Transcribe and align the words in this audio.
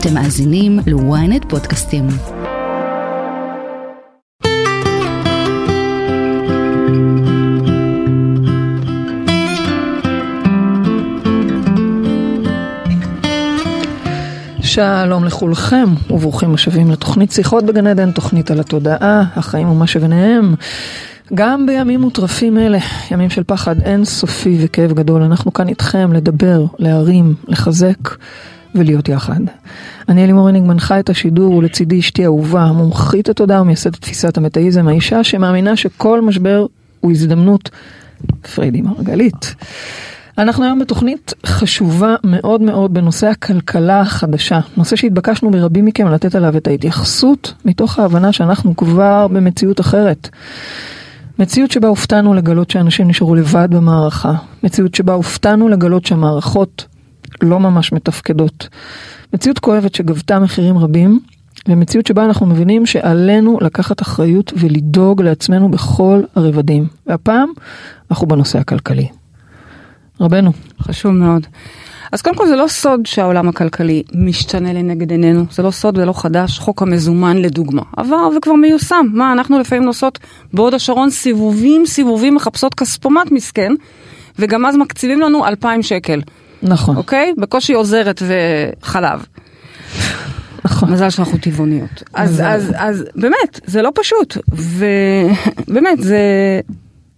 אתם 0.00 0.14
מאזינים 0.14 0.78
ל-ynet 0.86 1.48
פודקאסטים. 1.48 2.06
שלום 14.62 15.24
לכולכם 15.24 15.86
וברוכים 16.10 16.54
השבים 16.54 16.90
לתוכנית 16.90 17.32
שיחות 17.32 17.64
בגן 17.64 17.86
עדן, 17.86 18.12
תוכנית 18.12 18.50
על 18.50 18.60
התודעה, 18.60 19.24
החיים 19.36 19.68
ומה 19.68 19.86
שביניהם. 19.86 20.54
גם 21.34 21.66
בימים 21.66 22.00
מוטרפים 22.00 22.58
אלה, 22.58 22.78
ימים 23.10 23.30
של 23.30 23.42
פחד 23.46 23.82
אינסופי 23.82 24.58
וכאב 24.60 24.92
גדול, 24.92 25.22
אנחנו 25.22 25.52
כאן 25.52 25.68
איתכם 25.68 26.12
לדבר, 26.12 26.64
להרים, 26.78 27.34
לחזק 27.48 27.98
ולהיות 28.78 29.08
יחד. 29.08 29.40
אני 30.08 30.24
אלי 30.24 30.32
מורניג 30.32 30.62
מנחה 30.62 31.00
את 31.00 31.10
השידור 31.10 31.54
ולצידי 31.54 31.98
אשתי 31.98 32.24
אהובה, 32.24 32.72
מומחית 32.72 33.28
התודעה 33.28 33.62
ומייסדת 33.62 33.96
תפיסת 33.96 34.36
המטאיזם, 34.36 34.88
האישה 34.88 35.24
שמאמינה 35.24 35.76
שכל 35.76 36.20
משבר 36.20 36.66
הוא 37.00 37.12
הזדמנות, 37.12 37.70
פריידי 38.54 38.82
מרגלית. 38.82 39.54
אנחנו 40.38 40.64
היום 40.64 40.78
בתוכנית 40.78 41.34
חשובה 41.46 42.14
מאוד 42.24 42.62
מאוד 42.62 42.94
בנושא 42.94 43.26
הכלכלה 43.26 44.00
החדשה, 44.00 44.60
נושא 44.76 44.96
שהתבקשנו 44.96 45.50
מרבים 45.50 45.84
מכם 45.84 46.08
לתת 46.08 46.34
עליו 46.34 46.56
את 46.56 46.66
ההתייחסות 46.66 47.54
מתוך 47.64 47.98
ההבנה 47.98 48.32
שאנחנו 48.32 48.76
כבר 48.76 49.26
במציאות 49.26 49.80
אחרת. 49.80 50.28
מציאות 51.38 51.70
שבה 51.70 51.88
הופתענו 51.88 52.34
לגלות 52.34 52.70
שאנשים 52.70 53.08
נשארו 53.08 53.34
לבד 53.34 53.68
במערכה, 53.70 54.32
מציאות 54.62 54.94
שבה 54.94 55.12
הופתענו 55.12 55.68
לגלות 55.68 56.06
שהמערכות 56.06 56.86
לא 57.42 57.60
ממש 57.60 57.92
מתפקדות, 57.92 58.68
מציאות 59.34 59.58
כואבת 59.58 59.94
שגבתה 59.94 60.38
מחירים 60.38 60.78
רבים, 60.78 61.20
ומציאות 61.68 62.06
שבה 62.06 62.24
אנחנו 62.24 62.46
מבינים 62.46 62.86
שעלינו 62.86 63.58
לקחת 63.60 64.02
אחריות 64.02 64.52
ולדאוג 64.56 65.22
לעצמנו 65.22 65.70
בכל 65.70 66.22
הרבדים. 66.36 66.86
והפעם 67.06 67.48
אנחנו 68.10 68.26
בנושא 68.26 68.58
הכלכלי. 68.58 69.08
רבנו. 70.20 70.52
חשוב 70.82 71.12
מאוד. 71.12 71.46
אז 72.12 72.22
קודם 72.22 72.36
כל 72.36 72.46
זה 72.46 72.56
לא 72.56 72.68
סוד 72.68 73.06
שהעולם 73.06 73.48
הכלכלי 73.48 74.02
משתנה 74.14 74.72
לנגד 74.72 75.10
עינינו, 75.10 75.44
זה 75.50 75.62
לא 75.62 75.70
סוד 75.70 75.98
ולא 75.98 76.12
חדש, 76.12 76.58
חוק 76.58 76.82
המזומן 76.82 77.36
לדוגמה, 77.36 77.82
עבר 77.96 78.28
וכבר 78.36 78.54
מיושם. 78.54 79.06
מה, 79.12 79.32
אנחנו 79.32 79.58
לפעמים 79.58 79.84
נוסעות 79.84 80.18
בהוד 80.52 80.74
השרון 80.74 81.10
סיבובים 81.10 81.86
סיבובים 81.86 82.34
מחפשות 82.34 82.74
כספומט 82.74 83.32
מסכן, 83.32 83.72
וגם 84.38 84.66
אז 84.66 84.76
מקציבים 84.76 85.20
לנו 85.20 85.46
2,000 85.46 85.82
שקל. 85.82 86.20
נכון. 86.62 86.96
אוקיי? 86.96 87.34
בקושי 87.38 87.72
עוזרת 87.72 88.22
וחלב. 88.26 89.26
נכון. 90.64 90.92
מזל 90.92 91.10
שאנחנו 91.10 91.38
טבעוניות. 91.38 92.02
אז, 92.14 92.42
אז, 92.46 92.72
אז 92.76 93.04
באמת, 93.14 93.60
זה 93.66 93.82
לא 93.82 93.92
פשוט, 93.94 94.36
ובאמת, 94.48 95.98
זה... 96.08 96.20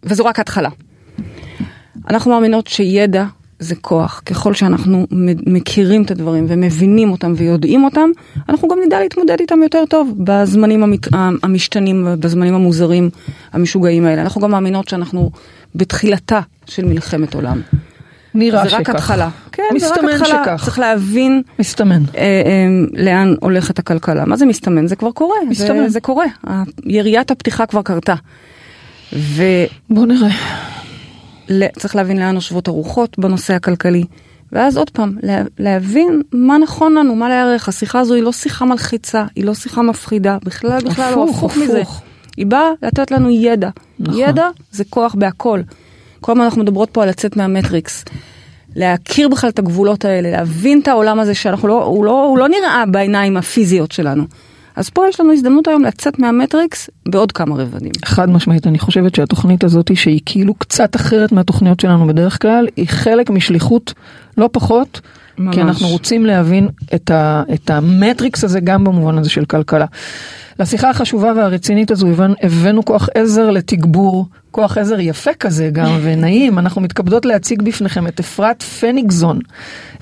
וזו 0.02 0.24
רק 0.24 0.38
התחלה. 0.38 0.68
אנחנו 2.10 2.30
מאמינות 2.30 2.66
שידע 2.66 3.24
זה 3.58 3.74
כוח. 3.76 4.22
ככל 4.26 4.54
שאנחנו 4.54 5.06
מכירים 5.46 6.02
את 6.02 6.10
הדברים 6.10 6.46
ומבינים 6.48 7.10
אותם 7.10 7.32
ויודעים 7.36 7.84
אותם, 7.84 8.10
אנחנו 8.48 8.68
גם 8.68 8.78
נדע 8.86 9.00
להתמודד 9.00 9.40
איתם 9.40 9.62
יותר 9.62 9.84
טוב 9.88 10.14
בזמנים 10.18 10.82
המת... 10.82 11.08
המשתנים, 11.42 12.08
בזמנים 12.20 12.54
המוזרים, 12.54 13.10
המשוגעים 13.52 14.04
האלה. 14.04 14.22
אנחנו 14.22 14.40
גם 14.40 14.50
מאמינות 14.50 14.88
שאנחנו 14.88 15.30
בתחילתה 15.74 16.40
של 16.66 16.84
מלחמת 16.84 17.34
עולם. 17.34 17.60
נראה 18.34 18.64
שכך. 18.64 18.70
זה 18.70 18.76
רק 18.76 18.90
התחלה. 18.90 19.28
כן, 19.52 19.62
זה 19.78 19.88
רק 19.88 19.98
התחלה. 19.98 20.44
שכך. 20.44 20.64
צריך 20.64 20.78
להבין 20.78 21.42
מסתמן. 21.58 22.02
אה, 22.16 22.22
אה, 22.22 23.02
לאן 23.04 23.34
הולכת 23.40 23.78
הכלכלה. 23.78 24.24
מה 24.24 24.36
זה 24.36 24.46
מסתמן? 24.46 24.86
זה 24.86 24.96
כבר 24.96 25.10
קורה. 25.10 25.36
מסתמן. 25.48 25.82
זה, 25.82 25.88
זה 25.88 26.00
קורה. 26.00 26.26
יריית 26.84 27.30
הפתיחה 27.30 27.66
כבר 27.66 27.82
קרתה. 27.82 28.14
ו... 29.12 29.42
בוא 29.90 30.06
נראה. 30.06 30.30
צריך 31.78 31.96
להבין 31.96 32.16
לאן 32.18 32.34
נושבות 32.34 32.68
הרוחות 32.68 33.18
בנושא 33.18 33.54
הכלכלי. 33.54 34.04
ואז 34.52 34.76
עוד 34.76 34.90
פעם, 34.90 35.16
לה, 35.22 35.42
להבין 35.58 36.22
מה 36.32 36.58
נכון 36.58 36.94
לנו, 36.94 37.14
מה 37.14 37.28
להערך. 37.28 37.68
השיחה 37.68 37.98
הזו 37.98 38.14
היא 38.14 38.22
לא 38.22 38.32
שיחה 38.32 38.64
מלחיצה, 38.64 39.24
היא 39.36 39.44
לא 39.44 39.54
שיחה 39.54 39.82
מפחידה, 39.82 40.38
בכלל 40.44 40.78
בכלל 40.84 41.14
לא 41.14 41.26
הפוך 41.30 41.56
מזה. 41.56 41.82
היא 42.36 42.46
באה 42.46 42.70
לתת 42.82 43.10
לנו 43.10 43.30
ידע. 43.30 43.68
נכון. 43.98 44.20
ידע 44.20 44.48
זה 44.72 44.84
כוח 44.84 45.14
בהכל. 45.14 45.60
כל 46.20 46.32
הזמן 46.32 46.44
אנחנו 46.44 46.62
מדברות 46.62 46.90
פה 46.90 47.02
על 47.02 47.08
לצאת 47.08 47.36
מהמטריקס. 47.36 48.04
להכיר 48.76 49.28
בכלל 49.28 49.50
את 49.50 49.58
הגבולות 49.58 50.04
האלה, 50.04 50.30
להבין 50.30 50.80
את 50.80 50.88
העולם 50.88 51.20
הזה 51.20 51.34
שאנחנו 51.34 51.68
לא, 51.68 51.84
הוא 51.84 52.04
לא, 52.04 52.24
הוא 52.24 52.38
לא 52.38 52.48
נראה 52.48 52.84
בעיניים 52.86 53.36
הפיזיות 53.36 53.92
שלנו. 53.92 54.24
אז 54.76 54.90
פה 54.90 55.08
יש 55.08 55.20
לנו 55.20 55.32
הזדמנות 55.32 55.68
היום 55.68 55.84
לצאת 55.84 56.18
מהמטריקס 56.18 56.90
בעוד 57.08 57.32
כמה 57.32 57.56
רבדים. 57.56 57.92
חד 58.04 58.30
משמעית, 58.30 58.66
אני 58.66 58.78
חושבת 58.78 59.14
שהתוכנית 59.14 59.64
הזאת 59.64 59.96
שהיא 59.96 60.20
כאילו 60.26 60.54
קצת 60.54 60.96
אחרת 60.96 61.32
מהתוכניות 61.32 61.80
שלנו 61.80 62.06
בדרך 62.06 62.42
כלל, 62.42 62.66
היא 62.76 62.88
חלק 62.88 63.30
משליחות 63.30 63.94
לא 64.38 64.48
פחות, 64.52 65.00
ממש. 65.38 65.54
כי 65.54 65.60
אנחנו 65.60 65.88
רוצים 65.88 66.26
להבין 66.26 66.68
את, 66.94 67.10
ה, 67.10 67.42
את 67.54 67.70
המטריקס 67.70 68.44
הזה 68.44 68.60
גם 68.60 68.84
במובן 68.84 69.18
הזה 69.18 69.30
של 69.30 69.44
כלכלה. 69.44 69.86
לשיחה 70.60 70.90
החשובה 70.90 71.32
והרצינית 71.36 71.90
הזו 71.90 72.06
הבאנו 72.42 72.84
כוח 72.84 73.08
עזר 73.14 73.50
לתגבור, 73.50 74.26
כוח 74.50 74.78
עזר 74.78 75.00
יפה 75.00 75.34
כזה 75.34 75.70
גם 75.72 75.98
ונעים, 76.02 76.58
אנחנו 76.58 76.80
מתכבדות 76.80 77.24
להציג 77.24 77.62
בפניכם 77.62 78.06
את 78.06 78.20
אפרת 78.20 78.62
פניגזון. 78.62 79.38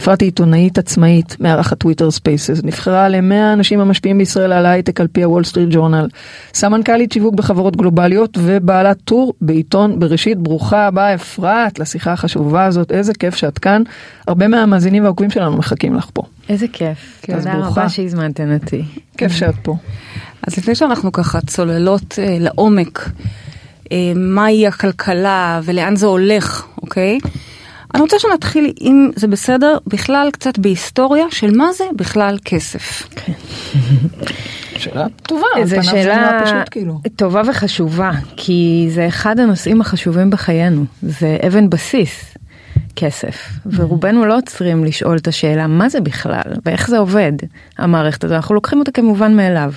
אפרת 0.01 0.21
היא 0.21 0.27
עיתונאית 0.27 0.79
עצמאית, 0.79 1.37
מארחת 1.41 1.79
Twitter 1.79 2.11
Spaces, 2.11 2.61
נבחרה 2.65 3.09
למאה 3.09 3.51
האנשים 3.51 3.81
המשפיעים 3.81 4.19
בישראל 4.19 4.53
על 4.53 4.67
ההייטק 4.67 5.01
על 5.01 5.07
פי 5.07 5.23
הוול 5.23 5.45
סטריט 5.45 5.69
ג'ורנל, 5.73 6.09
סמנכ"לית 6.55 7.13
שיווק 7.13 7.35
בחברות 7.35 7.77
גלובליות 7.77 8.39
ובעלת 8.43 8.99
טור 9.05 9.35
בעיתון 9.41 10.01
בראשית, 10.01 10.39
ברוכה 10.39 10.87
הבאה 10.87 11.15
אפרת 11.15 11.79
לשיחה 11.79 12.13
החשובה 12.13 12.65
הזאת, 12.65 12.93
איזה 12.93 13.13
כיף 13.15 13.35
שאת 13.37 13.59
כאן, 13.59 13.83
הרבה 14.29 14.49
מהמאזינים 14.49 15.03
והעוקבים 15.03 15.31
שלנו 15.31 15.57
מחכים 15.57 15.95
לך 15.95 16.11
פה. 16.13 16.23
איזה 16.49 16.67
כיף, 16.73 17.23
תודה 17.27 17.55
רבה 17.55 17.89
שהזמנתן 17.89 18.55
אותי. 18.55 18.85
כיף 19.17 19.33
שאת 19.33 19.55
פה. 19.63 19.77
אז 20.43 20.59
לפני 20.59 20.75
שאנחנו 20.75 21.13
ככה 21.13 21.41
צוללות 21.41 22.19
אה, 22.19 22.37
לעומק, 22.41 23.11
אה, 23.93 24.13
מהי 24.17 24.67
הכלכלה 24.67 25.61
ולאן 25.65 25.97
זה 25.97 26.07
הולך, 26.07 26.67
אוקיי? 26.83 27.19
אני 27.95 28.03
רוצה 28.03 28.19
שנתחיל, 28.19 28.73
אם 28.81 29.11
זה 29.17 29.27
בסדר, 29.27 29.79
בכלל 29.87 30.29
קצת 30.33 30.59
בהיסטוריה 30.59 31.27
של 31.31 31.57
מה 31.57 31.73
זה 31.73 31.85
בכלל 31.97 32.39
כסף. 32.45 33.09
כן. 33.17 33.33
שאלה 34.77 35.07
טובה, 35.23 35.47
זו 35.65 35.77
שאלה 35.83 36.41
פשוט, 36.45 36.69
כאילו. 36.71 37.01
טובה 37.17 37.43
וחשובה, 37.51 38.11
כי 38.37 38.89
זה 38.91 39.09
אחד 39.09 39.41
הנושאים 39.41 39.81
החשובים 39.81 40.31
בחיינו, 40.31 40.85
זה 41.03 41.37
אבן 41.47 41.71
בסיס. 41.71 42.38
כסף, 42.99 43.49
ורובנו 43.67 44.27
לא 44.27 44.37
עוצרים 44.37 44.85
לשאול 44.85 45.17
את 45.17 45.29
השאלה 45.29 45.67
מה 45.67 45.89
זה 45.89 46.01
בכלל 46.01 46.53
ואיך 46.65 46.89
זה 46.89 46.99
עובד 46.99 47.33
המערכת 47.79 48.25
הזו, 48.25 48.35
אנחנו 48.35 48.55
לוקחים 48.55 48.79
אותה 48.79 48.91
כמובן 48.91 49.37
מאליו. 49.37 49.73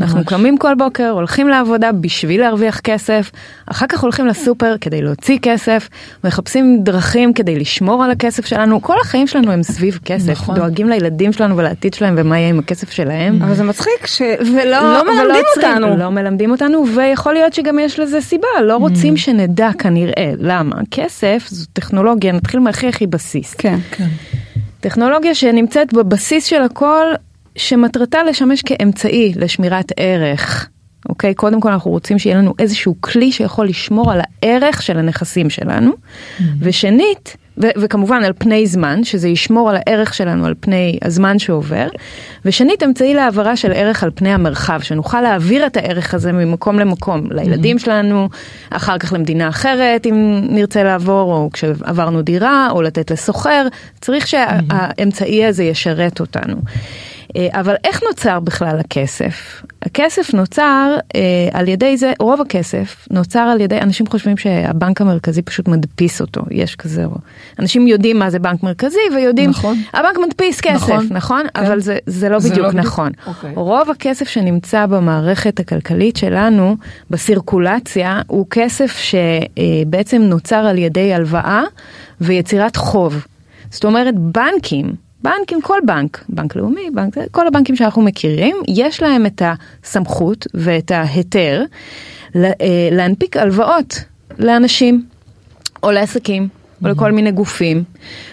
אנחנו 0.00 0.24
קמים 0.24 0.58
כל 0.58 0.74
בוקר, 0.74 1.10
הולכים 1.10 1.48
לעבודה 1.48 1.92
בשביל 1.92 2.40
להרוויח 2.40 2.80
כסף, 2.80 3.30
אחר 3.66 3.86
כך 3.86 4.00
הולכים 4.00 4.26
לסופר 4.26 4.76
כדי 4.80 5.02
להוציא 5.02 5.38
כסף, 5.42 5.88
מחפשים 6.24 6.78
דרכים 6.82 7.32
כדי 7.32 7.58
לשמור 7.58 8.04
על 8.04 8.10
הכסף 8.10 8.46
שלנו, 8.46 8.82
כל 8.82 8.96
החיים 9.00 9.26
שלנו 9.26 9.52
הם 9.52 9.62
סביב 9.62 9.98
כסף, 10.04 10.30
נכון. 10.30 10.54
דואגים 10.54 10.88
לילדים 10.88 11.32
שלנו 11.32 11.56
ולעתיד 11.56 11.94
שלהם 11.94 12.14
ומה 12.16 12.38
יהיה 12.38 12.48
עם 12.48 12.58
הכסף 12.58 12.90
שלהם. 12.90 13.42
אבל 13.42 13.54
זה 13.54 13.64
מצחיק 13.64 14.06
ש... 14.06 14.22
ולא 14.40 14.92
לא 14.92 15.04
מלמדים 15.04 15.44
ולא 15.56 15.68
אותנו. 15.70 15.96
לא 15.96 16.10
מלמדים 16.10 16.50
אותנו, 16.50 16.84
ויכול 16.96 17.32
להיות 17.34 17.52
שגם 17.52 17.78
יש 17.78 17.98
לזה 17.98 18.20
סיבה, 18.20 18.48
לא 18.64 18.76
רוצים 18.76 19.16
שנדע 19.16 19.70
כנראה. 19.78 20.32
למה? 20.38 20.76
כסף 20.90 21.46
זו 21.48 21.66
טכנולוגיה, 21.72 22.32
נתחיל 22.32 22.60
מהכי 22.60 22.88
הכי 22.88 23.06
בסיס. 23.06 23.54
כן. 23.54 23.78
כן. 23.90 24.08
טכנולוגיה 24.80 25.34
שנמצאת 25.34 25.92
בבסיס 25.94 26.44
של 26.44 26.62
הכל, 26.62 27.06
שמטרתה 27.56 28.22
לשמש 28.22 28.62
כאמצעי 28.62 29.32
לשמירת 29.36 29.92
ערך. 29.96 30.68
אוקיי? 31.08 31.34
קודם 31.34 31.60
כל 31.60 31.72
אנחנו 31.72 31.90
רוצים 31.90 32.18
שיהיה 32.18 32.36
לנו 32.36 32.54
איזשהו 32.58 32.94
כלי 33.00 33.32
שיכול 33.32 33.66
לשמור 33.66 34.12
על 34.12 34.20
הערך 34.20 34.82
של 34.82 34.98
הנכסים 34.98 35.50
שלנו. 35.50 35.90
Mm-hmm. 35.90 36.42
ושנית, 36.60 37.36
ו- 37.58 37.70
וכמובן 37.76 38.24
על 38.24 38.32
פני 38.38 38.66
זמן, 38.66 39.04
שזה 39.04 39.28
ישמור 39.28 39.70
על 39.70 39.76
הערך 39.76 40.14
שלנו 40.14 40.46
על 40.46 40.54
פני 40.60 40.98
הזמן 41.02 41.38
שעובר. 41.38 41.88
ושנית, 42.44 42.82
אמצעי 42.82 43.14
להעברה 43.14 43.56
של 43.56 43.72
ערך 43.72 44.02
על 44.02 44.10
פני 44.14 44.32
המרחב, 44.32 44.80
שנוכל 44.80 45.20
להעביר 45.20 45.66
את 45.66 45.76
הערך 45.76 46.14
הזה 46.14 46.32
ממקום 46.32 46.78
למקום, 46.78 47.26
לילדים 47.30 47.76
mm-hmm. 47.76 47.80
שלנו, 47.80 48.28
אחר 48.70 48.98
כך 48.98 49.12
למדינה 49.12 49.48
אחרת 49.48 50.06
אם 50.06 50.40
נרצה 50.48 50.82
לעבור, 50.82 51.32
או 51.32 51.50
כשעברנו 51.52 52.22
דירה, 52.22 52.68
או 52.70 52.82
לתת 52.82 53.10
לסוחר, 53.10 53.66
צריך 54.00 54.26
שהאמצעי 54.26 55.46
הזה 55.46 55.64
ישרת 55.64 56.20
אותנו. 56.20 56.56
אבל 57.50 57.74
איך 57.84 58.02
נוצר 58.08 58.40
בכלל 58.40 58.78
הכסף? 58.80 59.62
הכסף 59.82 60.34
נוצר 60.34 60.96
אה, 61.14 61.20
על 61.52 61.68
ידי 61.68 61.96
זה, 61.96 62.12
רוב 62.20 62.40
הכסף 62.40 63.08
נוצר 63.10 63.40
על 63.40 63.60
ידי, 63.60 63.80
אנשים 63.80 64.06
חושבים 64.06 64.36
שהבנק 64.36 65.00
המרכזי 65.00 65.42
פשוט 65.42 65.68
מדפיס 65.68 66.20
אותו, 66.20 66.42
יש 66.50 66.76
כזה, 66.76 67.04
אנשים 67.58 67.86
יודעים 67.86 68.18
מה 68.18 68.30
זה 68.30 68.38
בנק 68.38 68.62
מרכזי 68.62 68.98
ויודעים, 69.16 69.50
נכון. 69.50 69.76
הבנק 69.94 70.18
מדפיס 70.26 70.60
כסף, 70.60 70.82
נכון? 70.82 71.06
נכון? 71.10 71.42
כן. 71.54 71.66
אבל 71.66 71.80
זה, 71.80 71.98
זה 72.06 72.28
לא 72.28 72.38
זה 72.38 72.50
בדיוק 72.50 72.66
לא 72.66 72.72
נכון. 72.72 73.12
בדיוק. 73.12 73.28
אוקיי. 73.28 73.52
רוב 73.54 73.90
הכסף 73.90 74.28
שנמצא 74.28 74.86
במערכת 74.86 75.60
הכלכלית 75.60 76.16
שלנו, 76.16 76.76
בסירקולציה, 77.10 78.22
הוא 78.26 78.46
כסף 78.50 78.96
שבעצם 78.96 80.22
נוצר 80.22 80.56
על 80.56 80.78
ידי 80.78 81.14
הלוואה 81.14 81.62
ויצירת 82.20 82.76
חוב. 82.76 83.26
זאת 83.70 83.84
אומרת, 83.84 84.14
בנקים, 84.18 84.92
בנקים, 85.22 85.60
כל 85.60 85.78
בנק, 85.86 86.24
בנק 86.28 86.56
לאומי, 86.56 86.90
בנק, 86.94 87.14
כל 87.30 87.46
הבנקים 87.46 87.76
שאנחנו 87.76 88.02
מכירים, 88.02 88.56
יש 88.68 89.02
להם 89.02 89.26
את 89.26 89.42
הסמכות 89.44 90.46
ואת 90.54 90.90
ההיתר 90.90 91.64
אה, 92.36 92.42
להנפיק 92.92 93.36
הלוואות 93.36 94.04
לאנשים 94.38 95.04
או 95.82 95.90
לעסקים. 95.90 96.48
או 96.84 96.88
לכל 96.88 97.12
מיני 97.12 97.32
גופים, 97.32 97.84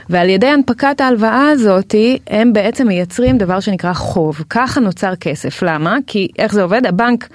ועל 0.10 0.30
ידי 0.30 0.48
הנפקת 0.48 1.02
ההלוואה 1.02 1.50
הזאת 1.50 1.96
הם 2.28 2.54
בעצם 2.54 2.88
מייצרים 2.88 3.38
דבר 3.38 3.60
שנקרא 3.60 3.94
חוב. 3.94 4.44
ככה 4.50 4.80
נוצר 4.80 5.16
כסף. 5.16 5.64
למה? 5.64 5.98
כי 6.08 6.28
איך 6.40 6.54
זה 6.54 6.64
עובד? 6.64 6.86
הבנק 6.86 7.30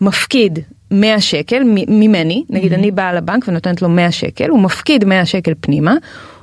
מפקיד 0.00 0.58
100 0.90 1.20
שקל 1.20 1.62
ממני, 1.88 2.44
נגיד 2.50 2.72
אני 2.72 2.90
באה 2.90 3.12
לבנק 3.12 3.48
ונותנת 3.48 3.82
לו 3.82 3.88
100 3.88 4.12
שקל, 4.12 4.48
הוא 4.48 4.60
מפקיד 4.60 5.04
100 5.04 5.26
שקל 5.26 5.52
פנימה, 5.60 5.94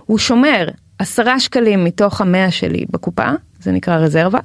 הוא 0.06 0.18
שומר 0.18 0.68
עשרה 1.00 1.40
שקלים 1.40 1.84
מתוך 1.84 2.22
המאה 2.22 2.52
שלי 2.52 2.86
בקופה, 2.90 3.28
זה 3.60 3.72
נקרא 3.72 3.96
רזרבה, 3.96 4.40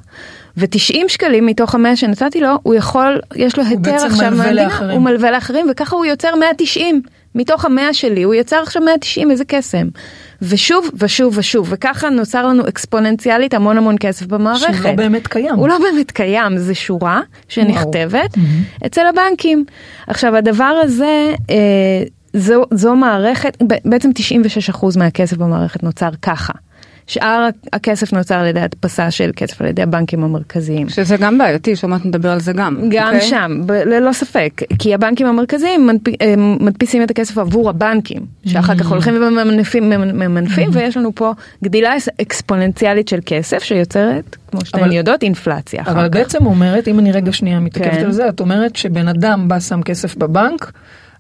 ו-90 0.57 1.09
שקלים 1.09 1.47
מתוך 1.47 1.75
המאה 1.75 1.97
שנתתי 1.97 2.41
לו, 2.41 2.59
הוא 2.63 2.75
יכול, 2.75 3.21
יש 3.37 3.59
לו 3.59 3.65
היתר 3.65 3.95
עכשיו 3.95 4.31
מהמדינה, 4.31 4.93
הוא 4.93 5.03
מלווה 5.03 5.31
לאחרים, 5.31 5.67
וככה 5.71 5.97
הוא 5.97 6.05
יוצר 6.05 6.35
190 6.35 7.03
מתוך 7.35 7.65
המאה 7.65 7.95
שלי, 7.95 8.23
הוא 8.23 8.35
יצר 8.35 8.57
עכשיו 8.57 8.83
190, 8.83 9.31
איזה 9.31 9.45
קסם. 9.45 9.89
ושוב 10.43 10.91
ושוב 10.95 11.39
ושוב, 11.39 11.69
וככה 11.71 12.11
נוצר 12.11 12.47
לנו 12.47 12.69
אקספוננציאלית 12.69 13.55
המון 13.55 13.79
המון 13.79 13.97
כסף 14.01 14.27
במערכת. 14.27 14.75
שהוא 14.75 14.85
לא 14.85 14.93
באמת 14.93 15.27
קיים. 15.27 15.55
הוא 15.55 15.69
לא 15.69 15.79
באמת 15.79 16.11
קיים, 16.11 16.59
זה 16.59 16.75
שורה 16.75 17.21
שנכתבת 17.49 18.37
וואו. 18.37 18.47
אצל 18.87 19.07
הבנקים. 19.07 19.65
עכשיו 20.07 20.37
הדבר 20.37 20.81
הזה, 20.85 21.35
אה, 21.51 21.57
זו, 22.35 22.65
זו 22.75 22.97
מערכת, 22.97 23.63
בעצם 23.85 24.11
96% 24.73 24.99
מהכסף 24.99 25.37
במערכת 25.37 25.83
נוצר 25.83 26.11
ככה. 26.23 26.53
שאר 27.11 27.49
הכסף 27.73 28.13
נוצר 28.13 28.35
על 28.35 28.47
ידי 28.47 28.61
הדפסה 28.61 29.11
של 29.11 29.31
כסף 29.37 29.61
על 29.61 29.67
ידי 29.67 29.83
הבנקים 29.83 30.25
המרכזיים. 30.25 30.89
שזה 30.89 31.17
גם 31.17 31.39
בעייתי, 31.39 31.77
שמעת 31.77 32.07
נדבר 32.07 32.31
על 32.31 32.41
זה 32.41 32.53
גם. 32.53 32.77
גם 32.89 33.07
okay. 33.07 33.15
אוקיי? 33.15 33.29
שם, 33.29 33.63
ב- 33.67 33.73
ללא 33.73 34.13
ספק, 34.13 34.63
כי 34.79 34.95
הבנקים 34.95 35.27
המרכזיים 35.27 35.87
מדפ... 35.87 36.13
מדפיסים 36.61 37.03
את 37.03 37.11
הכסף 37.11 37.39
עבור 37.39 37.71
הבנקים, 37.71 38.27
שאחר 38.47 38.75
כך 38.75 38.87
mm. 38.87 38.91
הולכים 38.91 39.15
וממנפים, 39.17 39.91
ממנפים, 39.91 40.69
mm. 40.71 40.77
ויש 40.77 40.97
לנו 40.97 41.15
פה 41.15 41.33
גדילה 41.65 41.95
אקספוננציאלית 42.23 43.09
של 43.09 43.19
כסף 43.27 43.63
שיוצרת, 43.63 44.37
כמו 44.51 44.65
שאתן 44.65 44.79
אבל... 44.79 44.93
יודעות, 44.93 45.23
אינפלציה. 45.23 45.83
אבל 45.87 46.09
כך. 46.09 46.15
בעצם 46.15 46.47
אומרת, 46.47 46.89
אם 46.89 46.99
אני 46.99 47.13
רגע 47.13 47.33
שנייה 47.33 47.61
מתעכבת 47.61 47.91
כן. 47.91 48.05
על 48.05 48.13
זה, 48.13 48.29
את 48.29 48.41
אומרת 48.41 48.77
שבן 48.77 49.09
אדם 49.09 49.49
בא 49.49 49.61
שם 49.61 49.83
כסף 49.83 50.17
בבנק, 50.17 50.73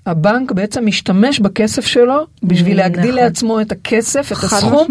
הבנק 0.06 0.52
בעצם 0.52 0.86
משתמש 0.86 1.40
בכסף 1.40 1.86
שלו 1.86 2.26
בשביל 2.42 2.76
להגדיל 2.76 3.10
נכון. 3.10 3.24
לעצמו 3.24 3.60
את 3.60 3.72
הכסף, 3.72 4.32
את 4.32 4.36
הסכום, 4.36 4.86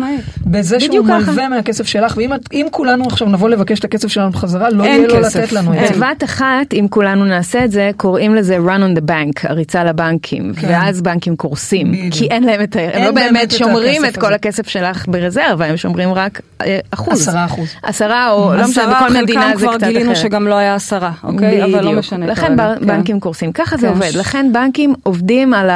בזה 0.45 0.79
שהוא 0.79 1.05
מלווה 1.05 1.49
מהכסף 1.49 1.87
שלך, 1.87 2.17
ואם 2.17 2.67
כולנו 2.71 3.05
עכשיו 3.05 3.27
נבוא 3.27 3.49
לבקש 3.49 3.79
את 3.79 3.85
הכסף 3.85 4.07
שלנו 4.07 4.31
בחזרה, 4.31 4.69
לא 4.69 4.83
יהיה 4.83 5.07
לו 5.07 5.19
לתת 5.19 5.51
לנו 5.51 5.73
את 5.73 5.87
זה. 5.87 5.93
בבת 5.93 6.23
אחת, 6.23 6.73
אם 6.73 6.85
כולנו 6.89 7.25
נעשה 7.25 7.65
את 7.65 7.71
זה, 7.71 7.91
קוראים 7.97 8.35
לזה 8.35 8.57
run 8.57 8.79
on 8.79 8.99
the 8.99 9.09
bank, 9.09 9.49
הריצה 9.49 9.83
לבנקים, 9.83 10.53
כן. 10.53 10.67
ואז 10.67 11.01
בנקים 11.01 11.35
קורסים, 11.35 11.93
כי 12.11 12.27
אין 12.27 12.43
להם 12.43 12.63
את 12.63 12.75
ה... 12.75 12.79
הם 12.79 13.03
לא 13.03 13.11
באמת 13.11 13.51
שומרים 13.51 14.05
את 14.05 14.17
כל 14.17 14.33
הכסף 14.33 14.67
שלך 14.67 15.05
ברזרבה, 15.07 15.65
הם 15.65 15.77
שומרים 15.77 16.13
רק 16.13 16.41
אה, 16.61 16.79
אחוז. 16.91 17.21
עשרה 17.21 17.45
אחוז. 17.45 17.69
עשרה, 17.83 18.31
או 18.31 18.53
לא 18.53 18.67
משנה, 18.67 18.95
בכל 18.95 19.21
מדינה 19.21 19.51
זה 19.55 19.55
קצת 19.55 19.67
אחרת. 19.67 19.79
כבר 19.79 19.89
גילינו 19.89 20.15
שגם 20.15 20.47
לא 20.47 20.55
היה 20.55 20.75
עשרה, 20.75 21.11
אוקיי? 21.23 21.63
אבל 21.63 21.85
לא 21.85 21.91
משנה. 21.91 22.25
לכן 22.25 22.55
בנקים 22.81 23.15
כן. 23.15 23.19
קורסים, 23.19 23.51
ככה 23.51 23.77
זה 23.77 23.87
כן. 23.87 23.93
עובד. 23.93 24.11
לכן 24.15 24.49
בנקים 24.53 24.93
עובדים 25.03 25.53
על, 25.53 25.69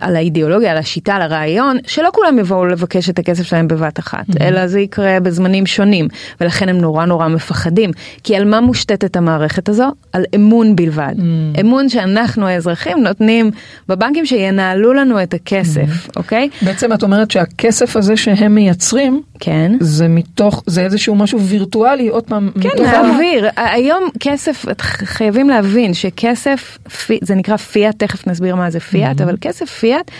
על 0.00 0.16
האידיאולוגיה, 0.16 0.70
על 0.70 0.76
השיטה, 0.76 1.14
על 1.14 1.22
הרעיון, 1.22 1.78
שלא 1.86 2.08
כולם 2.12 2.38
יבואו 2.38 2.66
לבקש 2.66 3.10
את 3.10 3.18
הכסף 3.18 3.42
שלהם 3.42 3.68
בבת 3.68 3.98
אחת, 3.98 4.28
mm-hmm. 4.28 4.42
אלא 4.44 4.66
זה 4.66 4.80
יקרה 4.80 5.20
בזמנים 5.20 5.66
שונים, 5.66 6.08
ולכן 6.40 6.68
הם 6.68 6.78
נורא 6.78 7.04
נורא 7.04 7.28
מפחדים. 7.28 7.90
כי 8.22 8.36
על 8.36 8.44
מה 8.44 8.60
מושתתת 8.60 9.16
המערכת 9.16 9.68
הזו? 9.68 9.88
על 10.12 10.24
אמון 10.34 10.76
בלבד. 10.76 11.14
Mm-hmm. 11.16 11.60
אמון 11.60 11.88
שאנחנו 11.88 12.46
האזרחים 12.46 13.02
נותנים 13.02 13.50
בבנקים 13.88 14.26
שינהלו 14.26 14.92
לנו 14.92 15.22
את 15.22 15.34
הכסף, 15.34 16.06
mm-hmm. 16.06 16.16
אוקיי? 16.16 16.48
בעצם 16.62 16.92
את 16.92 17.02
אומרת 17.02 17.30
שהכסף 17.30 17.96
הזה 17.96 18.16
שהם 18.16 18.54
מייצרים, 18.54 19.22
כן. 19.40 19.72
זה 19.80 20.08
מתוך, 20.08 20.62
זה 20.66 20.82
איזשהו 20.82 21.14
משהו 21.14 21.40
וירטואלי, 21.40 22.08
עוד 22.08 22.24
פעם. 22.24 22.50
כן, 22.60 22.82
להעביר. 22.82 23.48
היום 23.56 24.04
כסף, 24.20 24.64
חייבים 25.04 25.48
להבין 25.48 25.94
שכסף, 25.94 26.78
זה 27.20 27.34
נקרא 27.34 27.56
פיאט, 27.56 27.98
תכף 27.98 28.26
נסביר 28.26 28.56
מה 28.56 28.70
זה 28.70 28.80
פיאט, 28.80 29.20
mm-hmm. 29.20 29.25
אבל 29.26 29.36
כסף 29.40 29.70
פיאט 29.70 30.10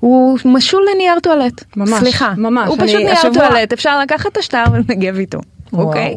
הוא 0.00 0.38
משול 0.44 0.82
לנייר 0.94 1.20
טואלט. 1.20 1.64
ממש, 1.76 1.98
סליחה. 1.98 2.32
ממש. 2.36 2.68
הוא 2.68 2.76
פשוט 2.80 2.96
נייר 2.96 3.12
השבוע... 3.12 3.48
טואלט, 3.48 3.72
אפשר 3.72 4.00
לקחת 4.00 4.32
את 4.32 4.36
השטר 4.36 4.64
ולנגב 4.72 5.18
איתו, 5.18 5.38
אוקיי? 5.72 6.16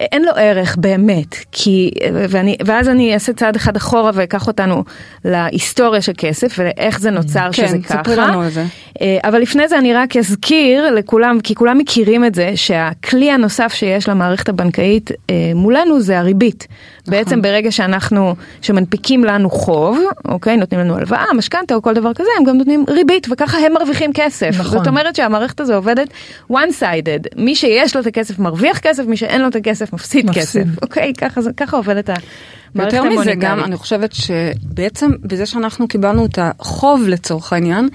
אין 0.00 0.22
לו 0.22 0.32
ערך 0.36 0.76
באמת, 0.76 1.36
כי, 1.52 1.90
ואני, 2.12 2.56
ואז 2.64 2.88
אני 2.88 3.14
אעשה 3.14 3.32
צעד 3.32 3.56
אחד 3.56 3.76
אחורה 3.76 4.10
ואקח 4.14 4.46
אותנו 4.46 4.84
להיסטוריה 5.24 6.02
של 6.02 6.12
כסף 6.18 6.54
ואיך 6.58 7.00
זה 7.00 7.10
נוצר 7.10 7.48
כן, 7.52 7.66
שזה 7.66 7.78
ככה. 7.78 7.94
כן, 7.94 8.02
ספרי 8.02 8.16
לנו 8.16 8.40
על 8.40 8.50
זה. 8.50 8.64
אה, 9.00 9.18
אבל 9.24 9.40
לפני 9.40 9.68
זה 9.68 9.78
אני 9.78 9.94
רק 9.94 10.16
אזכיר 10.16 10.90
לכולם, 10.90 11.38
כי 11.40 11.54
כולם 11.54 11.78
מכירים 11.78 12.24
את 12.24 12.34
זה, 12.34 12.52
שהכלי 12.54 13.30
הנוסף 13.30 13.72
שיש 13.72 14.08
למערכת 14.08 14.48
הבנקאית 14.48 15.10
אה, 15.30 15.52
מולנו 15.54 16.00
זה 16.00 16.18
הריבית. 16.18 16.66
נכון. 17.06 17.18
בעצם 17.18 17.42
ברגע 17.42 17.70
שאנחנו, 17.70 18.34
שמנפיקים 18.62 19.24
לנו 19.24 19.50
חוב, 19.50 19.98
אוקיי, 20.24 20.56
נותנים 20.56 20.80
לנו 20.80 20.96
הלוואה, 20.96 21.24
משכנתה 21.36 21.74
או 21.74 21.82
כל 21.82 21.94
דבר 21.94 22.14
כזה, 22.14 22.28
הם 22.38 22.44
גם 22.44 22.56
נותנים 22.56 22.84
ריבית 22.88 23.26
וככה 23.30 23.58
הם 23.58 23.72
מרוויחים 23.72 24.10
כסף. 24.14 24.50
נכון. 24.58 24.78
זאת 24.78 24.86
אומרת 24.86 25.16
שהמערכת 25.16 25.60
הזו 25.60 25.74
עובדת 25.74 26.08
one 26.52 26.80
sided, 26.80 27.28
מי 27.36 27.54
שיש 27.54 27.96
לו 27.96 28.02
את 28.02 28.06
הכסף 28.06 28.38
מרוויח 28.38 28.78
כסף, 28.78 29.04
מי 29.06 29.16
שאין 29.16 29.42
לו 29.42 29.48
את 29.48 29.56
הכסף 29.56 29.92
מפסיד, 29.92 30.26
מפסיד. 30.26 30.42
כסף, 30.42 30.82
אוקיי, 30.82 31.12
ככה, 31.18 31.40
ככה 31.56 31.76
עובדת 31.76 32.08
המוניטרית. 32.08 33.04
יותר 33.04 33.20
מזה 33.20 33.32
גם, 33.38 33.64
אני 33.64 33.76
חושבת 33.76 34.12
שבעצם 34.12 35.10
בזה 35.20 35.46
שאנחנו 35.46 35.88
קיבלנו 35.88 36.26
את 36.26 36.38
החוב 36.42 37.08
לצורך 37.08 37.52
העניין, 37.52 37.88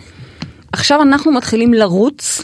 עכשיו 0.71 1.01
אנחנו 1.01 1.31
מתחילים 1.31 1.73
לרוץ 1.73 2.43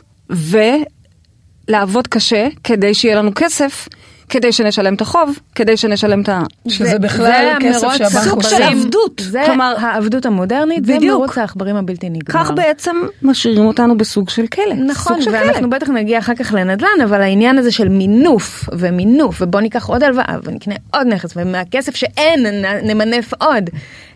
ולעבוד 1.68 2.08
קשה 2.08 2.48
כדי 2.64 2.94
שיהיה 2.94 3.16
לנו 3.16 3.32
כסף. 3.36 3.88
כדי 4.30 4.52
שנשלם 4.52 4.94
את 4.94 5.02
החוב, 5.02 5.40
כדי 5.56 5.78
שנשלם 5.78 6.22
את 6.22 6.30
ה... 6.30 6.42
שזה 6.68 7.00
בכלל 7.00 7.54
כסף 7.60 7.88
שהבנק 7.98 8.24
סוג 8.24 8.44
של 8.44 8.64
עבדות. 8.64 9.22
זה 9.24 9.42
כלומר, 9.46 9.76
העבדות 9.80 10.26
המודרנית, 10.26 10.86
זה 10.86 10.98
מרוץ 11.02 11.38
העכברים 11.38 11.76
הבלתי 11.76 12.10
נגמר. 12.10 12.44
כך 12.44 12.52
בעצם 12.52 12.96
משאירים 13.22 13.66
אותנו 13.66 13.98
בסוג 13.98 14.30
של 14.30 14.48
כלא. 14.48 14.74
נכון, 14.88 15.20
ואנחנו 15.32 15.70
בטח 15.70 15.90
נגיע 15.90 16.20
אחר 16.20 16.36
כך 16.36 16.54
לנדל"ן, 16.54 17.04
אבל 17.04 17.22
העניין 17.22 17.58
הזה 17.58 17.72
של 17.72 17.90
מינוף 17.90 18.70
ומינוף, 18.72 19.42
ובוא 19.42 19.62
ניקח 19.62 19.86
עוד 19.86 20.04
הלוואה 20.04 20.38
ונקנה 20.44 20.76
עוד 20.94 21.08
נכס, 21.08 21.34
ומהכסף 21.36 21.96
שאין 21.96 22.46
נמנף 22.84 23.34
עוד. 23.34 23.70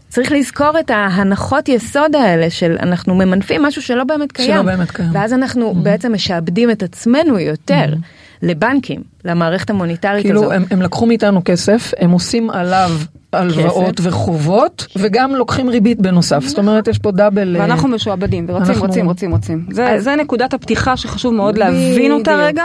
צריך 0.09 0.31
לזכור 0.31 0.79
את 0.79 0.89
ההנחות 0.89 1.69
יסוד 1.69 2.15
האלה 2.15 2.49
של 2.49 2.77
אנחנו 2.79 3.15
ממנפים 3.15 3.63
משהו 3.63 3.81
שלא 3.81 4.03
באמת 4.03 4.31
קיים. 4.31 4.53
שלא 4.53 4.61
באמת 4.61 4.91
קיים. 4.91 5.09
ואז 5.13 5.33
אנחנו 5.33 5.71
mm-hmm. 5.71 5.83
בעצם 5.83 6.13
משעבדים 6.13 6.71
את 6.71 6.83
עצמנו 6.83 7.39
יותר. 7.39 7.93
Mm-hmm. 7.93 8.28
לבנקים, 8.41 9.01
למערכת 9.25 9.69
המוניטרית 9.69 10.23
כאילו, 10.23 10.39
הזו. 10.39 10.49
כאילו 10.49 10.63
הם, 10.63 10.67
הם 10.71 10.81
לקחו 10.81 11.05
מאיתנו 11.05 11.41
כסף, 11.45 11.91
הם 11.99 12.11
עושים 12.11 12.49
עליו 12.49 12.91
הלוואות 13.33 13.99
וחובות, 14.03 14.87
וגם 14.97 15.35
לוקחים 15.35 15.69
ריבית 15.69 16.01
בנוסף. 16.01 16.43
זאת 16.43 16.57
אומרת, 16.57 16.87
יש 16.87 16.99
פה 16.99 17.11
דאבל... 17.11 17.55
אה, 17.55 17.61
ואנחנו 17.61 17.87
משועבדים, 17.87 18.45
ורוצים, 18.49 18.71
אנחנו... 18.71 18.87
רוצים, 18.87 19.05
רוצים, 19.05 19.31
רוצים. 19.31 19.65
זה, 19.71 19.89
אז... 19.89 20.03
זה 20.03 20.15
נקודת 20.15 20.53
הפתיחה 20.53 20.97
שחשוב 20.97 21.33
מאוד 21.33 21.57
להבין 21.57 22.11
אותה 22.11 22.35
רגע. 22.35 22.63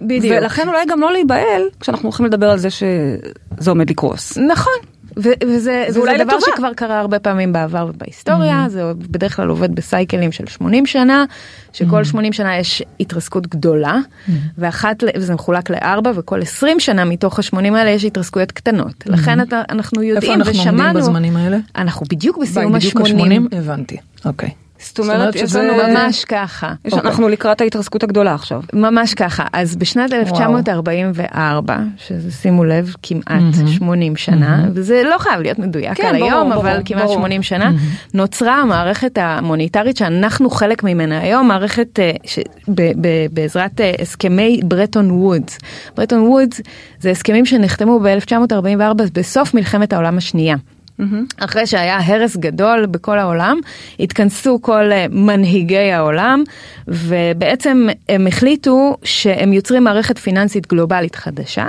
בדיוק. 0.00 0.34
ולכן 0.38 0.68
אולי 0.68 0.86
גם 0.88 1.00
לא 1.00 1.12
להיבהל 1.12 1.62
כשאנחנו 1.80 2.08
הולכים 2.08 2.26
לדבר 2.26 2.50
על 2.50 2.58
זה 2.58 2.70
שזה 2.70 3.70
עומד 3.70 3.90
לקרוס. 3.90 4.38
נכון. 4.38 4.72
וזה, 5.18 5.34
וזה 5.46 5.84
דבר 6.00 6.12
לטובה. 6.12 6.36
שכבר 6.54 6.72
קרה 6.74 7.00
הרבה 7.00 7.18
פעמים 7.18 7.52
בעבר 7.52 7.86
ובהיסטוריה, 7.94 8.64
mm-hmm. 8.66 8.68
זה 8.68 8.92
בדרך 8.96 9.36
כלל 9.36 9.48
עובד 9.48 9.74
בסייקלים 9.74 10.32
של 10.32 10.46
80 10.46 10.86
שנה, 10.86 11.24
שכל 11.72 12.00
mm-hmm. 12.00 12.04
80 12.04 12.32
שנה 12.32 12.58
יש 12.58 12.82
התרסקות 13.00 13.46
גדולה, 13.46 13.96
mm-hmm. 13.96 14.32
ואחת, 14.58 15.04
וזה 15.16 15.34
מחולק 15.34 15.70
לארבע, 15.70 16.10
וכל 16.14 16.42
20 16.42 16.80
שנה 16.80 17.04
מתוך 17.04 17.38
ה-80 17.38 17.56
האלה 17.56 17.90
יש 17.90 18.04
התרסקויות 18.04 18.52
קטנות. 18.52 19.04
Mm-hmm. 19.06 19.12
לכן 19.12 19.40
אתה, 19.40 19.62
אנחנו 19.70 20.02
יודעים 20.02 20.40
ושמענו... 20.40 20.50
איפה 20.50 20.62
אנחנו 20.62 20.82
עומדים 20.82 21.02
בזמנים 21.02 21.36
האלה? 21.36 21.58
אנחנו 21.76 22.06
בדיוק 22.10 22.38
בסיום 22.38 22.74
ה-80. 22.74 22.78
בדיוק 22.78 22.96
ה-80? 22.96 23.56
הבנתי, 23.56 23.96
אוקיי. 24.24 24.50
זאת 24.80 24.98
אומרת, 24.98 25.34
יש 25.34 25.54
לנו 25.54 25.72
ממש 25.74 26.24
ככה. 26.24 26.72
יש, 26.84 26.92
okay. 26.92 27.00
אנחנו 27.00 27.28
לקראת 27.28 27.60
ההתרסקות 27.60 28.02
הגדולה 28.02 28.34
עכשיו. 28.34 28.62
ממש 28.72 29.14
ככה. 29.14 29.44
אז 29.52 29.76
בשנת 29.76 30.12
1944, 30.12 31.76
שזה 31.96 32.30
שימו 32.32 32.64
לב, 32.64 32.94
כמעט 33.02 33.54
mm-hmm. 33.54 33.68
80 33.68 34.16
שנה, 34.16 34.64
mm-hmm. 34.64 34.70
וזה 34.74 35.02
לא 35.10 35.18
חייב 35.18 35.40
להיות 35.40 35.58
מדויק 35.58 35.96
כן, 35.96 36.06
על 36.06 36.18
ברור, 36.18 36.30
היום, 36.30 36.50
ברור, 36.50 36.62
אבל 36.62 36.72
ברור, 36.72 36.84
כמעט 36.84 37.02
ברור. 37.02 37.14
80 37.14 37.42
שנה, 37.42 37.70
mm-hmm. 37.70 38.10
נוצרה 38.14 38.56
המערכת 38.56 39.18
המוניטרית 39.18 39.96
שאנחנו 39.96 40.50
חלק 40.50 40.82
ממנה 40.82 41.20
היום, 41.20 41.48
מערכת 41.48 41.98
uh, 41.98 42.28
ש, 42.28 42.38
ב, 42.68 42.82
ב, 43.00 43.08
בעזרת 43.32 43.80
uh, 43.80 44.02
הסכמי 44.02 44.60
ברטון 44.64 45.10
וודס. 45.10 45.58
ברטון 45.96 46.20
וודס 46.20 46.60
זה 47.00 47.10
הסכמים 47.10 47.46
שנחתמו 47.46 48.00
ב-1944 48.00 49.02
בסוף 49.12 49.54
מלחמת 49.54 49.92
העולם 49.92 50.18
השנייה. 50.18 50.56
Mm-hmm. 51.00 51.44
אחרי 51.44 51.66
שהיה 51.66 51.98
הרס 52.04 52.36
גדול 52.36 52.86
בכל 52.86 53.18
העולם, 53.18 53.60
התכנסו 54.00 54.58
כל 54.62 54.92
אה, 54.92 55.06
מנהיגי 55.10 55.92
העולם, 55.92 56.44
ובעצם 56.88 57.88
הם 58.08 58.26
החליטו 58.26 58.96
שהם 59.02 59.52
יוצרים 59.52 59.84
מערכת 59.84 60.18
פיננסית 60.18 60.66
גלובלית 60.66 61.16
חדשה, 61.16 61.66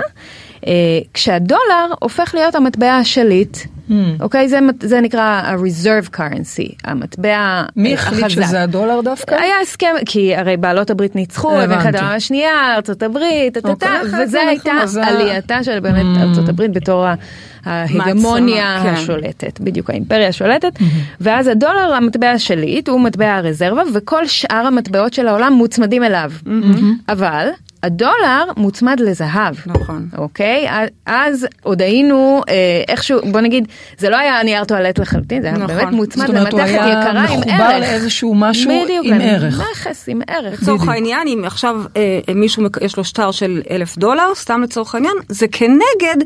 אה, 0.66 0.72
כשהדולר 1.14 1.86
הופך 2.00 2.34
להיות 2.34 2.54
המטבע 2.54 2.92
השליט. 2.92 3.56
Mm. 3.56 3.92
אוקיי, 4.20 4.48
זה, 4.48 4.58
זה 4.82 5.00
נקרא 5.00 5.22
ה-reserve 5.22 6.16
currency, 6.16 6.74
המטבע 6.84 7.36
החזק. 7.38 7.76
מי 7.76 7.94
החליט 7.94 8.28
שזה 8.28 8.62
הדולר 8.62 9.00
דווקא? 9.00 9.34
היה 9.34 9.54
הסכם, 9.62 9.94
כי 10.06 10.36
הרי 10.36 10.56
בעלות 10.56 10.90
הברית 10.90 11.16
ניצחו, 11.16 11.50
במלחמת 11.50 11.94
העולם 11.94 12.16
השנייה, 12.16 12.74
ארצות 12.76 13.02
הברית, 13.02 13.56
אוקיי, 13.64 14.00
וזה 14.22 14.40
הייתה 14.40 14.72
עלייתה 15.02 15.64
של 15.64 15.80
באמת 15.80 16.16
mm. 16.16 16.22
ארצות 16.22 16.48
הברית 16.48 16.72
בתור 16.72 17.06
ה... 17.06 17.14
ההגמוניה 17.64 18.80
כן. 18.82 18.88
השולטת, 18.88 19.60
בדיוק 19.60 19.90
האימפריה 19.90 20.28
השולטת, 20.28 20.76
mm-hmm. 20.76 20.84
ואז 21.20 21.46
הדולר 21.46 21.94
המטבע 21.94 22.30
השליט 22.30 22.88
הוא 22.88 23.00
מטבע 23.00 23.36
הרזרבה 23.36 23.82
וכל 23.94 24.26
שאר 24.26 24.66
המטבעות 24.66 25.14
של 25.14 25.28
העולם 25.28 25.52
מוצמדים 25.52 26.04
אליו. 26.04 26.32
Mm-hmm. 26.44 26.84
אבל 27.08 27.48
הדולר 27.82 28.44
מוצמד 28.56 29.00
לזהב. 29.00 29.54
נכון. 29.66 30.08
אוקיי? 30.16 30.68
אז 31.06 31.46
עוד 31.62 31.82
היינו 31.82 32.42
אה, 32.48 32.54
איכשהו, 32.88 33.20
בוא 33.32 33.40
נגיד, 33.40 33.68
זה 33.98 34.10
לא 34.10 34.16
היה 34.16 34.42
נייר 34.42 34.64
טואלט 34.64 34.98
לחלוטין, 34.98 35.42
זה 35.42 35.48
היה 35.48 35.56
נכון. 35.56 35.76
באמת 35.76 35.92
מוצמד 35.92 36.28
למתכת 36.28 36.52
יקרה 36.52 36.70
עם 36.70 36.76
ערך. 36.76 37.04
זאת 37.04 37.14
אומרת, 37.14 37.30
הוא 37.30 37.50
היה 37.50 37.58
מחובר 37.58 37.78
לאיזשהו 37.78 38.34
משהו 38.34 38.70
בדיוק, 38.84 39.06
עם 39.06 39.20
ערך. 39.20 39.60
נכס 39.72 40.08
עם 40.08 40.20
ערך. 40.28 40.62
לצורך 40.62 40.88
העניין, 40.88 41.28
אם 41.28 41.42
עכשיו 41.44 41.76
אה, 41.96 42.34
מישהו 42.34 42.62
יש 42.80 42.96
לו 42.96 43.04
שטר 43.04 43.30
של 43.30 43.62
אלף 43.70 43.98
דולר, 43.98 44.34
סתם 44.34 44.62
לצורך 44.62 44.94
העניין, 44.94 45.14
זה 45.28 45.46
כנגד 45.48 46.24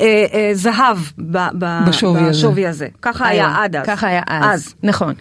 אה, 0.00 0.24
אה, 0.34 0.50
זהב 0.54 0.98
ב, 1.18 1.38
ב, 1.58 1.80
בשווי, 1.88 2.20
בשווי 2.28 2.66
הזה. 2.66 2.84
הזה. 2.84 2.88
ככה 3.02 3.28
היה 3.28 3.54
עד 3.56 3.76
אז. 3.76 3.86
ככה 3.86 4.06
היה 4.06 4.22
אז, 4.26 4.60
אז. 4.60 4.74
נכון. 4.82 5.14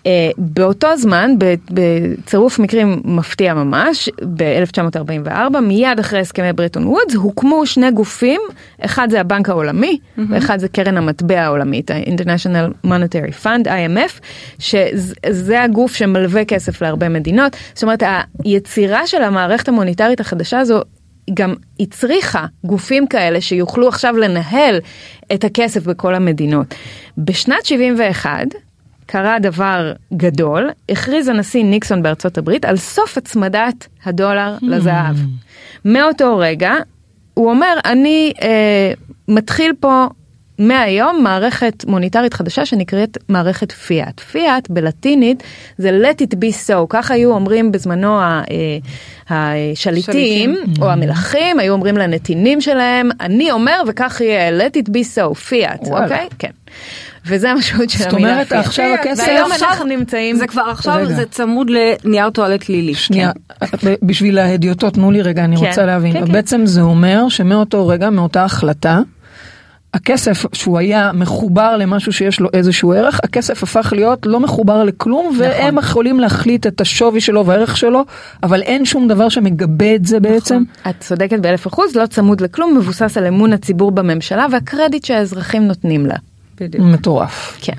Uh, 0.00 0.02
באותו 0.38 0.96
זמן, 0.96 1.30
בצירוף 1.70 2.58
מקרים 2.58 3.00
מפתיע 3.04 3.54
ממש, 3.54 4.10
ב-1944, 4.36 5.60
מיד 5.62 5.98
אחרי 6.00 6.20
הסכמי 6.20 6.52
ברטון 6.52 6.86
וודס, 6.86 7.14
הוקמו 7.14 7.66
שני 7.66 7.90
גופים, 7.90 8.40
אחד 8.80 9.10
זה 9.10 9.20
הבנק 9.20 9.48
העולמי, 9.48 9.98
mm-hmm. 9.98 10.20
ואחד 10.28 10.58
זה 10.58 10.68
קרן 10.68 10.96
המטבע 10.96 11.40
העולמית, 11.40 11.90
ה-International 11.90 12.86
Monetary 12.86 13.44
Fund, 13.44 13.66
IMF, 13.66 14.20
שזה 14.58 15.62
הגוף 15.62 15.94
שמלווה 15.94 16.44
כסף 16.44 16.82
להרבה 16.82 17.08
מדינות. 17.08 17.56
זאת 17.74 17.82
אומרת, 17.82 18.02
היצירה 18.44 19.06
של 19.06 19.22
המערכת 19.22 19.68
המוניטרית 19.68 20.20
החדשה 20.20 20.58
הזו 20.58 20.82
גם 21.34 21.54
הצריכה 21.80 22.46
גופים 22.64 23.06
כאלה 23.06 23.40
שיוכלו 23.40 23.88
עכשיו 23.88 24.16
לנהל 24.16 24.80
את 25.34 25.44
הכסף 25.44 25.86
בכל 25.86 26.14
המדינות. 26.14 26.74
בשנת 27.18 27.66
71 27.66 28.46
קרה 29.06 29.38
דבר 29.38 29.92
גדול, 30.14 30.70
הכריז 30.88 31.28
הנשיא 31.28 31.64
ניקסון 31.64 32.02
בארצות 32.02 32.38
הברית 32.38 32.64
על 32.64 32.76
סוף 32.76 33.18
הצמדת 33.18 33.88
הדולר 34.04 34.56
hmm. 34.56 34.66
לזהב. 34.66 35.16
מאותו 35.84 36.38
רגע 36.38 36.74
הוא 37.34 37.50
אומר, 37.50 37.74
אני 37.84 38.32
אה, 38.42 38.92
מתחיל 39.28 39.72
פה 39.80 40.06
מהיום 40.60 41.22
מערכת 41.22 41.84
מוניטרית 41.86 42.34
חדשה 42.34 42.66
שנקראת 42.66 43.18
מערכת 43.28 43.72
פיאט. 43.72 44.20
פיאט 44.20 44.70
בלטינית 44.70 45.42
זה 45.78 46.00
let 46.02 46.22
it 46.22 46.34
be 46.34 46.68
so, 46.68 46.86
כך 46.88 47.10
היו 47.10 47.32
אומרים 47.32 47.72
בזמנו 47.72 48.20
אה, 48.20 48.42
השליטים 49.30 50.56
או 50.80 50.86
mm-hmm. 50.86 50.92
המלכים, 50.92 51.58
היו 51.58 51.72
אומרים 51.72 51.96
לנתינים 51.96 52.60
שלהם, 52.60 53.08
אני 53.20 53.50
אומר 53.50 53.82
וכך 53.86 54.20
יהיה, 54.20 54.58
let 54.58 54.72
it 54.72 54.88
be 54.88 55.16
so, 55.16 55.34
פיאט, 55.34 55.80
אוקיי? 55.86 56.28
כן. 56.38 56.50
וזה 57.26 57.50
המשמעות 57.50 57.90
של 57.90 58.08
המילה 58.08 58.44
פיאט. 58.44 58.48
זאת 58.48 58.52
אומרת 58.52 58.66
עכשיו 58.66 58.94
הכסף... 58.94 59.24
והיום 59.26 59.52
אנחנו 59.52 59.84
נמצאים... 59.84 60.36
זה 60.36 60.46
כבר 60.46 60.62
עכשיו, 60.62 61.06
זה 61.06 61.24
צמוד 61.30 61.70
לנייר 61.70 62.30
טואלט 62.30 62.68
לילי. 62.68 62.94
שנייה, 62.94 63.32
כן. 63.80 63.94
בשביל 64.02 64.38
ההדיוטות, 64.38 64.94
תנו 64.94 65.10
לי 65.10 65.22
רגע, 65.22 65.44
אני 65.44 65.56
כן. 65.56 65.66
רוצה 65.66 65.86
להבין. 65.86 66.12
כן, 66.12 66.32
בעצם 66.32 66.66
זה 66.66 66.80
אומר 66.80 67.28
שמאותו 67.28 67.88
רגע, 67.88 68.10
מאותה 68.10 68.44
החלטה, 68.44 69.00
הכסף 69.94 70.44
שהוא 70.52 70.78
היה 70.78 71.10
מחובר 71.14 71.76
למשהו 71.76 72.12
שיש 72.12 72.40
לו 72.40 72.48
איזשהו 72.52 72.92
ערך, 72.92 73.20
הכסף 73.24 73.62
הפך 73.62 73.92
להיות 73.96 74.26
לא 74.26 74.40
מחובר 74.40 74.84
לכלום, 74.84 75.26
נכון. 75.26 75.40
והם 75.40 75.78
יכולים 75.78 76.20
להחליט 76.20 76.66
את 76.66 76.80
השווי 76.80 77.20
שלו 77.20 77.46
והערך 77.46 77.76
שלו, 77.76 78.04
אבל 78.42 78.62
אין 78.62 78.84
שום 78.84 79.08
דבר 79.08 79.28
שמגבה 79.28 79.94
את 79.94 80.06
זה 80.06 80.20
בעצם. 80.20 80.54
נכון. 80.80 80.90
את 80.90 81.00
צודקת 81.00 81.38
באלף 81.38 81.66
אחוז, 81.66 81.96
לא 81.96 82.06
צמוד 82.06 82.40
לכלום, 82.40 82.76
מבוסס 82.76 83.16
על 83.16 83.26
אמון 83.26 83.52
הציבור 83.52 83.90
בממשלה 83.90 84.46
והקרדיט 84.52 85.04
שהאזרחים 85.04 85.62
נותנים 85.66 86.06
לה. 86.06 86.16
בדיוק. 86.60 86.84
מטורף. 86.84 87.58
כן. 87.60 87.72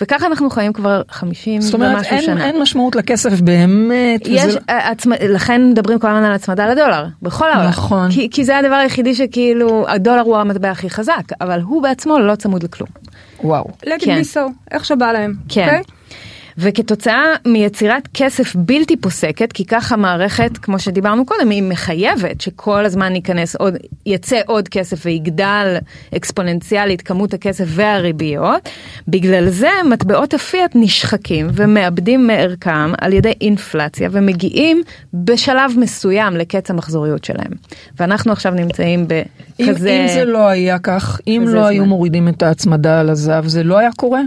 וככה 0.00 0.26
אנחנו 0.26 0.50
חיים 0.50 0.72
כבר 0.72 1.02
50 1.10 1.54
ומשהו 1.54 1.70
שנה. 1.70 2.00
זאת 2.00 2.04
אומרת, 2.04 2.28
אין, 2.28 2.40
אין 2.40 2.62
משמעות 2.62 2.96
לכסף 2.96 3.40
באמת. 3.40 4.20
יש, 4.26 4.44
וזה... 4.44 4.58
עצמ... 4.68 5.12
לכן 5.12 5.70
מדברים 5.70 5.98
כל 5.98 6.08
הזמן 6.08 6.24
על 6.24 6.32
הצמדה 6.32 6.66
לדולר, 6.66 7.06
בכל 7.22 7.50
העולם. 7.50 7.68
נכון. 7.68 8.10
כי, 8.10 8.28
כי 8.30 8.44
זה 8.44 8.58
הדבר 8.58 8.74
היחידי 8.74 9.14
שכאילו, 9.14 9.88
הדולר 9.88 10.20
הוא 10.20 10.36
המטבע 10.36 10.70
הכי 10.70 10.90
חזק, 10.90 11.22
אבל 11.40 11.60
הוא 11.60 11.82
בעצמו 11.82 12.18
לא 12.18 12.34
צמוד 12.34 12.62
לכלום. 12.62 12.88
וואו. 13.44 13.64
לגד 13.86 14.04
כן. 14.04 14.16
ביסו, 14.16 14.48
איך 14.70 14.84
שבא 14.84 15.12
להם. 15.12 15.34
כן. 15.48 15.80
Okay? 15.84 15.97
וכתוצאה 16.58 17.24
מיצירת 17.46 18.08
כסף 18.14 18.56
בלתי 18.56 18.96
פוסקת, 18.96 19.52
כי 19.52 19.64
ככה 19.64 19.96
מערכת, 19.96 20.58
כמו 20.58 20.78
שדיברנו 20.78 21.26
קודם, 21.26 21.50
היא 21.50 21.62
מחייבת 21.62 22.40
שכל 22.40 22.84
הזמן 22.84 23.14
ייכנס 23.14 23.56
עוד, 23.56 23.74
יצא 24.06 24.40
עוד 24.46 24.68
כסף 24.68 25.06
ויגדל 25.06 25.76
אקספוננציאלית 26.16 27.02
כמות 27.02 27.34
הכסף 27.34 27.64
והריביות, 27.68 28.68
בגלל 29.08 29.48
זה 29.48 29.70
מטבעות 29.90 30.34
הפיאט 30.34 30.70
נשחקים 30.74 31.48
ומאבדים 31.52 32.26
מערכם 32.26 32.92
על 33.00 33.12
ידי 33.12 33.32
אינפלציה 33.40 34.08
ומגיעים 34.12 34.82
בשלב 35.14 35.72
מסוים 35.76 36.36
לקץ 36.36 36.70
המחזוריות 36.70 37.24
שלהם. 37.24 37.52
ואנחנו 38.00 38.32
עכשיו 38.32 38.52
נמצאים 38.52 39.06
בכזה... 39.08 39.90
אם, 39.90 40.02
אם 40.02 40.08
זה 40.08 40.24
לא 40.24 40.48
היה 40.48 40.78
כך, 40.78 41.20
אם 41.26 41.42
לא 41.46 41.50
זמן. 41.50 41.62
היו 41.62 41.84
מורידים 41.84 42.28
את 42.28 42.42
ההצמדה 42.42 43.00
על 43.00 43.10
הזהב, 43.10 43.46
זה 43.46 43.62
לא 43.62 43.78
היה 43.78 43.90
קורה? 43.96 44.20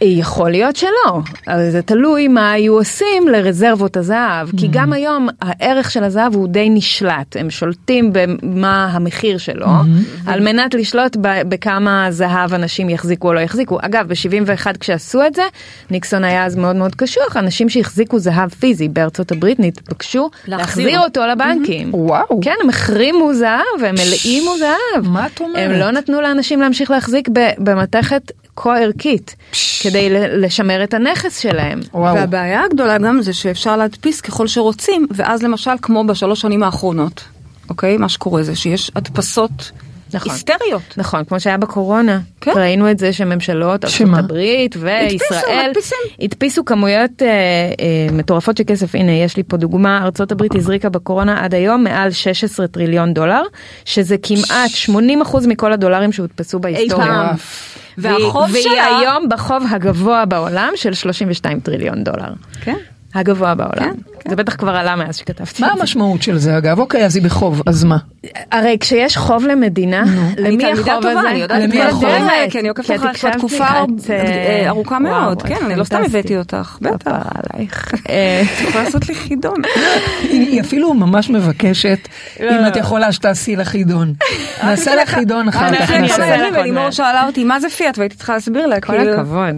יכול 0.00 0.50
להיות 0.50 0.76
שלא, 0.76 1.20
אבל 1.48 1.70
זה 1.70 1.82
תלוי 1.82 2.28
מה 2.28 2.52
היו 2.52 2.74
עושים 2.74 3.28
לרזרבות 3.28 3.96
הזהב, 3.96 4.48
כי 4.56 4.66
mm. 4.66 4.68
גם 4.70 4.92
היום 4.92 5.28
הערך 5.42 5.90
של 5.90 6.04
הזהב 6.04 6.34
הוא 6.34 6.48
די 6.48 6.70
נשלט, 6.70 7.36
הם 7.36 7.50
שולטים 7.50 8.10
במה 8.12 8.90
המחיר 8.92 9.38
שלו, 9.38 9.66
mm-hmm. 9.66 10.30
על 10.30 10.40
מנת 10.40 10.74
לשלוט 10.74 11.16
בכמה 11.20 12.06
זהב 12.10 12.54
אנשים 12.54 12.90
יחזיקו 12.90 13.28
או 13.28 13.32
לא 13.34 13.40
יחזיקו. 13.40 13.78
אגב, 13.82 14.08
ב-71 14.08 14.78
כשעשו 14.80 15.26
את 15.26 15.34
זה, 15.34 15.42
ניקסון 15.90 16.24
היה 16.24 16.46
אז 16.46 16.56
מאוד 16.56 16.76
מאוד 16.76 16.94
קשוח, 16.94 17.36
אנשים 17.36 17.68
שהחזיקו 17.68 18.18
זהב 18.18 18.48
פיזי 18.48 18.88
בארצות 18.88 19.32
הברית 19.32 19.60
נתבקשו 19.60 20.30
להחזיר 20.46 21.00
אותו 21.00 21.26
לבנקים. 21.26 21.88
Mm-hmm. 21.88 21.96
וואו. 21.96 22.40
כן, 22.42 22.54
הם 22.62 22.68
החרימו 22.68 23.34
זהב, 23.34 23.84
הם 23.86 23.94
מלאימו 23.94 24.54
זהב. 24.58 25.08
מה 25.08 25.26
את 25.26 25.40
אומרת? 25.40 25.70
הם 25.70 25.72
לא 25.72 25.90
נתנו 25.90 26.20
לאנשים 26.20 26.60
להמשיך 26.60 26.90
להחזיק 26.90 27.28
במתכת 27.58 28.32
כה 28.58 28.78
ערכית 28.78 29.36
כדי 29.82 30.10
לשמר 30.10 30.84
את 30.84 30.94
הנכס 30.94 31.38
שלהם. 31.38 31.80
וואו. 31.94 32.14
והבעיה 32.14 32.64
הגדולה 32.64 32.98
גם 32.98 33.22
זה 33.22 33.32
שאפשר 33.32 33.76
להדפיס 33.76 34.20
ככל 34.20 34.46
שרוצים, 34.46 35.06
ואז 35.10 35.42
למשל 35.42 35.70
כמו 35.82 36.04
בשלוש 36.04 36.40
שנים 36.40 36.62
האחרונות, 36.62 37.24
אוקיי? 37.70 37.96
מה 37.96 38.08
שקורה 38.08 38.42
זה 38.42 38.56
שיש 38.56 38.90
הדפסות. 38.94 39.70
נכון, 40.14 40.32
היסטריות. 40.32 40.94
נכון, 40.96 41.24
כמו 41.24 41.40
שהיה 41.40 41.56
בקורונה. 41.56 42.20
כן. 42.40 42.52
ראינו 42.56 42.90
את 42.90 42.98
זה 42.98 43.12
שממשלות 43.12 43.84
ארצות 43.84 44.08
הברית 44.18 44.76
וישראל 44.80 45.72
הדפיסו 46.20 46.64
כמויות 46.64 47.22
אה, 47.22 47.28
אה, 47.28 48.12
מטורפות 48.12 48.56
של 48.56 48.64
כסף. 48.66 48.94
הנה, 48.94 49.12
יש 49.12 49.36
לי 49.36 49.42
פה 49.42 49.56
דוגמה, 49.56 50.04
ארצות 50.04 50.32
הברית 50.32 50.54
הזריקה 50.54 50.88
בקורונה 50.88 51.44
עד 51.44 51.54
היום 51.54 51.84
מעל 51.84 52.10
16 52.10 52.66
טריליון 52.66 53.14
דולר, 53.14 53.42
שזה 53.84 54.16
כמעט 54.22 54.70
80% 55.24 55.48
מכל 55.48 55.72
הדולרים 55.72 56.12
שהודפסו 56.12 56.58
בהיסטוריה. 56.58 57.32
והחוב 57.98 58.50
והיא, 58.52 58.62
שלה... 58.62 58.72
והיא 58.72 59.08
היום 59.08 59.28
בחוב 59.28 59.62
הגבוה 59.70 60.24
בעולם 60.24 60.72
של 60.76 60.94
32 60.94 61.60
טריליון 61.60 62.04
דולר. 62.04 62.32
כן. 62.60 62.76
הגבוה 63.14 63.54
בעולם. 63.54 63.94
כן, 64.20 64.30
זה 64.30 64.36
בטח 64.36 64.56
כבר 64.56 64.76
עלה 64.76 64.96
מאז 64.96 65.16
שכתבתי. 65.16 65.62
מה 65.62 65.72
המשמעות 65.72 66.22
של 66.22 66.38
זה 66.38 66.58
אגב? 66.58 66.78
אוקיי, 66.78 67.04
אז 67.04 67.16
היא 67.16 67.24
בחוב, 67.24 67.62
אז 67.66 67.84
מה? 67.84 67.96
הרי 68.52 68.76
כשיש 68.80 69.16
חוב 69.16 69.46
למדינה, 69.46 70.04
למי 70.38 70.72
החוב 70.72 71.06
הזה? 71.06 71.30
אני 71.30 71.38
יודעת 71.38 71.64
את 71.64 71.72
כל 71.72 71.82
הדברים 71.82 72.22
האלה, 72.22 72.50
כי 72.50 72.60
אני 72.60 72.68
עוקבת 72.68 72.96
אחריך 72.96 73.20
כבר 73.20 73.30
תקופה 73.30 73.64
אה, 74.10 74.68
ארוכה 74.68 74.98
מאוד, 74.98 75.42
כן, 75.42 75.56
אני 75.66 75.76
לא 75.76 75.84
סתם 75.84 76.02
הבאתי 76.04 76.36
אותך, 76.36 76.78
בטח. 76.80 77.10
עלייך. 77.52 77.94
את 77.94 78.68
יכולה 78.68 78.84
לעשות 78.84 79.08
לי 79.08 79.14
חידון. 79.14 79.62
היא 80.30 80.60
אפילו 80.60 80.94
ממש 80.94 81.30
מבקשת, 81.30 82.08
לא, 82.40 82.50
אם 82.50 82.66
את 82.66 82.76
לא. 82.76 82.80
יכולה 82.80 83.12
שתעשי 83.12 83.56
לה 83.56 83.64
חידון. 83.64 84.12
נעשה 84.64 84.94
לה 84.94 85.06
חידון 85.06 85.48
אחר 85.48 85.74
כך. 85.74 85.90
לימור 86.62 86.90
שאלה 86.90 87.26
אותי, 87.26 87.44
מה 87.44 87.60
זה 87.60 87.68
פיאט? 87.68 87.98
והייתי 87.98 88.16
צריכה 88.16 88.32
להסביר 88.34 88.66
לה. 88.66 88.80
כל 88.80 88.92
כאילו- 88.98 89.12
הכבוד. 89.12 89.54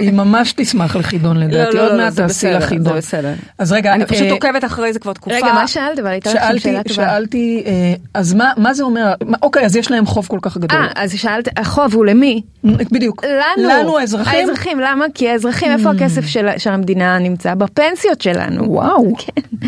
היא 0.00 0.12
ממש 0.12 0.52
תשמח 0.52 0.96
לחידון 0.96 1.36
לדעתי, 1.36 1.76
לא, 1.76 1.86
עוד 1.86 1.96
מעט 1.96 2.16
תעשי 2.16 2.50
לה 2.50 2.60
חידון. 2.60 2.92
זה 2.92 2.98
בסדר. 2.98 3.32
אז 3.58 3.72
רגע, 3.72 3.94
אני 3.94 4.06
פשוט 4.06 4.26
אה, 4.26 4.32
עוקבת 4.32 4.64
אחרי 4.64 4.92
זה 4.92 4.98
כבר 4.98 5.12
תקופה. 5.12 5.36
רגע, 5.36 5.52
מה 5.52 5.68
שאלת? 5.68 5.98
אבל 5.98 6.08
הייתה 6.08 6.34
לך 6.34 6.60
שאלה 6.60 6.82
טובה. 6.82 6.94
שאלתי, 6.94 7.62
אה, 7.66 7.94
אז 8.14 8.36
מה 8.56 8.74
זה 8.74 8.82
אומר? 8.82 9.14
אוקיי, 9.42 9.64
אז 9.64 9.76
יש 9.76 9.90
להם 9.90 10.06
חוב 10.06 10.26
כל 10.26 10.38
כך 10.42 10.56
גדול. 10.56 10.80
אה, 10.80 10.86
אז 10.94 11.14
שאלת, 11.14 11.48
החוב 11.58 11.94
הוא 11.94 12.04
למי? 12.04 12.42
בדיוק. 12.64 13.24
לנו. 13.24 13.68
לנו 13.68 13.98
האזרחים? 13.98 14.40
האזרחים, 14.40 14.80
למה? 14.80 15.04
כי 15.14 15.28
האזרחים, 15.28 15.72
איפה 15.72 15.90
הכסף 15.90 16.26
של 16.58 16.70
המדינה 16.70 17.18
נמצא? 17.18 17.54
בפנסיות 17.54 18.20
שלנו. 18.20 18.72
וואו. 18.72 19.12
כן. 19.18 19.66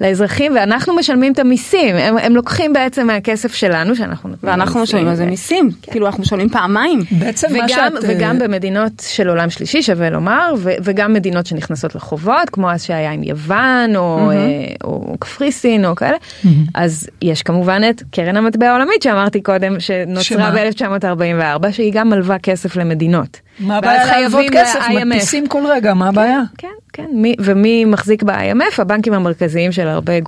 לאזרחים 0.00 0.52
ואנחנו 0.54 0.96
משלמים 0.96 1.32
את 1.32 1.38
המיסים 1.38 1.96
הם, 1.96 2.18
הם 2.18 2.36
לוקחים 2.36 2.72
בעצם 2.72 3.06
מהכסף 3.06 3.54
שלנו 3.54 3.96
שאנחנו 3.96 4.28
נותנים 4.28 4.52
ואנחנו 4.52 4.80
משלמים 4.80 5.08
על 5.08 5.14
זה 5.14 5.26
מיסים 5.26 5.70
כן. 5.82 5.92
כאילו 5.92 6.06
אנחנו 6.06 6.22
משלמים 6.22 6.48
פעמיים 6.48 7.00
בעצם 7.10 7.48
וגם, 7.50 7.60
מה 7.60 7.68
שאת 7.68 7.92
וגם 8.02 8.36
uh... 8.36 8.44
במדינות 8.44 8.92
של 9.08 9.28
עולם 9.28 9.50
שלישי 9.50 9.69
שווה 9.82 10.10
לומר 10.10 10.54
ו, 10.58 10.70
וגם 10.82 11.12
מדינות 11.12 11.46
שנכנסות 11.46 11.94
לחובות 11.94 12.50
כמו 12.52 12.70
אז 12.70 12.82
שהיה 12.82 13.10
עם 13.10 13.22
יוון 13.22 13.96
או, 13.96 14.30
mm-hmm. 14.30 14.84
או 14.84 15.16
קפריסין 15.18 15.84
או 15.84 15.94
כאלה 15.94 16.16
mm-hmm. 16.16 16.48
אז 16.74 17.08
יש 17.22 17.42
כמובן 17.42 17.82
את 17.90 18.02
קרן 18.10 18.36
המטבע 18.36 18.70
העולמית 18.70 19.02
שאמרתי 19.02 19.40
קודם 19.40 19.80
שנוצרה 19.80 20.50
ב-1944 20.50 21.72
שהיא 21.72 21.92
גם 21.94 22.08
מלווה 22.08 22.38
כסף 22.38 22.76
למדינות. 22.76 23.40
מה 23.60 23.76
הבעיה 23.76 24.06
להלוות 24.06 24.46
כסף? 24.52 24.78
מדפיסים 25.04 25.46
כל 25.46 25.62
רגע, 25.66 25.94
מה 25.94 26.08
הבעיה? 26.08 26.40
כן, 26.58 26.68
כן, 26.92 27.06
מי, 27.12 27.34
ומי 27.40 27.84
מחזיק 27.84 28.22
ב-IMF? 28.22 28.82
הבנקים 28.82 29.12
המרכזיים 29.12 29.72
של 29.72 29.88
הרבה 29.88 30.12
אה, 30.12 30.18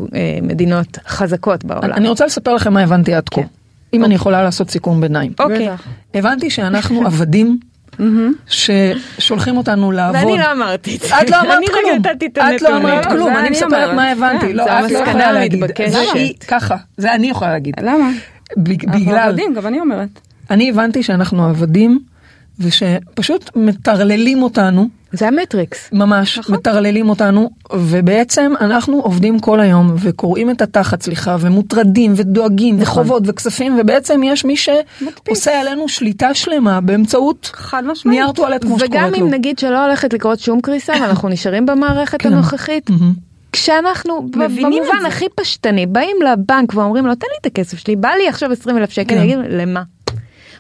מדינות 0.43 0.99
חזקות 1.07 1.65
בעולם. 1.65 1.93
אני 1.93 2.09
רוצה 2.09 2.27
לספר 2.27 2.55
לכם 2.55 2.73
מה 2.73 2.81
הבנתי 2.81 3.15
עד 3.15 3.29
כה, 3.29 3.41
כן. 3.41 3.47
אם 3.93 4.05
אני 4.05 4.15
יכולה 4.15 4.43
לעשות 4.43 4.71
סיכום 4.71 5.01
ביניים. 5.01 5.33
אוקיי. 5.41 5.69
הבנתי 6.15 6.51
שאנחנו 6.51 7.05
עבדים. 7.07 7.59
ששולחים 8.49 9.57
אותנו 9.57 9.93
לעבוד. 9.93 10.21
ואני 10.21 10.39
לא 10.39 10.53
אמרתי 10.53 10.97
את 10.97 11.01
זה. 11.01 11.21
את 11.21 11.31
לא 11.31 11.41
אמרת 11.43 11.65
כלום. 11.69 12.03
את 12.57 12.63
לא 12.63 12.77
אמרת 12.77 13.07
כלום, 13.07 13.37
אני 13.37 13.51
מספרת 13.51 13.95
מה 13.95 14.11
הבנתי. 14.11 14.47
כן, 14.47 14.57
לא, 14.57 14.65
את 14.65 14.91
לא 14.91 14.99
יכולה 14.99 15.33
להגיד. 15.33 15.65
ככה, 16.49 16.77
זה 16.97 17.15
אני 17.15 17.31
יכולה 17.31 17.53
להגיד. 17.53 17.75
למה? 17.83 18.11
בגלל... 18.57 18.95
אנחנו 18.95 19.17
עבדים, 19.17 19.55
גם 19.55 19.67
אני 19.67 19.81
אומרת. 19.81 20.09
אני 20.51 20.71
הבנתי 20.71 21.03
שאנחנו 21.03 21.45
עבדים 21.49 21.99
ושפשוט 22.59 23.51
מטרללים 23.57 24.43
אותנו. 24.43 24.89
זה 25.13 25.29
המטריקס. 25.29 25.89
ממש, 25.93 26.39
נכון. 26.39 26.55
מטרללים 26.55 27.09
אותנו, 27.09 27.51
ובעצם 27.73 28.53
אנחנו 28.61 29.01
עובדים 29.01 29.41
כל 29.41 29.61
היום 29.61 29.95
וקוראים 29.99 30.51
את 30.51 30.63
התחת, 30.63 31.03
סליחה, 31.03 31.37
ומוטרדים 31.41 32.13
ודואגים 32.17 32.75
נכון. 32.75 33.03
וחובות 33.03 33.23
וכספים, 33.27 33.79
ובעצם 33.81 34.21
יש 34.25 34.45
מי 34.45 34.57
שעושה 34.57 35.61
עלינו 35.61 35.89
שליטה 35.89 36.35
שלמה 36.35 36.81
באמצעות 36.81 37.51
נייר 38.05 38.33
טואלט 38.33 38.65
כמו 38.65 38.79
שקוראת 38.79 38.95
לו. 38.95 39.09
וגם 39.09 39.15
אם 39.15 39.31
נגיד 39.31 39.59
שלא 39.59 39.85
הולכת 39.85 40.13
לקרות 40.13 40.41
שום 40.41 40.61
קריסה 40.61 40.93
ואנחנו 41.03 41.29
נשארים 41.29 41.67
במערכת 41.67 42.23
כן. 42.23 42.33
הנוכחית. 42.33 42.91
כשאנחנו 43.53 44.27
במובן 44.31 45.07
הכי 45.07 45.27
פשטני 45.35 45.87
באים 45.87 46.17
לבנק 46.23 46.75
ואומרים 46.75 47.07
לו 47.07 47.15
תן 47.15 47.27
לי 47.31 47.37
את 47.41 47.47
הכסף 47.47 47.79
שלי 47.79 47.97
בא 47.97 48.09
לי 48.09 48.29
עכשיו 48.29 48.53
20 48.53 48.77
אלף 48.77 48.91
שקל, 48.91 49.15
כן. 49.15 49.23
יגיד 49.23 49.39
למה? 49.49 49.83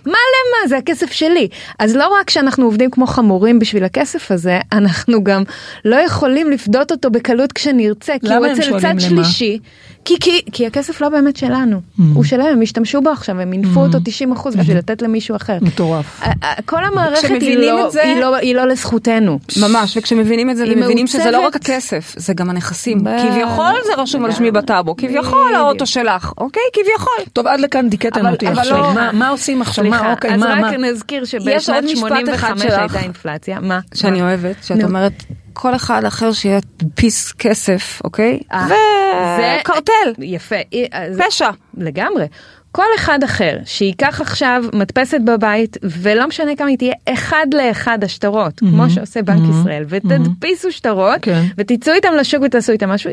מה 0.06 0.12
למה? 0.12 0.68
זה 0.68 0.76
הכסף 0.76 1.12
שלי. 1.12 1.49
אז 1.78 1.97
לא 1.97 2.09
רק 2.21 2.30
שאנחנו 2.30 2.64
עובדים 2.64 2.90
כמו 2.90 3.06
חמורים 3.06 3.59
בשביל 3.59 3.85
הכסף 3.85 4.30
הזה 4.30 4.59
אנחנו 4.73 5.25
גם 5.25 5.42
לא 5.85 5.97
יכולים 5.97 6.50
לפדות 6.50 6.90
אותו 6.90 7.11
בקלות 7.11 7.52
כשנרצה 7.52 8.14
כי 8.26 8.35
הוא 8.35 8.47
אצל 8.47 8.80
צד 8.80 8.94
שלישי 8.99 9.59
כי, 10.04 10.14
כי, 10.21 10.40
כי 10.52 10.66
הכסף 10.66 11.00
לא 11.00 11.09
באמת 11.09 11.37
שלנו 11.37 11.76
mm. 11.76 12.02
הוא 12.14 12.25
שלהם 12.25 12.52
הם 12.52 12.62
השתמשו 12.62 13.00
בו 13.00 13.11
עכשיו 13.11 13.40
הם 13.40 13.50
מינפו 13.50 13.80
mm. 13.80 13.87
אותו 13.87 13.99
90 14.04 14.32
אחוז 14.32 14.56
בשביל 14.56 14.78
לתת 14.78 15.02
למישהו 15.02 15.37
אחר. 15.37 15.59
מטורף. 15.61 16.21
כל 16.64 16.85
המערכת 16.85 17.28
היא 17.40 17.56
לא, 17.56 17.90
זה... 17.90 18.02
היא, 18.02 18.21
לא, 18.21 18.37
היא 18.37 18.54
לא 18.54 18.66
לזכותנו. 18.68 19.38
ממש 19.61 19.97
וכשמבינים 19.97 20.50
את 20.50 20.56
זה 20.56 20.64
מבינים 20.76 21.06
שזה 21.06 21.30
לא 21.30 21.40
רק 21.40 21.56
הכסף 21.56 22.14
זה 22.16 22.35
גם 22.35 22.50
הנכסים 22.50 22.99
כביכול 22.99 23.75
זה 23.87 23.94
רשום 23.97 24.25
על 24.25 24.32
שמי 24.32 24.50
בטאבו 24.50 24.97
כביכול 24.97 25.54
האוטו 25.54 25.87
שלך 25.87 26.32
אוקיי 26.38 26.62
כביכול. 26.73 27.32
טוב 27.32 27.47
עד 27.47 27.61
לכאן 27.61 27.88
דיכאתם 27.88 28.26
אותי 28.26 28.47
עכשיו 28.47 28.78
לא- 28.78 29.12
מה 29.12 29.28
עושים 29.28 29.62
עכשיו 29.62 29.84
מה 29.84 30.12
אוקיי 30.12 30.36
מה 30.36 30.36
מה. 30.36 30.69
אז 30.69 30.75
רק 30.75 30.80
נזכיר 30.80 31.25
שבשנת 31.25 31.88
85 31.88 32.62
הייתה 32.62 33.00
אינפלציה 33.00 33.60
מה 33.60 33.80
שאני 33.95 34.23
אוהבת 34.23 34.56
שאת 34.62 34.84
אומרת 34.84 35.12
כל 35.52 35.75
אחד 35.75 36.04
אחר 36.04 36.32
שיהיה 36.32 36.58
פיס 36.95 37.32
כסף, 37.32 38.00
אוקיי? 38.04 38.41
אה, 38.52 39.58
וקרטל. 39.60 40.12
יפה. 40.19 40.56
אה, 40.75 41.06
פשע. 41.28 41.50
לגמרי. 41.76 42.26
כל 42.73 42.86
אחד 42.97 43.23
אחר 43.25 43.56
שייקח 43.65 44.21
עכשיו 44.21 44.65
מדפסת 44.73 45.21
בבית 45.25 45.76
ולא 45.82 46.28
משנה 46.28 46.56
כמה 46.56 46.69
היא 46.69 46.78
תהיה 46.78 46.95
אחד 47.08 47.47
לאחד 47.54 48.04
השטרות 48.04 48.62
mm-hmm, 48.62 48.67
כמו 48.67 48.91
שעושה 48.91 49.23
בנק 49.23 49.38
mm-hmm, 49.38 49.60
ישראל 49.60 49.84
ותדפיסו 49.88 50.69
mm-hmm. 50.69 50.73
שטרות 50.73 51.23
כן. 51.23 51.43
ותצאו 51.58 51.95
איתם 51.95 52.12
לשוק 52.19 52.43
ותעשו 52.45 52.73
איתם 52.73 52.91
משהו 52.91 53.10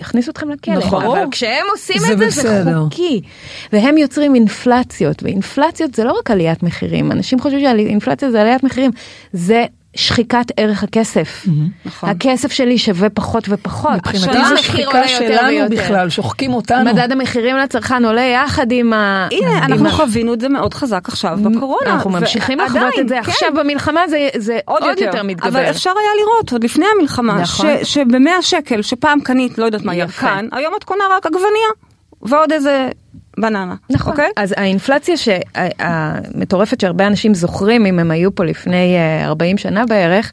יכניסו 0.00 0.30
אתכם 0.30 0.50
לכלא, 0.50 0.74
נכון. 0.74 1.04
אבל 1.04 1.24
כשהם 1.30 1.66
עושים 1.72 1.98
זה 1.98 2.12
את 2.12 2.18
זה 2.18 2.26
בסדר. 2.26 2.64
זה 2.64 2.78
חוקי 2.78 3.20
והם 3.72 3.98
יוצרים 3.98 4.34
אינפלציות 4.34 5.22
ואינפלציות 5.22 5.94
זה 5.94 6.04
לא 6.04 6.12
רק 6.12 6.30
עליית 6.30 6.62
מחירים 6.62 7.12
אנשים 7.12 7.40
חושבים 7.40 7.60
שאינפלציה 7.60 8.30
זה 8.30 8.40
עליית 8.40 8.64
מחירים 8.64 8.90
זה 9.32 9.64
שחיקת 9.94 10.46
ערך 10.56 10.82
הכסף. 10.82 11.46
נכון. 11.84 12.08
הכסף 12.08 12.52
שלי 12.52 12.78
שווה 12.78 13.10
פחות 13.10 13.44
ופחות. 13.48 13.92
מבחינתי 13.92 14.44
זו 14.48 14.56
שחיקה 14.62 15.08
שלנו 15.08 15.70
בכלל, 15.70 16.08
שוחקים 16.10 16.54
אותנו. 16.54 16.84
מדד 16.92 17.12
המחירים 17.12 17.56
לצרכן 17.56 18.04
עולה 18.04 18.20
יחד 18.20 18.72
עם 18.72 18.92
ה... 18.92 19.28
הנה, 19.30 19.58
אנחנו 19.58 19.90
חווינו 19.90 20.34
את 20.34 20.40
זה 20.40 20.48
מאוד 20.48 20.74
חזק 20.74 21.08
עכשיו 21.08 21.38
בקורונה. 21.42 21.90
אנחנו 21.94 22.10
ממשיכים 22.10 22.58
לחוות 22.58 22.98
את 23.00 23.08
זה 23.08 23.18
כן. 23.24 23.30
עכשיו 23.30 23.48
במלחמה 23.54 24.00
זה 24.36 24.58
עוד 24.64 24.82
יותר 24.98 25.22
מתגבר. 25.22 25.48
אבל 25.48 25.70
אפשר 25.70 25.90
היה 25.90 26.24
לראות 26.24 26.52
עוד 26.52 26.64
לפני 26.64 26.86
המלחמה, 26.98 27.40
נכון. 27.40 27.66
שבמאה 27.82 28.42
שקל 28.42 28.82
שפעם 28.82 29.20
קנית, 29.20 29.58
לא 29.58 29.64
יודעת 29.64 29.82
מה, 29.84 29.94
ירקן, 29.94 30.48
היום 30.52 30.74
את 30.78 30.84
קונה 30.84 31.04
רק 31.16 31.26
עגבניה. 31.26 31.89
ועוד 32.22 32.52
איזה 32.52 32.88
בננה. 33.38 33.74
נכון. 33.90 34.12
Okay? 34.12 34.16
אוקיי? 34.16 34.30
אז 34.36 34.54
האינפלציה 34.56 35.14
המטורפת 35.78 36.80
שהרבה 36.80 37.06
אנשים 37.06 37.34
זוכרים 37.34 37.86
אם 37.86 37.98
הם 37.98 38.10
היו 38.10 38.34
פה 38.34 38.44
לפני 38.44 38.96
40 39.24 39.56
אה, 39.56 39.62
שנה 39.62 39.86
בערך, 39.86 40.32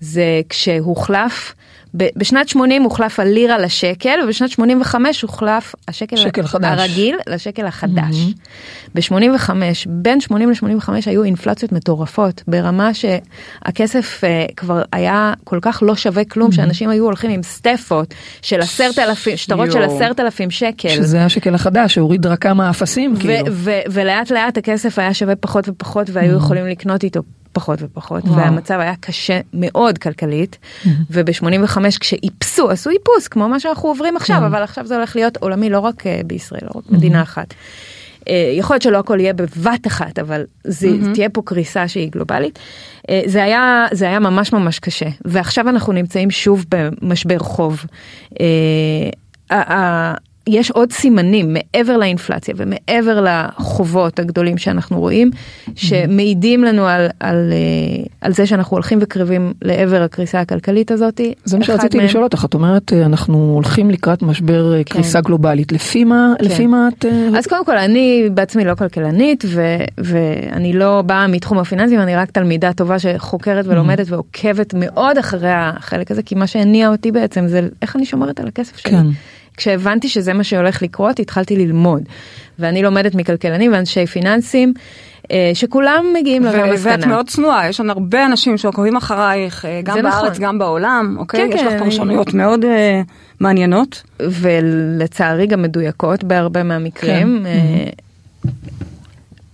זה 0.00 0.40
כשהוחלף 0.48 1.54
בשנת 1.94 2.48
80 2.48 2.82
הוחלף 2.82 3.20
הלירה 3.20 3.58
לשקל 3.58 4.18
ובשנת 4.24 4.50
85 4.50 5.22
הוחלף 5.22 5.74
השקל 5.88 6.16
הרגיל 6.62 7.16
לשקל 7.26 7.66
החדש. 7.66 8.14
Mm-hmm. 8.14 8.90
ב-85 8.94 9.50
בין 9.88 10.20
80 10.20 10.50
ל-85 10.50 10.88
היו 11.06 11.24
אינפלציות 11.24 11.72
מטורפות 11.72 12.42
ברמה 12.48 12.90
שהכסף 12.94 14.20
uh, 14.24 14.54
כבר 14.56 14.82
היה 14.92 15.32
כל 15.44 15.58
כך 15.62 15.82
לא 15.86 15.96
שווה 15.96 16.24
כלום 16.24 16.50
mm-hmm. 16.50 16.54
שאנשים 16.54 16.90
היו 16.90 17.04
הולכים 17.04 17.30
עם 17.30 17.42
סטפות 17.42 18.14
של 18.42 18.60
עשרת 18.60 18.98
אלפים 18.98 19.36
שטרות 19.36 19.72
של 19.72 19.82
עשרת 19.82 20.20
אלפים 20.20 20.50
שקל. 20.50 20.88
שזה 20.88 21.24
השקל 21.24 21.54
החדש 21.54 21.94
שהוריד 21.94 22.26
רק 22.26 22.42
כמה 22.42 22.70
אפסים 22.70 23.16
כאילו. 23.16 23.54
ולאט 23.90 24.30
לאט 24.30 24.58
הכסף 24.58 24.98
היה 24.98 25.14
שווה 25.14 25.36
פחות 25.36 25.68
ופחות 25.68 26.10
והיו 26.12 26.34
mm-hmm. 26.34 26.36
יכולים 26.36 26.66
לקנות 26.66 27.04
איתו 27.04 27.22
פחות 27.52 27.78
ופחות 27.82 28.24
וואו. 28.24 28.36
והמצב 28.36 28.78
היה 28.80 28.94
קשה 29.00 29.40
מאוד 29.54 29.98
כלכלית 29.98 30.58
mm-hmm. 30.62 30.88
וב-85 31.10 31.78
כשאיפסו 32.00 32.70
עשו 32.70 32.90
איפוס 32.90 33.28
כמו 33.28 33.48
מה 33.48 33.60
שאנחנו 33.60 33.88
עוברים 33.88 34.16
עכשיו 34.16 34.36
mm-hmm. 34.36 34.46
אבל 34.46 34.62
עכשיו 34.62 34.86
זה 34.86 34.96
הולך 34.96 35.16
להיות 35.16 35.36
עולמי 35.36 35.70
לא 35.70 35.78
רק 35.78 36.00
uh, 36.00 36.26
בישראל 36.26 36.60
לא 36.62 36.70
רק 36.78 36.84
mm-hmm. 36.84 36.94
מדינה 36.94 37.22
אחת. 37.22 37.54
Uh, 38.20 38.24
יכול 38.58 38.74
להיות 38.74 38.82
שלא 38.82 38.98
הכל 38.98 39.20
יהיה 39.20 39.32
בבת 39.32 39.86
אחת 39.86 40.18
אבל 40.18 40.44
זה 40.64 40.88
mm-hmm. 40.88 41.14
תהיה 41.14 41.28
פה 41.28 41.42
קריסה 41.44 41.88
שהיא 41.88 42.10
גלובלית. 42.10 42.58
Uh, 43.02 43.10
זה 43.26 43.44
היה 43.44 43.86
זה 43.92 44.04
היה 44.04 44.20
ממש 44.20 44.52
ממש 44.52 44.78
קשה 44.78 45.08
ועכשיו 45.24 45.68
אנחנו 45.68 45.92
נמצאים 45.92 46.30
שוב 46.30 46.64
במשבר 46.68 47.38
חוב. 47.38 47.84
יש 50.46 50.70
עוד 50.70 50.92
סימנים 50.92 51.54
מעבר 51.54 51.96
לאינפלציה 51.96 52.54
ומעבר 52.56 53.24
לחובות 53.24 54.18
הגדולים 54.18 54.58
שאנחנו 54.58 55.00
רואים, 55.00 55.30
שמעידים 55.74 56.64
לנו 56.64 56.86
על, 56.86 57.08
על, 57.20 57.52
אה, 57.52 58.04
על 58.20 58.32
זה 58.32 58.46
שאנחנו 58.46 58.74
הולכים 58.74 58.98
וקרבים 59.02 59.52
לעבר 59.62 60.02
הקריסה 60.02 60.40
הכלכלית 60.40 60.90
הזאת. 60.90 61.20
זה 61.44 61.58
מה 61.58 61.64
שרציתי 61.64 61.96
מהם... 61.96 62.06
לשאול 62.06 62.24
אותך, 62.24 62.44
את 62.44 62.54
אומרת 62.54 62.92
אה, 62.92 63.06
אנחנו 63.06 63.52
הולכים 63.54 63.90
לקראת 63.90 64.22
משבר 64.22 64.72
אה, 64.72 64.84
כן. 64.84 64.94
קריסה 64.94 65.20
גלובלית, 65.20 65.72
לפי 65.72 66.04
מה, 66.04 66.32
כן. 66.38 66.44
לפי 66.44 66.66
מה 66.66 66.88
את... 66.88 67.04
אז 67.38 67.46
קודם 67.46 67.64
כל 67.64 67.76
אני 67.76 68.28
בעצמי 68.34 68.64
לא 68.64 68.74
כלכלנית 68.74 69.44
ו, 69.48 69.76
ואני 69.98 70.72
לא 70.72 71.02
באה 71.06 71.26
מתחום 71.26 71.58
הפיננסים, 71.58 72.00
אני 72.00 72.16
רק 72.16 72.30
תלמידה 72.30 72.72
טובה 72.72 72.98
שחוקרת 72.98 73.66
ולומדת 73.68 74.08
mm-hmm. 74.08 74.12
ועוקבת 74.12 74.74
מאוד 74.76 75.18
אחרי 75.18 75.52
החלק 75.52 76.10
הזה, 76.10 76.22
כי 76.22 76.34
מה 76.34 76.46
שהניע 76.46 76.88
אותי 76.88 77.12
בעצם 77.12 77.48
זה 77.48 77.68
איך 77.82 77.96
אני 77.96 78.04
שומרת 78.04 78.40
על 78.40 78.48
הכסף 78.48 78.76
שלי. 78.76 78.92
כן. 78.92 79.06
כשהבנתי 79.60 80.08
שזה 80.08 80.32
מה 80.32 80.44
שהולך 80.44 80.82
לקרות, 80.82 81.20
התחלתי 81.20 81.56
ללמוד. 81.56 82.02
ואני 82.58 82.82
לומדת 82.82 83.14
מכלכלנים 83.14 83.72
ואנשי 83.72 84.06
פיננסים. 84.06 84.74
אה, 85.30 85.50
שכולם 85.54 86.04
מגיעים 86.14 86.44
למסקנה. 86.44 86.92
ואת 86.92 87.04
מאוד 87.04 87.28
צנועה, 87.28 87.68
יש 87.68 87.80
לנו 87.80 87.92
הרבה 87.92 88.26
אנשים 88.26 88.58
שעוקבים 88.58 88.96
אחרייך, 88.96 89.64
אה, 89.64 89.80
גם 89.84 90.02
בארץ, 90.02 90.30
נכון. 90.30 90.44
גם 90.44 90.58
בעולם, 90.58 91.16
אוקיי? 91.18 91.40
כן, 91.40 91.56
יש 91.56 91.60
כן, 91.60 91.66
לך 91.66 91.82
פרשנויות. 91.82 92.34
מאוד 92.34 92.64
uh, 92.64 92.66
מעניינות. 93.40 94.02
ולצערי 94.20 95.46
גם 95.46 95.62
מדויקות 95.62 96.24
בהרבה 96.24 96.62
מהמקרים. 96.62 97.44
כן. 97.44 98.40
Uh, 98.40 98.46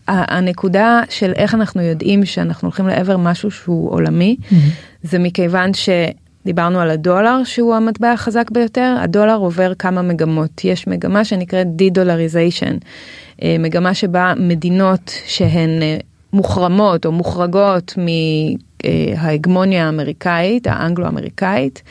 הנקודה 0.08 1.02
של 1.08 1.32
איך 1.36 1.54
אנחנו 1.54 1.82
יודעים 1.82 2.24
שאנחנו 2.24 2.66
הולכים 2.66 2.86
לעבר 2.86 3.16
משהו 3.16 3.50
שהוא 3.50 3.90
עולמי, 3.90 4.36
mm-hmm. 4.40 4.54
זה 5.02 5.18
מכיוון 5.18 5.74
ש... 5.74 5.88
דיברנו 6.46 6.80
על 6.80 6.90
הדולר 6.90 7.44
שהוא 7.44 7.74
המטבע 7.74 8.12
החזק 8.12 8.50
ביותר, 8.50 8.96
הדולר 9.00 9.36
עובר 9.36 9.74
כמה 9.74 10.02
מגמות. 10.02 10.64
יש 10.64 10.86
מגמה 10.86 11.24
שנקראת 11.24 11.76
de-dollarization, 11.76 12.76
אה, 13.42 13.56
מגמה 13.58 13.94
שבה 13.94 14.32
מדינות 14.36 15.12
שהן 15.26 15.82
אה, 15.82 15.96
מוחרמות 16.32 17.06
או 17.06 17.12
מוחרגות 17.12 17.94
מההגמוניה 18.84 19.86
האמריקאית, 19.86 20.66
האנגלו-אמריקאית, 20.66 21.82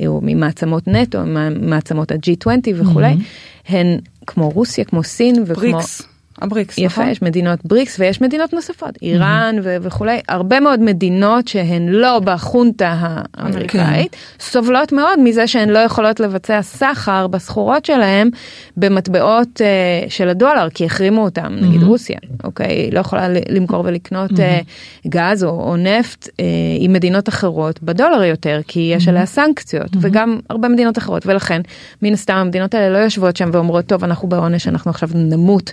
אה, 0.00 0.06
או 0.06 0.20
ממעצמות 0.22 0.88
נטו, 0.88 1.18
ממעצמות 1.26 2.12
ה-G20 2.12 2.68
וכולי, 2.74 3.12
mm-hmm. 3.12 3.72
הן 3.72 3.98
כמו 4.26 4.48
רוסיה, 4.50 4.84
כמו 4.84 5.02
סין 5.02 5.42
וכמו... 5.46 5.54
בריקס. 5.54 6.13
הבריקס, 6.44 6.78
יפה, 6.78 6.86
נכון? 6.86 7.08
יש 7.08 7.22
מדינות 7.22 7.58
בריקס 7.64 8.00
ויש 8.00 8.20
מדינות 8.20 8.52
נוספות, 8.52 8.90
איראן 9.02 9.56
mm-hmm. 9.58 9.80
וכולי, 9.82 10.20
הרבה 10.28 10.60
מאוד 10.60 10.80
מדינות 10.80 11.48
שהן 11.48 11.88
לא 11.88 12.20
בחונטה 12.24 12.96
האמריקאית, 13.00 14.12
אוקיי. 14.12 14.16
כן. 14.16 14.44
סובלות 14.44 14.92
מאוד 14.92 15.18
מזה 15.18 15.46
שהן 15.46 15.68
לא 15.68 15.78
יכולות 15.78 16.20
לבצע 16.20 16.62
סחר 16.62 17.26
בסחורות 17.26 17.84
שלהן 17.84 18.30
במטבעות 18.76 19.60
uh, 19.60 20.10
של 20.10 20.28
הדולר, 20.28 20.68
כי 20.74 20.84
החרימו 20.84 21.24
אותם, 21.24 21.46
mm-hmm. 21.46 21.64
נגיד 21.64 21.82
רוסיה, 21.82 22.18
אוקיי, 22.44 22.90
לא 22.90 23.00
יכולה 23.00 23.28
למכור 23.48 23.82
ולקנות 23.84 24.30
mm-hmm. 24.30 25.06
uh, 25.06 25.08
גז 25.08 25.44
או, 25.44 25.50
או 25.50 25.76
נפט 25.76 26.26
uh, 26.26 26.30
עם 26.78 26.92
מדינות 26.92 27.28
אחרות 27.28 27.82
בדולר 27.82 28.22
יותר, 28.22 28.60
כי 28.66 28.92
יש. 28.96 29.08
עליה 29.14 29.26
סנקציות, 29.26 29.92
mm-hmm. 29.94 29.98
וגם 30.00 30.40
הרבה 30.50 30.68
מדינות 30.68 30.98
אחרות, 30.98 31.26
ולכן 31.26 31.60
מן 32.02 32.12
הסתם 32.12 32.34
המדינות 32.34 32.74
האלה 32.74 32.90
לא 32.90 32.98
יושבות 32.98 33.36
שם 33.36 33.50
ואומרות, 33.52 33.86
טוב, 33.86 34.04
אנחנו 34.04 34.28
בעונש, 34.28 34.68
אנחנו 34.68 34.90
עכשיו 34.90 35.08
נמות, 35.14 35.72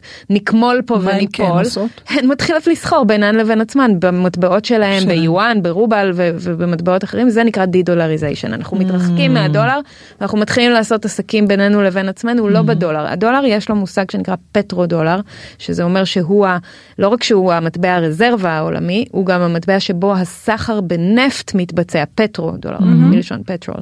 נקמול 0.62 0.82
פה 0.86 0.93
וניפול, 0.93 1.63
כן 2.06 2.19
הן 2.19 2.28
מתחילות 2.28 2.67
לסחור 2.67 3.04
בינן 3.04 3.36
לבין 3.36 3.62
עצמן 3.62 3.91
במטבעות 4.00 4.65
שלהן, 4.65 5.08
ביואן, 5.08 5.62
ברובל 5.62 6.12
ובמטבעות 6.15 7.04
אחרים, 7.04 7.30
זה 7.30 7.43
נקרא 7.43 7.65
די-דולריזיישן. 7.65 8.54
אנחנו 8.54 8.78
mm. 8.78 8.80
מתרחקים 8.80 9.34
מהדולר, 9.34 9.80
ואנחנו 10.19 10.38
מתחילים 10.38 10.71
לעשות 10.71 11.06
עסקים 11.06 11.47
בינינו 11.47 11.82
לבין 11.82 12.10
עצמנו, 12.10 12.50
לא 12.50 12.60
mm. 12.60 12.63
בדולר. 12.63 13.08
הדולר 13.08 13.41
יש 13.45 13.69
לו 13.69 13.76
מושג 13.76 14.12
שנקרא 14.12 14.36
פטרו 14.52 14.86
דולר, 14.86 15.19
שזה 15.58 15.84
אומר 15.84 16.04
שהוא, 16.04 16.45
ה, 16.45 16.58
לא 17.00 17.08
רק 17.08 17.24
שהוא 17.24 17.54
המטבע 17.54 17.95
הרזרבה 17.95 18.50
העולמי, 18.50 19.06
הוא 19.12 19.26
גם 19.26 19.41
המטבע 19.41 19.80
שבו 19.80 20.13
הסחר 20.13 20.82
בנפט 20.82 21.52
מתבצע, 21.56 22.04
פטרו 22.15 22.52
דולר, 22.52 22.78
mm-hmm. 22.78 22.84
מלשון 22.84 23.41
petrol. 23.46 23.82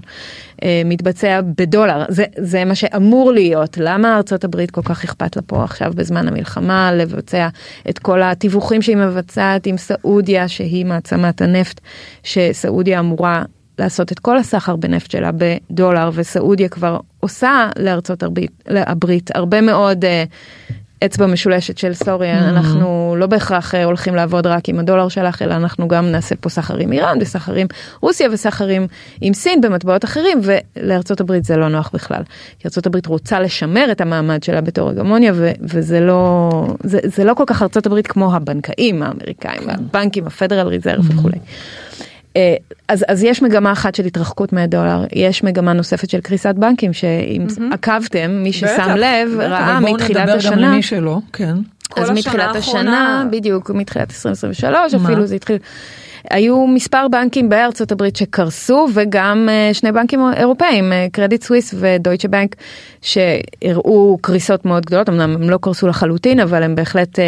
אה, 0.63 0.82
מתבצע 0.86 1.41
בדולר, 1.58 2.06
זה, 2.10 2.26
זה 2.38 2.65
מה 2.65 2.76
שאמור 2.76 3.32
להיות. 3.32 3.78
למה 3.78 4.15
ארצות 4.15 4.43
הברית 4.43 4.72
כל 4.72 4.82
כך 4.82 5.04
אכפת 5.04 5.36
לה 5.36 5.41
פה 5.41 5.63
עכשיו 5.63 5.91
בזמן 5.95 6.28
המלחמה 6.28 6.91
לבצע 6.93 7.48
את 7.89 8.00
כל 8.00 8.22
התיווכים 8.22 8.82
שהיא 8.82 8.98
מבצעת 8.98 9.65
עם 9.65 9.78
סעודיה, 9.78 10.48
שהיא 10.48 10.86
מעצמת 10.86 11.41
הנפט, 11.41 11.82
שסעודיה 12.24 13.00
אמורה 13.00 13.43
לעשות 13.80 14.12
את 14.12 14.19
כל 14.19 14.38
הסחר 14.38 14.76
בנפט 14.76 15.12
שלה 15.12 15.32
בדולר, 15.32 16.10
וסעודיה 16.13 16.69
כבר 16.69 17.00
עושה 17.19 17.69
לארצות 17.80 18.24
הברית, 18.24 18.52
הברית 18.67 19.36
הרבה 19.36 19.62
מאוד 19.62 20.06
uh, 20.06 20.08
אצבע 21.05 21.25
משולשת 21.25 21.77
של 21.77 21.93
סורי, 21.93 22.33
mm-hmm. 22.33 22.43
אנחנו 22.43 23.15
לא 23.17 23.27
בהכרח 23.27 23.75
אה, 23.75 23.83
הולכים 23.83 24.15
לעבוד 24.15 24.47
רק 24.47 24.69
עם 24.69 24.79
הדולר 24.79 25.07
שלך, 25.07 25.41
אלא 25.41 25.53
אנחנו 25.53 25.88
גם 25.88 26.12
נעשה 26.12 26.35
פה 26.35 26.49
סחר 26.49 26.77
עם 26.77 26.91
איראן 26.91 27.17
וסחר 27.21 27.53
עם 27.53 27.67
רוסיה 28.01 28.29
וסחרים 28.31 28.88
עם 29.21 29.33
סין 29.33 29.62
במטבעות 29.62 30.05
אחרים, 30.05 30.41
ולארצות 30.43 31.21
הברית 31.21 31.45
זה 31.45 31.57
לא 31.57 31.69
נוח 31.69 31.89
בכלל. 31.93 32.21
כי 32.59 32.67
ארצות 32.67 32.85
הברית 32.85 33.05
רוצה 33.05 33.39
לשמר 33.39 33.91
את 33.91 34.01
המעמד 34.01 34.43
שלה 34.43 34.62
בתור 34.62 34.89
הגמוניה, 34.89 35.31
ו- 35.35 35.51
וזה 35.62 35.99
לא, 35.99 36.49
זה, 36.83 36.99
זה 37.03 37.23
לא 37.23 37.33
כל 37.33 37.43
כך 37.47 37.62
ארצות 37.62 37.85
הברית 37.85 38.07
כמו 38.07 38.35
הבנקאים 38.35 39.03
האמריקאים, 39.03 39.62
כן. 39.62 39.69
הבנקים, 39.69 40.27
הפדרל 40.27 40.67
ריזרב 40.67 41.05
mm-hmm. 41.05 41.19
וכולי. 41.19 41.38
אה, 42.37 42.55
אז, 42.87 43.05
אז 43.07 43.23
יש 43.23 43.41
מגמה 43.41 43.71
אחת 43.71 43.95
של 43.95 44.05
התרחקות 44.05 44.53
מהדולר, 44.53 45.05
יש 45.13 45.43
מגמה 45.43 45.73
נוספת 45.73 46.09
של 46.09 46.21
קריסת 46.21 46.55
בנקים, 46.55 46.93
שאם 46.93 47.45
mm-hmm. 47.47 47.73
עקבתם, 47.73 48.31
מי 48.31 48.53
ששם 48.53 48.65
בטח, 48.65 48.87
לב, 48.87 49.29
בטח, 49.37 49.51
ראה 49.51 49.79
מתחילת 49.79 50.29
השנה. 50.29 50.51
בואו 50.51 50.55
נדבר 50.55 50.67
גם 50.67 50.73
למי 50.73 50.83
שלא, 50.83 51.17
כן. 51.33 51.55
אז 51.95 52.09
מתחילת 52.09 52.55
השנה, 52.55 53.25
בדיוק, 53.31 53.69
מתחילת 53.69 54.09
2023, 54.09 54.93
מה? 54.93 55.05
אפילו 55.05 55.25
זה 55.25 55.35
התחיל. 55.35 55.57
היו 56.29 56.67
מספר 56.67 57.07
בנקים 57.07 57.49
בארצות 57.49 57.91
הברית 57.91 58.15
שקרסו 58.15 58.87
וגם 58.93 59.49
uh, 59.49 59.73
שני 59.73 59.91
בנקים 59.91 60.19
אירופאים, 60.37 60.93
קרדיט 61.11 61.43
סוויס 61.43 61.73
ודויטשה 61.77 62.27
בנק, 62.27 62.55
שהראו 63.01 64.17
קריסות 64.21 64.65
מאוד 64.65 64.85
גדולות, 64.85 65.09
אמנם 65.09 65.35
הם 65.35 65.49
לא 65.49 65.59
קרסו 65.61 65.87
לחלוטין, 65.87 66.39
אבל 66.39 66.63
הם 66.63 66.75
בהחלט 66.75 67.19
uh, 67.19 67.21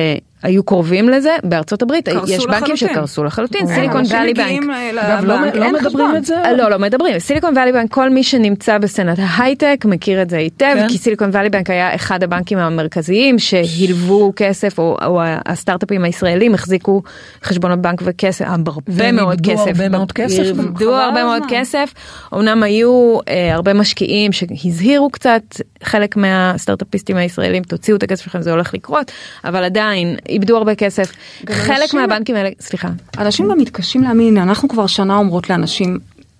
היו 0.43 0.63
קרובים 0.63 1.10
לזה, 1.10 1.36
בארצות 1.43 1.82
הברית 1.82 2.10
יש 2.27 2.45
בנקים 2.45 2.77
שקרסו 2.77 3.23
לחלוטין, 3.23 3.67
סיליקון 3.67 4.04
ואלי 4.10 4.34
בנק. 4.34 4.63
אגב, 4.99 5.25
לא, 5.25 5.36
לא 5.54 5.71
מדברים 5.71 6.15
את 6.15 6.25
זה? 6.25 6.36
לא, 6.58 6.69
לא 6.69 6.80
מדברים. 6.80 7.19
סיליקון 7.19 7.58
ואלי 7.58 7.71
בנק, 7.71 7.91
כל 7.93 8.10
מי 8.10 8.23
שנמצא 8.23 8.77
בסצנת 8.77 9.17
ההייטק 9.21 9.86
מכיר 9.86 10.21
את 10.21 10.30
זה 10.30 10.38
היטב, 10.38 10.75
כן. 10.75 10.88
כי 10.88 10.97
סיליקון 10.97 11.30
ואלי 11.34 11.49
בנק 11.49 11.69
היה 11.69 11.95
אחד 11.95 12.23
הבנקים 12.23 12.58
המרכזיים 12.58 13.39
שהלוו 13.39 14.34
כסף, 14.36 14.80
או 14.80 15.21
הסטארט-אפים 15.45 16.04
הישראלים 16.04 16.54
החזיקו 16.54 17.01
חשבונות 17.43 17.80
בנק 17.80 18.01
וכסף, 18.04 18.45
הרבה 18.45 19.12
מאוד 19.12 19.41
כסף. 19.41 19.67
הרבה 19.67 19.89
מאוד 19.89 20.12
כסף. 20.12 20.43
הרבה 20.82 21.23
מאוד 21.23 21.43
כסף. 21.49 21.93
אמנם 22.34 22.63
היו 22.63 23.17
אה, 23.27 23.54
הרבה 23.54 23.73
משקיעים 23.73 24.32
שהזהירו 24.32 25.10
קצת, 25.10 25.41
חלק 25.84 26.17
מהסטארט-אפיסטים 26.17 27.17
הישראלים, 27.17 27.63
תוציאו 27.63 27.98
את 27.98 28.04
הכסף 28.04 28.24
שלכם, 28.24 28.41
זה 28.41 28.52
הולך 28.52 28.74
לקרות, 28.74 29.12
אבל 29.44 29.63
עדיין 29.63 30.15
איבדו 30.30 30.58
הרבה 30.58 30.76
כסף. 30.76 31.12
חלק 31.50 31.94
מהבנקים 31.94 32.36
האלה, 32.36 32.50
סליחה. 32.60 32.89
אנשים 33.17 33.50
גם 33.50 33.58
מתקשים 33.58 34.04
להאמין, 34.04 34.38
אנחנו 34.38 34.70
כבר 34.70 34.88
שנה 34.88 35.15
אומרות 35.15 35.50
לאנשים, 35.50 36.00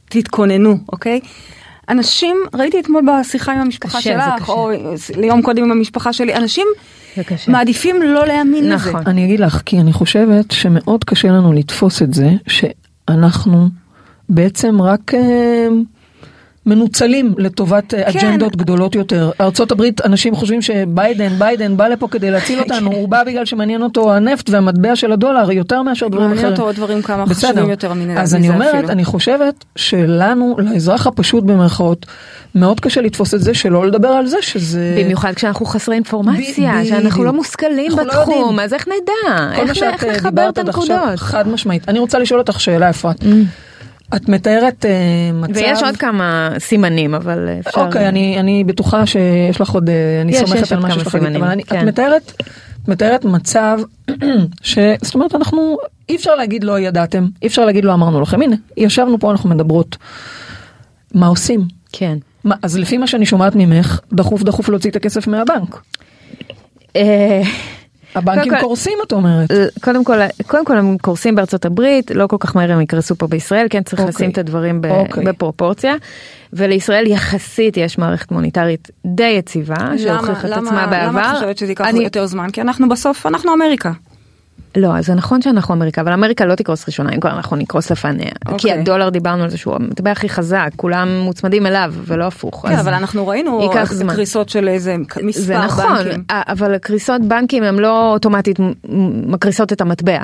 תתכוננו, 0.10 0.78
אוקיי? 0.92 1.20
אנשים, 1.90 2.38
ראיתי 2.54 2.80
אתמול 2.80 3.04
בשיחה 3.08 3.54
עם 3.54 3.60
המשפחה 3.60 3.98
קשה, 3.98 4.20
שלך, 4.38 4.50
או 4.50 4.70
ליום 5.16 5.42
קודם 5.42 5.64
עם 5.64 5.72
המשפחה 5.72 6.14
שלי, 6.14 6.36
אנשים 6.36 6.68
מעדיפים 7.48 8.02
לא 8.02 8.28
להאמין 8.28 8.72
נכון. 8.72 9.02
לזה. 9.02 9.10
אני 9.10 9.26
אגיד 9.26 9.40
לך, 9.40 9.62
כי 9.66 9.80
אני 9.80 9.94
חושבת 9.94 10.52
שמאוד 10.52 11.04
קשה 11.04 11.28
לנו 11.28 11.54
לתפוס 11.54 12.02
את 12.02 12.14
זה, 12.14 12.30
שאנחנו 12.48 13.68
בעצם 14.30 14.82
רק... 14.82 15.12
מנוצלים 16.66 17.34
לטובת 17.38 17.94
אה, 17.94 18.12
כן. 18.12 18.20
אג'נדות 18.20 18.56
גדולות 18.56 18.96
יותר. 18.96 19.32
ארה"ב, 19.42 19.84
אנשים 20.06 20.36
חושבים 20.36 20.62
שביידן, 20.62 21.30
ביידן 21.40 21.78
בא 21.78 21.88
לפה 21.88 22.08
כדי 22.08 22.32
להציל 22.32 22.60
אותנו, 22.64 22.92
הוא 22.92 23.10
בא 23.10 23.24
בגלל 23.24 23.46
שמעניין 23.46 23.84
אותו 23.84 24.14
הנפט 24.14 24.50
והמטבע 24.50 24.96
של 24.96 25.12
הדולר 25.12 25.52
יותר 25.52 25.82
מאשר 25.82 26.08
דברים 26.08 26.26
אחרים. 26.26 26.36
מעניין 26.36 26.54
אותו 26.54 26.64
עוד 26.64 26.76
דברים 26.76 27.02
כמה 27.02 27.26
חשובים 27.26 27.70
יותר 27.70 27.94
מזה 27.94 28.14
אז 28.18 28.36
אני 28.36 28.50
אומרת, 28.50 28.76
אפילו. 28.76 28.90
אני 28.90 29.06
חושבת 29.06 29.66
שלנו, 29.76 30.56
לאזרח 30.58 31.08
הפשוט 31.08 31.44
במרכאות, 31.44 32.06
מאוד 32.56 32.80
קשה 32.80 33.02
לתפוס 33.02 33.34
את 33.34 33.42
זה, 33.42 33.54
שלא 33.54 33.88
לדבר 33.88 34.08
על 34.08 34.28
זה 34.28 34.38
שזה... 34.42 34.96
במיוחד 35.04 35.34
כשאנחנו 35.34 35.66
חסרי 35.66 35.96
אינפורמציה, 35.96 36.82
ב- 36.82 36.86
שאנחנו 36.86 37.24
לא 37.24 37.34
מושכלים 37.34 37.92
לא 37.92 38.04
בתחום, 38.04 38.60
לא 38.60 38.64
אז 38.64 38.74
איך 38.74 38.88
נדע? 38.88 39.52
איך, 39.54 39.84
איך 39.84 40.04
אה, 40.04 40.12
לחבר 40.14 40.50
את 40.50 40.58
הנקודות? 40.58 41.00
חד 41.16 41.48
משמעית. 41.48 41.90
אני 41.90 42.00
רוצה 42.00 42.20
לשאול 42.20 42.40
אותך 42.40 42.60
שאלה, 42.62 42.90
אפרת. 42.90 43.22
Mm. 43.22 43.26
את 44.16 44.30
מתארת 44.30 44.86
uh, 44.86 45.36
מצב... 45.36 45.54
ויש 45.56 45.84
עוד 45.84 45.98
כמה 45.98 46.50
סימנים, 46.60 47.16
אבל 47.16 47.50
אפשר... 47.60 47.82
אוקיי, 47.82 48.08
אני, 48.08 48.40
אני 48.40 48.64
בטוחה 48.64 49.06
שיש 49.06 49.62
לך 49.62 49.70
עוד, 49.70 49.90
אה, 49.90 50.22
אני 50.22 50.34
סומכת 50.34 50.72
על 50.72 50.80
מה 50.80 50.92
שיש 50.92 51.08
לך 51.08 51.16
להגיד, 51.16 51.36
אבל 51.36 51.48
אני, 51.48 51.64
כן. 51.64 51.80
את 51.80 51.84
מתארת, 51.84 52.44
מתארת 52.88 53.26
מצב 53.26 53.80
ש... 54.62 54.78
זאת 55.02 55.16
אומרת, 55.16 55.36
אנחנו, 55.36 55.78
אי 56.10 56.16
אפשר 56.16 56.36
להגיד 56.36 56.64
לא 56.64 56.80
ידעתם, 56.80 57.28
אי 57.42 57.48
אפשר 57.48 57.66
להגיד 57.66 57.86
לא 57.86 57.94
אמרנו 57.94 58.22
לכם, 58.22 58.42
הנה, 58.42 58.56
ישבנו 58.78 59.20
פה, 59.20 59.32
אנחנו 59.32 59.50
מדברות. 59.50 59.98
מה 61.14 61.28
עושים? 61.28 61.62
כן. 61.92 62.18
מה, 62.44 62.56
אז 62.62 62.78
לפי 62.78 62.98
מה 62.98 63.08
שאני 63.08 63.26
שומעת 63.26 63.54
ממך, 63.56 64.00
דחוף 64.14 64.44
דחוף 64.44 64.70
להוציא 64.70 64.92
את 64.92 64.96
הכסף 64.96 65.28
מהבנק. 65.28 65.82
אה, 68.16 68.22
הבנקים 68.22 68.52
כל- 68.56 68.62
קורסים, 68.62 68.98
את 69.08 69.14
אומרת. 69.14 69.52
קודם 69.84 70.04
כל, 70.04 70.18
קודם 70.48 70.66
כל 70.66 70.78
הם 70.78 70.98
קורסים 70.98 71.36
בארצות 71.36 71.66
הברית, 71.66 72.12
לא 72.12 72.28
כל 72.28 72.38
כך 72.40 72.56
מהר 72.56 72.72
הם 72.72 72.82
יקרסו 72.82 73.16
פה 73.16 73.28
בישראל, 73.28 73.68
כן 73.70 73.84
צריך 73.84 74.00
אוקיי. 74.00 74.14
לשים 74.16 74.30
את 74.30 74.38
הדברים 74.38 74.82
ב- 74.82 74.86
אוקיי. 74.86 75.24
בפרופורציה. 75.24 75.94
ולישראל 76.54 77.08
יחסית 77.08 77.78
יש 77.78 77.98
מערכת 77.98 78.32
מוניטרית 78.32 78.88
די 79.06 79.24
יציבה, 79.38 79.76
שהוכיחה 79.98 80.48
את 80.48 80.54
עצמה 80.54 80.88
בעבר. 80.88 81.08
למה 81.08 81.32
את 81.32 81.36
חושבת 81.36 81.58
שזה 81.58 81.72
ייקח 81.72 81.86
אני- 81.86 82.04
יותר 82.04 82.26
זמן? 82.26 82.50
כי 82.50 82.62
אנחנו 82.62 82.90
בסוף, 82.90 83.26
אנחנו 83.26 83.54
אמריקה. 83.54 83.92
לא, 84.76 84.98
אז 84.98 85.06
זה 85.06 85.14
נכון 85.14 85.42
שאנחנו 85.42 85.74
אמריקה, 85.74 86.02
אבל 86.02 86.14
אמריקה 86.14 86.46
לא 86.46 86.56
תקרוס 86.56 86.86
ראשונה, 86.88 87.12
אם 87.16 87.20
כבר 87.20 87.32
אנחנו 87.32 87.56
נקרוס 87.56 87.92
לפניה. 87.92 88.32
כי 88.48 88.54
אוקיי. 88.54 88.72
הדולר 88.72 89.10
דיברנו 89.10 89.44
על 89.44 89.50
זה 89.50 89.58
שהוא 89.58 89.76
המטבע 89.76 90.12
הכי 90.12 90.30
חזק, 90.30 90.70
כולם 90.76 91.20
מוצמדים 91.20 91.66
אליו 91.66 91.94
ולא 92.06 92.28
הפוך. 92.28 92.66
כן, 92.70 92.76
אבל 92.78 92.94
אנחנו 92.94 93.28
ראינו 93.28 93.72
זה 93.84 93.96
זמן. 93.96 94.14
קריסות 94.14 94.50
של 94.50 94.68
איזה 94.68 94.96
מספר 95.24 95.42
זה 95.42 95.58
נכון, 95.58 95.86
בנקים. 95.98 96.24
א- 96.32 96.52
אבל 96.52 96.78
קריסות 96.78 97.22
בנקים 97.22 97.64
הם 97.64 97.80
לא 97.80 98.14
אוטומטית 98.14 98.60
מקריסות 99.28 99.74
את 99.74 99.82
המטבע. 99.82 100.20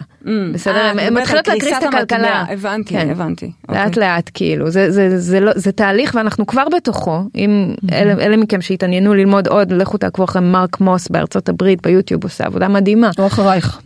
בסדר? 0.54 0.76
אה, 0.76 0.94
מדברת 0.94 1.12
מתחילות 1.12 1.48
להקריס 1.48 1.78
את 1.78 1.84
הכלכלה. 1.84 2.46
הבנתי, 2.50 2.94
כן. 2.94 3.10
הבנתי. 3.10 3.52
לאט 3.70 3.88
אוקיי. 3.88 4.04
לאט 4.04 4.30
כאילו 4.34 4.70
זה 4.70 4.92
זה 4.92 5.20
זה 5.20 5.40
לא 5.40 5.52
זה 5.56 5.72
תהליך 5.72 6.16
ואנחנו 6.16 6.48
כבר 6.48 6.64
בתוכו 6.76 7.22
אם 7.36 7.74
אלה, 7.92 8.12
אלה 8.12 8.38
מכם 8.38 8.62
שהתעניינו 8.62 9.14
ללמוד 9.14 9.48
עוד 9.48 9.72
לכו 9.72 9.98
תעקבו 9.98 10.24
אחרי 10.24 10.42
מרק 10.42 10.80
מוס 10.82 11.08
בארצות 11.08 11.50
הברית 11.50 11.82
ביוטיוב 11.82 12.24
עושה 12.24 12.46
עבודה 12.46 12.68
מדהימה 12.68 13.10
או 13.20 13.28
אחרייך. 13.28 13.80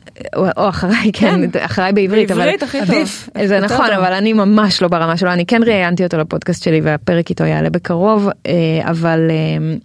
או, 0.58 0.70
אחריי 0.70 1.12
כן, 1.14 1.40
אחריי 1.60 1.94
בעברית, 1.94 2.32
בעברית 2.32 2.64
אבל 2.64 2.70
הכי 2.70 2.92
טוב. 2.92 3.46
זה 3.46 3.60
נכון. 3.60 3.90
אבל 3.90 4.14
אני 4.14 4.34
ממש 4.34 4.82
לא 4.82 4.88
ברמה 4.88 5.18
שלו 5.18 5.34
אני 5.34 5.46
כן 5.46 5.64
ראיינתי 5.64 6.04
אותו 6.04 6.18
לפודקאסט 6.18 6.64
שלי 6.64 6.82
והפרק 6.82 7.30
איתו 7.30 7.44
יעלה 7.44 7.70
בקרוב 7.70 8.30
אה, 8.48 8.54
אבל 8.84 9.28
אה, 9.30 9.76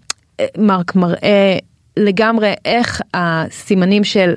אה, 0.40 0.46
מרק 0.58 0.94
מראה 0.94 1.58
לגמרי 1.96 2.54
איך 2.64 3.00
הסימנים 3.14 4.04
של 4.04 4.34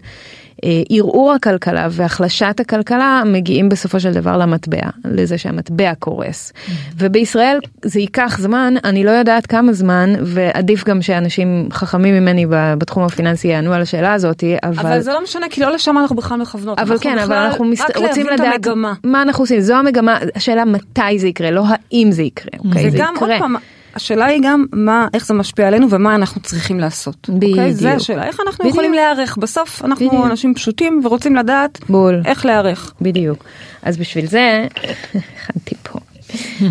ערעור 0.89 1.33
הכלכלה 1.33 1.87
והחלשת 1.91 2.55
הכלכלה 2.59 3.23
מגיעים 3.25 3.69
בסופו 3.69 3.99
של 3.99 4.13
דבר 4.13 4.37
למטבע 4.37 4.81
לזה 5.05 5.37
שהמטבע 5.37 5.93
קורס 5.99 6.53
ובישראל 6.97 7.59
זה 7.85 7.99
ייקח 7.99 8.37
זמן 8.39 8.73
אני 8.83 9.03
לא 9.03 9.11
יודעת 9.11 9.45
כמה 9.45 9.73
זמן 9.73 10.13
ועדיף 10.21 10.83
גם 10.83 11.01
שאנשים 11.01 11.69
חכמים 11.71 12.15
ממני 12.15 12.45
בתחום 12.49 13.03
הפיננסי 13.03 13.47
יענו 13.47 13.73
על 13.73 13.81
השאלה 13.81 14.13
הזאתי 14.13 14.55
אבל 14.63 15.01
זה 15.01 15.13
לא 15.13 15.23
משנה 15.23 15.45
כי 15.49 15.61
לא 15.61 15.71
לשם 15.71 15.97
אנחנו 15.97 16.15
בכלל 16.15 16.37
מכוונות. 16.37 16.79
אבל 16.79 16.97
כן, 17.01 17.17
אבל 17.17 17.35
אנחנו. 17.35 17.65
רק 17.89 17.97
רוצים 17.97 18.27
לדעת. 18.27 18.67
מה 19.03 19.21
אנחנו 19.21 19.43
עושים, 19.43 19.59
זו 19.59 19.75
המגמה, 19.75 20.19
השאלה 20.35 20.65
מתי 20.65 21.19
זה 21.19 21.27
יקרה, 21.27 21.51
לא 21.51 21.63
האם 21.67 22.11
זה 22.11 22.23
יקרה, 22.23 22.51
אוקיי? 22.59 22.91
זה 22.91 23.03
עוד 23.03 23.15
יקרה. 23.15 23.39
פעם, 23.39 23.55
השאלה 23.95 24.25
היא 24.25 24.41
גם 24.43 24.65
מה, 24.73 25.07
איך 25.13 25.25
זה 25.25 25.33
משפיע 25.33 25.67
עלינו 25.67 25.89
ומה 25.89 26.15
אנחנו 26.15 26.41
צריכים 26.41 26.79
לעשות. 26.79 27.29
בדיוק. 27.29 27.51
אוקיי? 27.51 27.73
זה 27.73 27.93
השאלה, 27.93 28.27
איך 28.27 28.39
אנחנו 28.39 28.63
בדיוק. 28.63 28.73
יכולים 28.73 28.93
להיערך. 28.93 29.37
בסוף 29.37 29.85
אנחנו 29.85 30.07
בדיוק. 30.07 30.25
אנשים 30.25 30.53
פשוטים 30.53 31.01
ורוצים 31.03 31.35
לדעת 31.35 31.79
בול. 31.89 32.21
איך 32.25 32.45
להיערך. 32.45 32.93
בדיוק. 33.01 33.43
אז 33.83 33.97
בשביל 33.97 34.25
זה, 34.25 34.67
הכנתי 35.09 35.75
פה. 35.83 35.99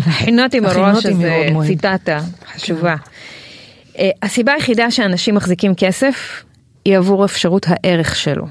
הכינותי 0.07 0.57
איזה 0.57 1.13
מבעוד 1.13 1.51
מועד. 1.51 1.67
ציטטה 1.67 2.19
חשובה. 2.53 2.95
אה, 3.99 4.09
הסיבה 4.23 4.53
היחידה 4.53 4.91
שאנשים 4.91 5.35
מחזיקים 5.35 5.75
כסף 5.75 6.43
היא 6.85 6.97
עבור 6.97 7.25
אפשרות 7.25 7.65
הערך 7.69 8.15
שלו. 8.15 8.45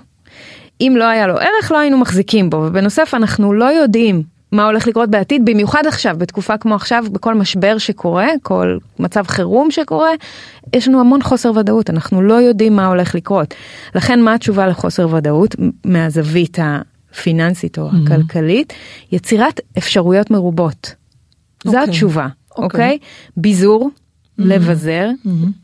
אם 0.81 0.95
לא 0.97 1.05
היה 1.05 1.27
לו 1.27 1.39
ערך 1.39 1.73
לא 1.73 1.79
היינו 1.79 1.99
מחזיקים 1.99 2.51
בו 2.51 2.57
ובנוסף 2.57 3.15
אנחנו 3.15 3.53
לא 3.53 3.65
יודעים 3.65 4.23
מה 4.53 4.67
הולך 4.67 4.87
לקרות 4.87 5.11
בעתיד 5.11 5.45
במיוחד 5.45 5.87
עכשיו 5.87 6.17
בתקופה 6.19 6.57
כמו 6.57 6.75
עכשיו 6.75 7.05
בכל 7.13 7.35
משבר 7.35 7.79
שקורה 7.79 8.27
כל 8.43 8.79
מצב 8.99 9.25
חירום 9.27 9.71
שקורה 9.71 10.11
יש 10.77 10.89
לנו 10.89 11.01
המון 11.01 11.23
חוסר 11.23 11.53
ודאות 11.57 11.91
אנחנו 11.91 12.23
לא 12.23 12.35
יודעים 12.35 12.77
מה 12.77 12.87
הולך 12.87 13.15
לקרות 13.15 13.55
לכן 13.95 14.23
מה 14.23 14.35
התשובה 14.35 14.67
לחוסר 14.67 15.15
ודאות 15.15 15.57
מהזווית 15.85 16.59
הפיננסית 16.63 17.79
או 17.79 17.89
הכלכלית 18.05 18.73
יצירת 19.13 19.61
אפשרויות 19.79 20.31
מרובות. 20.31 20.95
זו 21.65 21.71
אוקיי. 21.71 21.85
התשובה 21.85 22.29
אוקיי. 22.51 22.65
אוקיי 22.65 22.99
ביזור 23.37 23.91
לבזר 24.39 25.09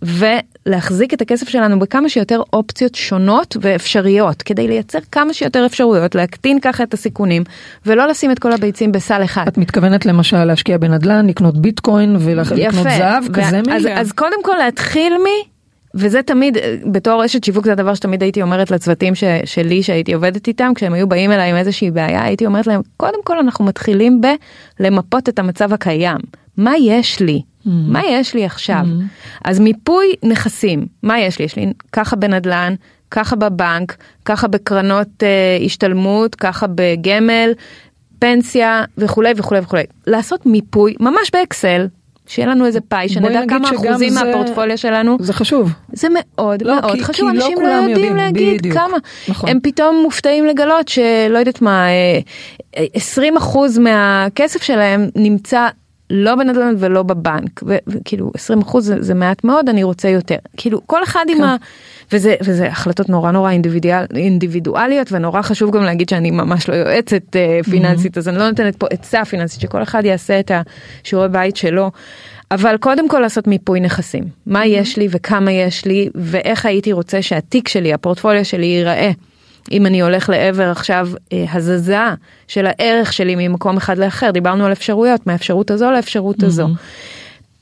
ולהחזיק 0.02 1.14
את 1.14 1.22
הכסף 1.22 1.48
שלנו 1.48 1.78
בכמה 1.78 2.08
שיותר 2.08 2.40
אופציות 2.52 2.94
שונות 2.94 3.56
ואפשריות 3.60 4.42
כדי 4.42 4.68
לייצר 4.68 4.98
כמה 5.12 5.34
שיותר 5.34 5.66
אפשרויות 5.66 6.14
להקטין 6.14 6.60
ככה 6.60 6.82
את 6.82 6.94
הסיכונים 6.94 7.44
ולא 7.86 8.08
לשים 8.08 8.30
את 8.30 8.38
כל 8.38 8.52
הביצים 8.52 8.92
בסל 8.92 9.24
אחד. 9.24 9.48
את 9.48 9.58
מתכוונת 9.58 10.06
למשל 10.06 10.44
להשקיע 10.44 10.78
בנדל"ן, 10.78 11.26
לקנות 11.26 11.58
ביטקוין 11.58 12.16
ולקנות 12.20 12.86
זהב, 12.98 13.24
כזה 13.32 13.60
ו- 13.66 13.72
אז, 13.72 13.82
מיליון. 13.82 13.98
אז 13.98 14.12
קודם 14.12 14.42
כל 14.44 14.56
להתחיל 14.56 15.12
מ... 15.12 15.54
וזה 15.94 16.22
תמיד 16.22 16.56
אה, 16.56 16.76
בתור 16.86 17.24
אשת 17.24 17.44
שיווק 17.44 17.64
זה 17.64 17.72
הדבר 17.72 17.94
שתמיד 17.94 18.22
הייתי 18.22 18.42
אומרת 18.42 18.70
לצוותים 18.70 19.14
ש, 19.14 19.24
שלי 19.44 19.82
שהייתי 19.82 20.12
עובדת 20.12 20.48
איתם 20.48 20.72
כשהם 20.74 20.92
היו 20.92 21.08
באים 21.08 21.32
אליי 21.32 21.50
עם 21.50 21.56
איזושהי 21.56 21.90
בעיה 21.90 22.24
הייתי 22.24 22.46
אומרת 22.46 22.66
להם 22.66 22.80
קודם 22.96 23.18
כל 23.24 23.38
אנחנו 23.38 23.64
מתחילים 23.64 24.20
בלמפות 24.80 25.28
את 25.28 25.38
המצב 25.38 25.72
הקיים. 25.72 26.18
מה 26.56 26.72
יש 26.80 27.20
לי 27.20 27.42
מה 27.66 28.00
יש 28.08 28.34
לי 28.34 28.44
עכשיו 28.44 28.84
אז 29.44 29.60
מיפוי 29.60 30.06
נכסים 30.22 30.86
מה 31.02 31.20
יש 31.20 31.38
לי 31.38 31.44
יש 31.44 31.56
לי 31.56 31.66
ככה 31.92 32.16
בנדל"ן 32.16 32.74
ככה 33.10 33.36
בבנק 33.36 33.96
ככה 34.24 34.48
בקרנות 34.48 35.08
אה, 35.22 35.28
השתלמות 35.64 36.34
ככה 36.34 36.66
בגמל 36.74 37.52
פנסיה 38.18 38.84
וכולי 38.98 39.32
וכולי 39.36 39.60
וכולי 39.60 39.82
לעשות 40.06 40.46
מיפוי 40.46 40.94
ממש 41.00 41.30
באקסל. 41.32 41.86
שיהיה 42.26 42.48
לנו 42.48 42.66
איזה 42.66 42.80
פאי 42.80 43.08
שנדע 43.08 43.40
כמה 43.48 43.68
אחוזים 43.70 44.10
זה- 44.10 44.24
מהפורטפוליו 44.24 44.78
שלנו 44.78 45.16
זה 45.20 45.32
חשוב. 45.32 45.70
זה 45.92 46.08
מאוד 46.14 46.62
לא, 46.62 46.80
מאוד 46.80 46.92
כי- 46.96 47.04
חשוב 47.04 47.30
כי 47.30 47.36
לא 47.36 47.44
אנשים 47.44 47.58
לא 47.58 47.64
כולם 47.64 47.76
יודעים 47.88 47.90
יודעים, 47.96 48.16
להגיד 48.16 48.58
בדיוק. 48.58 48.74
כמה 48.74 48.96
נכון. 49.28 49.50
הם 49.50 49.58
פתאום 49.62 50.00
מופתעים 50.02 50.46
לגלות 50.46 50.88
שלא 50.88 51.38
יודעת 51.38 51.62
מה 51.62 51.86
אה, 51.88 52.18
אה, 52.76 52.84
20 52.94 53.36
אחוז 53.36 53.78
מהכסף 53.78 54.62
שלהם 54.62 55.08
נמצא 55.16 55.68
לא 56.10 56.34
בנדל"ן 56.34 56.74
ולא 56.78 57.02
בבנק 57.02 57.62
וכאילו 57.86 58.30
20 58.34 58.62
אחוז 58.62 58.86
זה, 58.86 59.02
זה 59.02 59.14
מעט 59.14 59.44
מאוד 59.44 59.68
אני 59.68 59.82
רוצה 59.82 60.08
יותר 60.08 60.36
כאילו 60.56 60.80
כל 60.86 61.02
אחד 61.02 61.24
עם 61.28 61.38
כן. 61.38 61.44
ה... 61.44 61.56
וזה 62.12 62.34
וזה 62.42 62.68
החלטות 62.68 63.08
נורא 63.08 63.30
נורא 63.30 63.50
אינדיבידואל, 63.50 64.04
אינדיבידואליות 64.16 65.12
ונורא 65.12 65.42
חשוב 65.42 65.76
גם 65.76 65.82
להגיד 65.82 66.08
שאני 66.08 66.30
ממש 66.30 66.68
לא 66.68 66.74
יועצת 66.74 67.36
אה, 67.36 67.60
פיננסית 67.70 68.18
אז 68.18 68.28
אני 68.28 68.38
לא 68.38 68.48
נותנת 68.48 68.76
פה 68.76 68.86
עצה 68.90 69.24
פיננסית 69.24 69.60
שכל 69.60 69.82
אחד 69.82 70.04
יעשה 70.04 70.40
את 70.40 70.50
השיעורי 71.02 71.28
בית 71.28 71.56
שלו. 71.56 71.90
אבל 72.50 72.76
קודם 72.76 73.08
כל 73.08 73.20
לעשות 73.20 73.46
מיפוי 73.46 73.80
נכסים 73.80 74.24
מה 74.46 74.66
יש 74.66 74.96
לי 74.96 75.08
וכמה 75.10 75.52
יש 75.52 75.84
לי 75.84 76.08
ואיך 76.14 76.66
הייתי 76.66 76.92
רוצה 76.92 77.22
שהתיק 77.22 77.68
שלי 77.68 77.92
הפורטפוליו 77.92 78.44
שלי 78.44 78.66
ייראה. 78.66 79.10
אם 79.72 79.86
אני 79.86 80.02
הולך 80.02 80.28
לעבר 80.28 80.70
עכשיו 80.70 81.08
אה, 81.32 81.44
הזזה 81.52 81.98
של 82.48 82.66
הערך 82.66 83.12
שלי 83.12 83.48
ממקום 83.48 83.76
אחד 83.76 83.98
לאחר 83.98 84.30
דיברנו 84.30 84.66
על 84.66 84.72
אפשרויות 84.72 85.26
מהאפשרות 85.26 85.70
הזו 85.70 85.90
לאפשרות 85.90 86.42
הזו. 86.42 86.68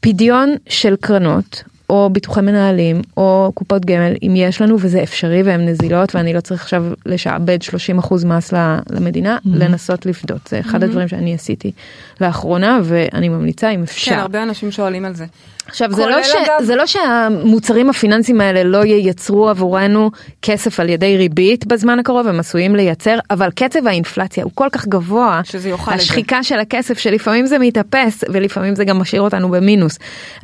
פדיון 0.00 0.54
של 0.68 0.96
קרנות 1.00 1.62
או 1.90 2.10
ביטוחי 2.12 2.40
מנהלים 2.40 3.02
או 3.16 3.52
קופות 3.54 3.84
גמל 3.84 4.14
אם 4.22 4.32
יש 4.36 4.62
לנו 4.62 4.76
וזה 4.80 5.02
אפשרי 5.02 5.42
והן 5.42 5.68
נזילות 5.68 6.14
ואני 6.14 6.32
לא 6.32 6.40
צריך 6.40 6.62
עכשיו 6.62 6.84
לשעבד 7.06 7.58
30% 8.00 8.26
מס 8.26 8.52
למדינה 8.90 9.38
לנסות 9.44 10.06
לפדות 10.06 10.40
זה 10.48 10.60
אחד 10.60 10.82
הדברים 10.82 11.08
שאני 11.08 11.34
עשיתי 11.34 11.72
לאחרונה 12.20 12.80
ואני 12.84 13.28
ממליצה 13.28 13.70
אם 13.70 13.82
אפשר. 13.82 14.10
כן, 14.10 14.18
הרבה 14.18 14.42
אנשים 14.42 14.70
שואלים 14.70 15.04
על 15.04 15.14
זה. 15.14 15.24
עכשיו 15.72 15.92
זה 15.92 16.06
לא, 16.06 16.22
ש... 16.22 16.30
אגב- 16.34 16.64
זה 16.64 16.76
לא 16.76 16.86
שהמוצרים 16.86 17.90
הפיננסיים 17.90 18.40
האלה 18.40 18.64
לא 18.64 18.84
ייצרו 18.84 19.48
עבורנו 19.48 20.10
כסף 20.42 20.80
על 20.80 20.88
ידי 20.88 21.16
ריבית 21.16 21.66
בזמן 21.66 21.98
הקרוב 21.98 22.26
הם 22.26 22.40
עשויים 22.40 22.76
לייצר 22.76 23.18
אבל 23.30 23.50
קצב 23.50 23.86
האינפלציה 23.86 24.44
הוא 24.44 24.52
כל 24.54 24.68
כך 24.72 24.86
גבוה 24.86 25.40
שזה 25.44 25.68
יאכל 25.68 25.90
את 25.92 25.96
זה. 25.98 26.02
השחיקה 26.02 26.42
של 26.42 26.58
הכסף 26.58 26.98
שלפעמים 26.98 27.46
זה 27.46 27.58
מתאפס 27.58 28.24
ולפעמים 28.32 28.74
זה 28.74 28.84
גם 28.84 28.98
משאיר 28.98 29.22
אותנו 29.22 29.48
במינוס. 29.48 29.98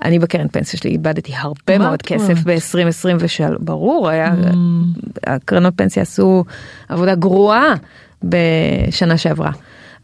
אני 0.04 0.18
בקרן 0.18 0.48
פנסיה 0.48 0.80
שלי 0.80 0.90
איבדתי 0.90 1.32
הרבה 1.36 1.78
מאוד 1.78 1.92
את 1.92 2.02
כסף 2.02 2.46
אומרת? 2.46 2.46
ב-2023 2.46 3.58
ברור 3.58 4.08
היה 4.08 4.32
הקרנות 5.26 5.74
פנסיה 5.76 6.02
עשו 6.02 6.44
עבודה 6.88 7.14
גרועה 7.14 7.74
בשנה 8.22 9.16
שעברה. 9.18 9.50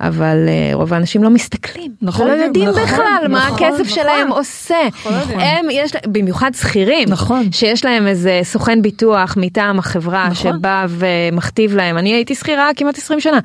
אבל 0.00 0.48
אה, 0.48 0.70
רוב 0.74 0.94
האנשים 0.94 1.22
לא 1.22 1.30
מסתכלים, 1.30 1.92
נכון, 2.02 2.26
ולא 2.26 2.32
יודעים 2.32 2.68
נכון, 2.68 2.82
בכלל 2.82 3.26
מה 3.28 3.46
נכון, 3.46 3.66
הכסף 3.66 3.80
נכון. 3.80 3.84
שלהם 3.84 4.32
עושה. 4.32 4.76
יודעים. 5.04 5.40
הם 5.40 5.66
יש 5.70 5.92
במיוחד 6.06 6.50
שכירים, 6.54 7.08
נכון. 7.08 7.52
שיש 7.52 7.84
להם 7.84 8.06
איזה 8.06 8.40
סוכן 8.42 8.82
ביטוח 8.82 9.34
מטעם 9.36 9.78
החברה 9.78 10.28
נכון. 10.30 10.52
שבא 10.52 10.86
ומכתיב 10.88 11.74
להם, 11.76 11.98
אני 11.98 12.14
הייתי 12.14 12.34
שכירה 12.34 12.70
כמעט 12.76 12.98
20 12.98 13.20
שנה, 13.20 13.38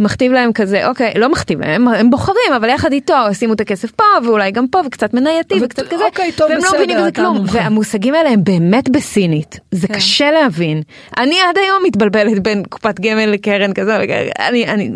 מכתיב 0.00 0.32
להם 0.32 0.52
כזה, 0.52 0.88
אוקיי, 0.88 1.12
לא 1.16 1.28
מכתיב 1.28 1.60
להם, 1.60 1.88
הם, 1.88 1.94
הם 1.94 2.10
בוחרים, 2.10 2.52
אבל 2.56 2.68
יחד 2.68 2.92
איתו 2.92 3.14
שימו 3.32 3.52
את 3.52 3.60
הכסף 3.60 3.90
פה 3.90 4.04
ואולי 4.24 4.50
גם 4.50 4.68
פה 4.68 4.80
וקצת 4.86 5.14
מנייתי 5.14 5.54
ו- 5.54 5.64
וקצת 5.64 5.88
כזה, 5.88 6.04
אוקיי, 6.04 6.32
טוב, 6.32 6.50
והם 6.50 6.58
לא 6.58 6.64
בסדר, 6.64 6.78
מבינים 6.78 6.98
בזה 6.98 7.12
כלום. 7.12 7.44
והמושגים 7.52 8.14
האלה 8.14 8.30
הם 8.30 8.44
באמת 8.44 8.88
בסינית, 8.88 9.60
זה 9.70 9.88
כן. 9.88 9.94
קשה 9.94 10.30
להבין. 10.30 10.82
אני 11.18 11.36
עד 11.48 11.58
היום 11.58 11.82
מתבלבלת 11.86 12.38
בין 12.42 12.62
קופת 12.68 13.00
גמל 13.00 13.26
לקרן 13.26 13.72
כזו. 13.72 13.92
אני, 14.38 14.66
אני, 14.66 14.90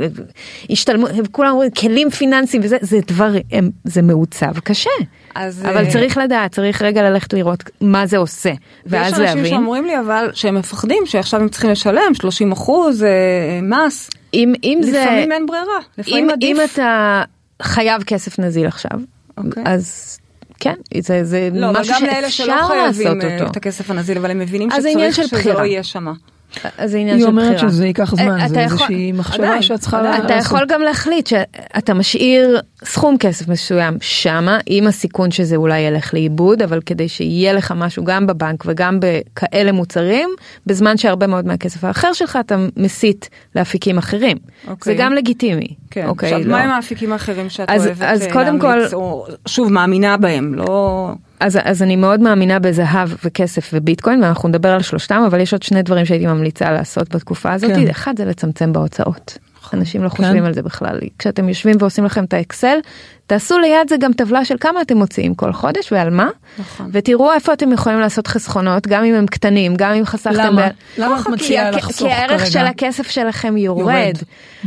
השתלמות, 0.70 1.05
כולם 1.32 1.50
אומרים 1.50 1.70
כלים 1.70 2.10
פיננסיים 2.10 2.62
וזה, 2.64 2.76
זה 2.80 2.98
דבר, 3.06 3.32
הם, 3.52 3.70
זה 3.84 4.02
מעוצב 4.02 4.58
קשה. 4.58 4.90
אז, 5.34 5.62
אבל 5.62 5.86
uh, 5.86 5.92
צריך 5.92 6.18
לדעת, 6.18 6.52
צריך 6.52 6.82
רגע 6.82 7.10
ללכת 7.10 7.32
לראות 7.32 7.64
מה 7.80 8.06
זה 8.06 8.16
עושה, 8.16 8.52
ואז 8.86 9.12
להבין. 9.12 9.26
ויש 9.26 9.36
אנשים 9.36 9.46
שאומרים 9.46 9.84
לי 9.84 10.00
אבל 10.00 10.30
שהם 10.32 10.54
מפחדים 10.54 11.02
שעכשיו 11.06 11.40
הם 11.40 11.48
צריכים 11.48 11.70
לשלם 11.70 12.14
30 12.14 12.52
אחוז 12.52 13.02
uh, 13.02 13.06
מס. 13.64 14.10
אם, 14.34 14.52
אם 14.64 14.78
לפעמים 14.82 14.92
זה... 14.92 15.02
לפעמים 15.02 15.32
אין 15.32 15.46
ברירה, 15.46 15.64
לפעמים 15.98 16.24
אם, 16.24 16.30
עדיף. 16.30 16.58
אם 16.58 16.64
אתה 16.64 17.22
חייב 17.62 18.02
כסף 18.02 18.38
נזיל 18.38 18.66
עכשיו, 18.66 18.90
okay. 18.90 19.44
אוקיי. 19.44 19.62
אז 19.66 20.18
כן, 20.60 20.74
זה, 21.00 21.24
זה 21.24 21.48
לא, 21.52 21.72
משהו 21.72 21.94
אבל 21.94 22.00
גם 22.00 22.06
לאלה 22.06 22.30
שלא 22.30 22.46
שאפשר 22.46 22.74
לעשות 22.74 23.02
חייבים 23.02 23.30
אה, 23.30 23.34
אותו. 23.34 23.50
את 23.50 23.56
הכסף 23.56 23.90
הנזיל, 23.90 24.18
אבל 24.18 24.30
הם 24.30 24.38
מבינים 24.38 24.70
שצריך 24.70 25.14
שזה 25.14 25.36
בחירה. 25.36 25.60
לא 25.60 25.66
יהיה 25.66 25.82
שמה. 25.82 26.12
אז 26.78 26.90
זה 26.90 26.98
עניין 26.98 27.16
היא 27.16 27.24
של 27.24 27.30
אומרת 27.30 27.54
בחירה. 27.54 27.70
שזה 27.70 27.86
ייקח 27.86 28.14
זמן, 28.14 28.38
אתה 28.38 28.48
זה 28.48 28.60
יכול- 28.60 28.72
איזושהי 28.72 29.12
מחשבה 29.12 29.62
שאת 29.62 29.80
צריכה. 29.80 30.02
לעשות. 30.02 30.24
אתה 30.24 30.34
יכול 30.34 30.66
גם 30.68 30.82
להחליט 30.82 31.26
שאתה 31.26 31.94
משאיר 31.94 32.60
סכום 32.84 33.16
כסף 33.18 33.48
מסוים 33.48 33.96
שמה 34.00 34.58
עם 34.66 34.86
הסיכון 34.86 35.30
שזה 35.30 35.56
אולי 35.56 35.78
ילך 35.80 36.14
לאיבוד 36.14 36.62
אבל 36.62 36.80
כדי 36.86 37.08
שיהיה 37.08 37.52
לך 37.52 37.72
משהו 37.76 38.04
גם 38.04 38.26
בבנק 38.26 38.64
וגם 38.66 38.98
בכאלה 39.00 39.72
מוצרים 39.72 40.28
בזמן 40.66 40.96
שהרבה 40.96 41.26
מאוד 41.26 41.46
מהכסף 41.46 41.84
האחר 41.84 42.12
שלך 42.12 42.38
אתה 42.40 42.56
מסיט 42.76 43.26
לאפיקים 43.56 43.98
אחרים. 43.98 44.36
זה 44.64 44.70
אוקיי. 44.70 44.94
גם 44.98 45.12
לגיטימי. 45.12 45.68
כן, 45.90 46.06
אוקיי, 46.06 46.28
עכשיו 46.34 46.48
לא. 46.48 46.52
מה 46.56 46.62
עם 46.64 46.70
האפיקים 46.70 47.12
האחרים 47.12 47.50
שאת 47.50 47.70
אוהבת 47.70 48.02
אז 48.02 48.22
אה, 48.22 48.32
קודם 48.32 48.58
כל- 48.58 48.66
להמליץ, 48.66 48.92
או 48.94 49.26
שוב 49.48 49.72
מאמינה 49.72 50.16
בהם, 50.16 50.54
לא... 50.54 51.10
אז, 51.40 51.58
אז 51.64 51.82
אני 51.82 51.96
מאוד 51.96 52.20
מאמינה 52.20 52.58
בזהב 52.58 53.08
וכסף 53.24 53.70
וביטקוין 53.72 54.22
ואנחנו 54.22 54.48
נדבר 54.48 54.68
על 54.68 54.82
שלושתם 54.82 55.22
אבל 55.26 55.40
יש 55.40 55.52
עוד 55.52 55.62
שני 55.62 55.82
דברים 55.82 56.04
שהייתי 56.04 56.26
ממליצה 56.26 56.72
לעשות 56.72 57.14
בתקופה 57.14 57.52
הזאת 57.52 57.70
כן. 57.70 57.88
אחד 57.88 58.14
זה 58.16 58.24
לצמצם 58.24 58.72
בהוצאות. 58.72 59.38
אנשים 59.74 60.02
לא 60.04 60.08
חושבים 60.08 60.38
כן. 60.38 60.44
על 60.44 60.54
זה 60.54 60.62
בכלל 60.62 60.98
כשאתם 61.18 61.48
יושבים 61.48 61.76
ועושים 61.78 62.04
לכם 62.04 62.24
את 62.24 62.34
האקסל 62.34 62.78
תעשו 63.26 63.58
ליד 63.58 63.88
זה 63.88 63.96
גם 63.96 64.12
טבלה 64.12 64.44
של 64.44 64.56
כמה 64.60 64.82
אתם 64.82 64.96
מוציאים 64.96 65.34
כל 65.34 65.52
חודש 65.52 65.92
ועל 65.92 66.10
מה 66.10 66.28
נכון. 66.58 66.90
ותראו 66.92 67.32
איפה 67.32 67.52
אתם 67.52 67.72
יכולים 67.72 68.00
לעשות 68.00 68.26
חסכונות 68.26 68.86
גם 68.86 69.04
אם 69.04 69.14
הם 69.14 69.26
קטנים 69.26 69.74
גם 69.76 69.92
אם 69.92 70.04
חסכתם. 70.04 70.34
למה? 70.34 70.68
ב- 70.68 71.00
למה 71.00 71.20
את 71.20 71.28
מציעה 71.28 71.70
לחסוך 71.70 72.08
כי 72.08 72.14
הערך 72.14 72.40
כרגע? 72.40 72.50
של 72.50 72.66
הכסף 72.66 73.10
שלכם 73.10 73.56
יורד. 73.56 73.80
יורד. 73.80 74.16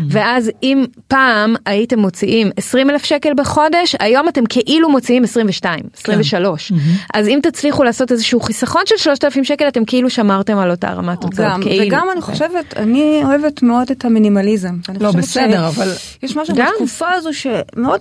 ואז 0.10 0.52
אם 0.64 0.86
פעם 1.08 1.56
הייתם 1.66 2.00
מוציאים 2.00 2.50
20 2.58 2.90
אלף 2.90 3.06
שקל 3.06 3.34
בחודש 3.38 3.96
היום 4.00 4.30
אתם 4.30 4.46
כאילו 4.50 4.90
מוציאים 4.90 5.24
22 5.24 5.84
23 6.02 6.72
אז 7.14 7.28
אם 7.28 7.40
תצליחו 7.44 7.84
לעשות 7.84 8.12
איזשהו 8.12 8.40
חיסכון 8.40 8.82
של 8.86 8.98
3,000 8.98 9.44
שקל 9.44 9.68
אתם 9.68 9.86
כאילו 9.86 10.10
שמרתם 10.10 10.58
על 10.58 10.72
אותה 10.72 10.94
רמת 10.94 11.24
הוצאות 11.24 11.48
גם, 11.50 11.62
כאילו. 11.62 11.88
וגם 11.88 12.08
אני. 12.12 12.22
חושבת, 12.22 12.78
אני 12.78 13.22
אוהבת 13.24 13.64
מאוד 13.64 13.92
את 13.92 14.06
המינימליזם. 14.06 14.76
לא, 15.00 15.12
בסדר, 15.12 15.68
אבל... 15.68 15.92
יש 16.24 16.36
משהו. 16.36 16.56
בתקופה 16.56 17.12
הזו 17.12 17.30
שמאוד 17.34 18.00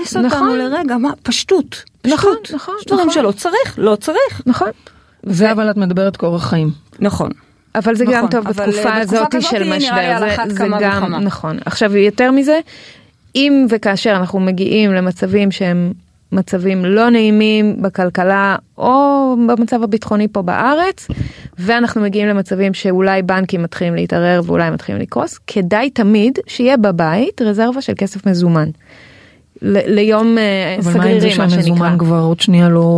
מכנס 0.00 0.16
אותנו 0.16 0.28
נכון. 0.28 0.58
לרגע, 0.58 0.96
מה, 0.96 1.10
פשטות. 1.22 1.82
נכון, 2.06 2.34
פשטות. 2.42 2.54
נכון, 2.54 2.74
יש 2.80 2.86
דברים 2.86 3.06
נכון. 3.06 3.22
שלא 3.22 3.32
צריך, 3.32 3.74
לא 3.78 3.96
צריך. 3.96 4.42
נכון 4.46 4.70
זה 5.22 5.52
אבל 5.52 5.70
את 5.70 5.76
מדברת 5.76 6.16
כאורח 6.16 6.48
חיים. 6.48 6.70
נכון. 7.00 7.30
אבל 7.74 7.94
זה 7.94 8.04
גם 8.04 8.12
נכון, 8.12 8.30
טוב 8.30 8.48
אבל, 8.48 8.66
בתקופה 8.66 8.88
אה, 8.88 9.00
בתקופה 9.00 9.18
הזאת 9.18 9.42
של 9.42 9.76
משבר 9.76 10.18
זה, 10.18 10.54
זה 10.54 10.64
גם 10.80 10.98
וכמה. 10.98 11.18
נכון 11.18 11.58
עכשיו 11.64 11.96
יותר 11.96 12.30
מזה 12.30 12.60
אם 13.34 13.66
וכאשר 13.70 14.16
אנחנו 14.16 14.40
מגיעים 14.40 14.92
למצבים 14.92 15.50
שהם 15.50 15.92
מצבים 16.32 16.84
לא 16.84 17.10
נעימים 17.10 17.82
בכלכלה 17.82 18.56
או 18.78 19.34
במצב 19.48 19.82
הביטחוני 19.82 20.28
פה 20.28 20.42
בארץ 20.42 21.08
ואנחנו 21.58 22.00
מגיעים 22.00 22.28
למצבים 22.28 22.74
שאולי 22.74 23.22
בנקים 23.22 23.62
מתחילים 23.62 23.94
להתערער 23.94 24.40
ואולי 24.46 24.70
מתחילים 24.70 25.02
לקרוס 25.02 25.38
כדאי 25.46 25.90
תמיד 25.90 26.38
שיהיה 26.46 26.76
בבית 26.76 27.42
רזרבה 27.42 27.80
של 27.80 27.92
כסף 27.96 28.26
מזומן. 28.26 28.68
ליום 29.62 30.38
אה, 30.38 30.76
אבל 30.78 30.98
מה 30.98 31.04
עם 31.04 31.20
זה 31.20 31.26
סגרירי 31.30 31.38
מה. 31.38 31.50
שהמזומן 31.50 31.96
כבר 31.98 32.18
עוד 32.20 32.40
שנייה 32.40 32.68
לא 32.68 32.92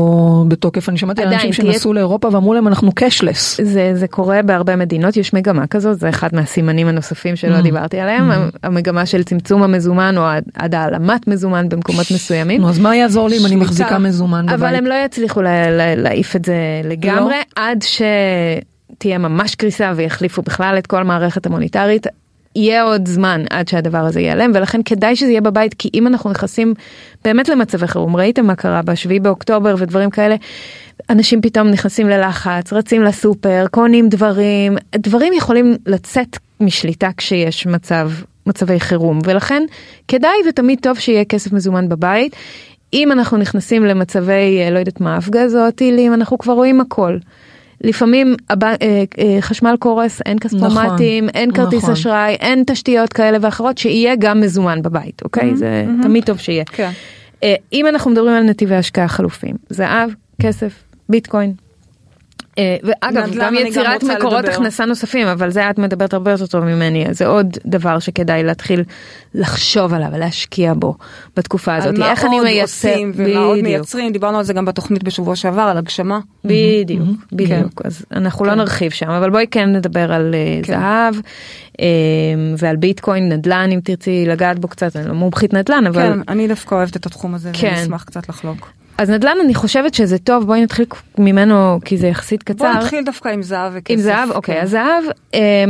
בתוקף? 0.48 0.88
אני 0.88 0.98
שמעתי 0.98 1.22
על 1.22 1.32
אנשים 1.32 1.50
תהיה- 1.52 1.72
שנסעו 1.72 1.92
לאירופה 1.92 2.28
ואמרו 2.32 2.54
להם 2.54 2.68
אנחנו 2.68 2.92
קשלס. 2.94 3.60
זה, 3.62 3.92
זה 3.94 4.08
קורה 4.08 4.42
בהרבה 4.42 4.76
מדינות, 4.76 5.16
יש 5.16 5.34
מגמה 5.34 5.66
כזאת, 5.66 6.00
זה 6.00 6.08
אחד 6.08 6.28
מהסימנים 6.32 6.86
הנוספים 6.88 7.36
שלא 7.36 7.58
Mm. 7.58 7.62
דיברתי 7.62 8.00
עליהם, 8.00 8.30
המגמה 8.62 9.06
של 9.06 9.22
צמצום 9.22 9.62
המזומן 9.62 10.14
או 10.18 10.22
עד, 10.54 10.74
העלמת 10.74 11.28
מזומן 11.28 11.68
במקומות 11.68 12.06
מסוימים. 12.14 12.64
אז 12.64 12.78
מה 12.78 12.96
יעזור 12.96 13.28
לי 13.28 13.38
אם 13.40 13.46
אני. 13.46 13.56
מחזיקה 13.56 13.98
מזומן 13.98 14.46
בבית? 14.46 14.54
אבל 14.60 14.74
הם 14.74 14.86
לא 14.86 14.94
יצליחו 15.04 15.42
לה, 15.42 15.70
לה, 15.70 15.94
להעיף 15.94 16.36
את 16.36 16.44
זה 16.44 16.54
לגמרי, 16.84 17.34
לא? 17.34 17.62
עד 17.62 17.78
שתהיה 17.82 19.18
ממש 19.18 19.54
קריסה 19.54 19.92
ויחליפו 19.96 20.42
בכלל 20.42 20.74
את 20.78 20.86
כל 20.86 21.00
המערכת 21.00 21.46
המוניטרית. 21.46 22.06
יהיה 22.56 22.82
עוד 22.82 23.08
זמן 23.08 23.44
עד 23.50 23.68
שהדבר 23.68 23.98
הזה 23.98 24.20
ייעלם 24.20 24.50
ולכן 24.54 24.82
כדאי 24.82 25.16
שזה 25.16 25.30
יהיה 25.30 25.40
בבית 25.40 25.74
כי 25.74 25.90
אם 25.94 26.06
אנחנו 26.06 26.30
נכנסים 26.30 26.74
באמת 27.24 27.48
למצבי 27.48 27.86
חירום 27.86 28.16
ראיתם 28.16 28.46
מה 28.46 28.54
קרה 28.54 28.82
בשביעי 28.82 29.20
באוקטובר 29.20 29.74
ודברים 29.78 30.10
כאלה 30.10 30.36
אנשים 31.10 31.42
פתאום 31.42 31.68
נכנסים 31.68 32.08
ללחץ 32.08 32.72
רצים 32.72 33.02
לסופר 33.02 33.66
קונים 33.70 34.08
דברים 34.08 34.76
דברים 34.96 35.32
יכולים 35.32 35.76
לצאת 35.86 36.36
משליטה 36.60 37.10
כשיש 37.16 37.66
מצב 37.66 38.10
מצבי 38.46 38.80
חירום 38.80 39.18
ולכן 39.24 39.62
כדאי 40.08 40.36
ותמיד 40.48 40.78
טוב 40.82 40.98
שיהיה 40.98 41.24
כסף 41.24 41.52
מזומן 41.52 41.88
בבית. 41.88 42.36
אם 42.92 43.12
אנחנו 43.12 43.36
נכנסים 43.36 43.84
למצבי 43.84 44.60
אה, 44.60 44.70
לא 44.70 44.78
יודעת 44.78 45.00
מה 45.00 45.16
הפגזות 45.16 45.74
טילים 45.74 46.14
אנחנו 46.14 46.38
כבר 46.38 46.52
רואים 46.52 46.80
הכל. 46.80 47.18
לפעמים 47.80 48.34
הב... 48.50 48.64
אה, 48.64 48.76
אה, 48.82 49.36
חשמל 49.40 49.74
קורס 49.78 50.20
אין 50.26 50.38
כספומטים 50.38 51.24
נכון, 51.24 51.40
אין 51.40 51.52
כרטיס 51.52 51.82
נכון. 51.82 51.92
אשראי 51.92 52.34
אין 52.34 52.64
תשתיות 52.66 53.12
כאלה 53.12 53.38
ואחרות 53.40 53.78
שיהיה 53.78 54.14
גם 54.18 54.40
מזומן 54.40 54.82
בבית 54.82 55.22
אוקיי 55.22 55.56
זה 55.56 55.84
תמיד 56.02 56.24
טוב 56.24 56.38
שיהיה. 56.38 56.64
כן. 56.64 56.90
אה, 57.42 57.54
אם 57.72 57.86
אנחנו 57.86 58.10
מדברים 58.10 58.34
על 58.34 58.42
נתיבי 58.42 58.74
השקעה 58.74 59.08
חלופים 59.08 59.54
זהב 59.70 60.10
כסף 60.42 60.72
ביטקוין. 61.08 61.52
אה, 62.58 62.76
ואגב 62.82 63.26
נדל"ן 63.26 63.40
גם 63.40 63.54
גם 63.54 63.66
יצירת 63.66 64.02
רוצה 64.02 64.14
מקורות 64.14 64.38
לדבר. 64.38 64.52
הכנסה 64.52 64.84
נוספים 64.84 65.26
אבל 65.26 65.50
זה 65.50 65.70
את 65.70 65.78
מדברת 65.78 66.14
הרבה 66.14 66.30
יותר 66.30 66.46
טוב 66.46 66.64
ממני 66.64 67.04
זה 67.10 67.26
עוד 67.26 67.56
דבר 67.66 67.98
שכדאי 67.98 68.42
להתחיל 68.42 68.84
לחשוב 69.34 69.94
עליו 69.94 70.08
ולהשקיע 70.12 70.74
בו 70.74 70.94
בתקופה 71.36 71.74
הזאת 71.76 71.94
על 71.94 71.98
מה 71.98 72.10
איך 72.10 72.24
אני 72.24 72.38
עוד 72.38 72.44
מייצר 72.44 72.62
עושים 72.62 73.12
ומה 73.14 73.40
עוד 73.40 73.58
בדיוק. 73.58 73.66
מייצרים, 73.66 74.12
דיברנו 74.12 74.38
על 74.38 74.44
זה 74.44 74.52
גם 74.52 74.64
בתוכנית 74.64 75.02
בשבוע 75.02 75.36
שעבר, 75.36 75.60
על 75.60 75.76
הגשמה. 75.78 76.20
בדיוק, 76.44 77.02
כן. 77.30 77.36
בדיוק. 77.36 77.82
אז 77.84 78.04
אנחנו 78.12 78.44
לא 78.44 78.50
כן. 78.50 78.58
נרחיב 78.58 78.92
שם, 78.92 79.10
אבל 79.10 79.30
בואי 79.30 79.46
כן 79.50 79.72
נדבר 79.72 80.12
על 80.12 80.34
אה, 80.34 80.60
כן. 80.62 80.72
זהב 80.72 81.14
אה, 81.80 81.86
ועל 82.58 82.76
ביטקוין, 82.76 83.32
נדל"ן 83.32 83.70
אם 83.72 83.80
תרצי 83.84 84.24
לגעת 84.26 84.58
בו 84.58 84.68
קצת, 84.68 84.96
אני 84.96 85.08
לא 85.08 85.14
מומחית 85.14 85.54
נדל"ן, 85.54 85.86
אבל... 85.86 86.02
כן, 86.02 86.18
אני 86.28 86.48
דווקא 86.48 86.74
אוהבת 86.74 86.96
את 86.96 87.06
התחום 87.06 87.34
הזה, 87.34 87.50
כן. 87.52 87.68
ואני 87.68 87.82
אשמח 87.82 88.04
קצת 88.04 88.28
לחלוק. 88.28 88.79
אז 89.00 89.10
נדל"ן 89.10 89.36
אני 89.44 89.54
חושבת 89.54 89.94
שזה 89.94 90.18
טוב, 90.18 90.46
בואי 90.46 90.62
נתחיל 90.62 90.84
ממנו 91.18 91.78
כי 91.84 91.96
זה 91.96 92.06
יחסית 92.06 92.42
קצר. 92.42 92.72
נתחיל 92.72 93.04
דווקא 93.04 93.28
עם 93.28 93.42
זהב 93.42 93.72
וכסף. 93.74 93.90
עם 93.90 94.00
זהב, 94.00 94.30
אוקיי, 94.30 94.54
כן. 94.54 94.62
אז 94.62 94.70
זהב, 94.70 95.04
אה, 95.34 95.64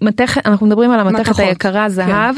מתכת, 0.00 0.46
אנחנו 0.46 0.66
מדברים 0.66 0.90
על 0.90 1.00
המתכת 1.00 1.20
מתכות, 1.20 1.38
היקרה 1.38 1.82
כן. 1.82 1.88
זהב. 1.88 2.34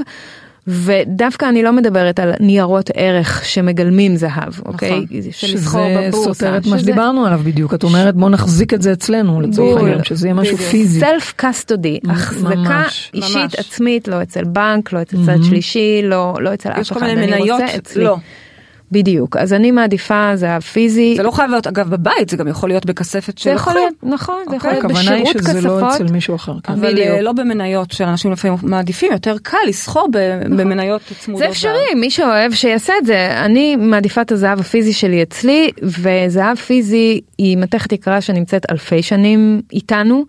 ודווקא 0.67 1.49
אני 1.49 1.63
לא 1.63 1.73
מדברת 1.73 2.21
על 2.21 2.33
ניירות 2.41 2.91
ערך 2.95 3.45
שמגלמים 3.45 4.17
זהב, 4.17 4.53
אוקיי? 4.67 5.07
של 5.31 5.55
לסחור 5.55 5.89
שזה. 6.11 6.23
סותר 6.25 6.57
את 6.57 6.67
מה 6.67 6.79
שדיברנו 6.79 7.27
עליו 7.27 7.41
בדיוק. 7.45 7.75
את 7.75 7.85
אומרת 7.85 8.15
בוא 8.15 8.31
נחזיק 8.31 8.75
את 8.75 8.83
זה 8.83 8.93
אצלנו 8.93 9.41
לצורך. 9.41 9.83
העניין, 9.83 10.05
שזה 10.05 10.27
יהיה 10.27 10.35
משהו. 10.35 10.57
פיזי. 10.57 11.01
סלף 11.01 11.33
קסטודי, 11.37 12.01
החזקה 12.09 12.83
אישית 13.15 13.37
ממש. 13.37 13.55
עצמית, 13.55 14.09
לא 14.09 14.23
אצל 14.23 14.45
בנק, 14.45 14.93
לא 14.93 15.03
אצל 15.03 15.17
צד 15.27 15.43
שלישי, 15.43 16.01
לא 16.05 16.35
לא 16.41 16.55
אצל 16.55 16.69
אף 16.69 16.75
אחד. 16.75 16.81
יש 16.83 16.93
כל 16.93 17.01
מיני 17.01 17.13
אני 17.13 17.27
מניות, 17.27 17.61
רוצה 17.61 17.77
אצלי. 17.77 18.07
בדיוק, 18.93 19.37
אז 19.37 19.53
אני 19.53 19.71
מעדיפה 19.71 20.31
זהב 20.35 20.63
פיזי. 20.63 21.15
זה 21.17 21.23
לא 21.23 21.31
חייב 21.31 21.51
להיות 21.51 21.67
אגב 21.67 21.91
בבית, 21.91 22.29
זה 22.29 22.37
גם 22.37 22.49
יכול 22.49 22.69
להיות 22.69 22.87
בכספת 22.87 23.39
זה 23.39 23.45
של 23.45 23.51
יכול 23.51 23.73
להיות, 23.75 23.95
נכון, 24.03 24.43
זה 24.51 24.57
יכול 24.57 24.71
להיות 24.71 24.85
הכוונה 24.85 25.11
היא 25.11 25.25
בשירות 25.25 25.45
שזה 25.45 25.61
לא 25.61 25.77
כספות. 25.77 25.95
אצל 25.95 26.13
מישהו 26.13 26.35
אחר. 26.35 26.55
כן. 26.63 26.73
אבל. 26.73 26.99
אה, 26.99 27.21
לא 27.21 27.33
במניות 27.33 27.91
שאנשים 27.91 28.33
לפעמים 28.33 28.59
מעדיפים, 28.63 29.13
יותר 29.13 29.37
קל 29.43 29.57
לסחור 29.69 30.09
ב- 30.13 30.41
במניות 30.57 31.03
צמודות. 31.21 31.39
זה 31.39 31.49
אפשרי, 31.49 31.95
מי 31.97 32.11
שאוהב 32.11 32.53
שיעשה 32.53 32.93
את 33.01 33.07
זה. 33.07 33.45
אני 33.45 33.77
מעדיפה 33.77 34.21
את 34.21 34.33
הזהב 34.33 34.61
הפיזי 34.61 34.93
שלי 34.93 35.23
אצלי, 35.23 35.71
וזהב 35.83 36.57
פיזי 36.57 37.21
היא 37.39 37.57
מתכת 37.57 37.93
יקרה 37.93 38.21
שנמצאת 38.21 38.67
אלפי 38.71 39.03
שנים 39.03 39.61
איתנו, 39.73 40.25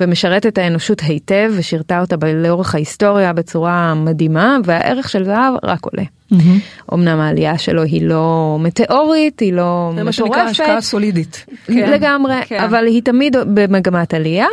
ומשרתת 0.00 0.46
את 0.46 0.58
האנושות 0.58 1.00
היטב, 1.00 1.52
ושירתה 1.56 2.00
אותה 2.00 2.16
לאורך 2.34 2.74
ההיסטוריה 2.74 3.32
בצורה 3.32 3.94
מדהימה, 3.94 4.58
והערך 4.64 5.08
של 5.08 5.24
זהב 5.24 5.54
רק 5.62 5.84
עולה. 5.84 6.04
מהמם. 6.30 6.58
אמנם 6.92 7.20
העלייה 7.20 7.58
שלו 7.58 7.82
היא 7.82 8.02
לא 8.02 8.56
מטאורית, 8.60 9.40
היא 9.40 9.52
לא 9.52 9.92
זה 9.96 10.02
מה 10.02 10.12
שנקרא 10.12 10.30
מטורפת, 10.30 10.50
השקעה 10.50 10.80
סולידית. 10.80 11.46
כן, 11.66 11.90
לגמרי, 11.90 12.34
כן. 12.46 12.60
אבל 12.60 12.86
היא 12.86 13.02
תמיד 13.02 13.36
במגמת 13.54 14.14
עלייה, 14.14 14.46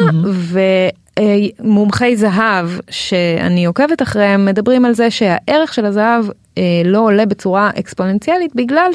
ומומחי 1.60 2.16
זהב 2.16 2.70
שאני 2.90 3.66
עוקבת 3.66 4.02
אחריהם 4.02 4.46
מדברים 4.46 4.86
על 4.86 4.94
זה 4.94 5.12
שהערך 5.12 5.74
של 5.74 5.86
הזהב 5.86 6.26
אה, 6.58 6.64
לא 6.86 7.00
עולה 7.00 7.26
בצורה 7.26 7.70
אקספוננציאלית 7.80 8.56
בגלל 8.56 8.90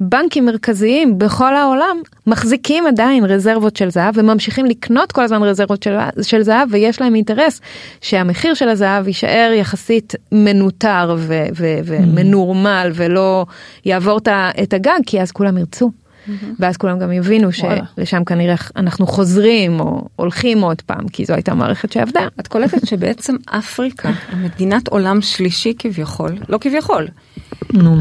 בנקים 0.00 0.46
מרכזיים 0.46 1.18
בכל 1.18 1.54
העולם 1.54 1.96
מחזיקים 2.26 2.86
עדיין 2.86 3.24
רזרבות 3.24 3.76
של 3.76 3.90
זהב 3.90 4.14
וממשיכים 4.18 4.66
לקנות 4.66 5.12
כל 5.12 5.22
הזמן 5.22 5.42
רזרבות 5.42 5.82
של, 5.82 5.96
של 6.22 6.42
זהב 6.42 6.68
ויש 6.70 7.00
להם 7.00 7.14
אינטרס 7.14 7.60
שהמחיר 8.00 8.54
של 8.54 8.68
הזהב 8.68 9.06
יישאר 9.06 9.52
יחסית 9.54 10.14
מנוטר 10.32 11.14
ו, 11.18 11.44
ו, 11.56 11.78
ומנורמל 11.84 12.90
ולא 12.94 13.46
יעבור 13.84 14.18
את 14.62 14.72
הגג 14.72 15.00
כי 15.06 15.20
אז 15.20 15.32
כולם 15.32 15.58
ירצו. 15.58 15.90
Mm-hmm. 16.28 16.46
ואז 16.58 16.76
כולם 16.76 16.98
גם 16.98 17.12
יבינו 17.12 17.48
שלשם 17.52 18.24
כנראה 18.24 18.54
אנחנו 18.76 19.06
חוזרים 19.06 19.80
או 19.80 20.08
הולכים 20.16 20.60
עוד 20.60 20.82
פעם 20.82 21.08
כי 21.08 21.24
זו 21.24 21.34
הייתה 21.34 21.54
מערכת 21.54 21.92
שעבדה. 21.92 22.20
את 22.40 22.48
קולטת 22.48 22.86
שבעצם 22.86 23.36
אפריקה 23.46 24.10
מדינת 24.36 24.88
עולם 24.88 25.20
שלישי 25.20 25.72
כביכול 25.78 26.30
לא 26.48 26.58
כביכול 26.58 27.08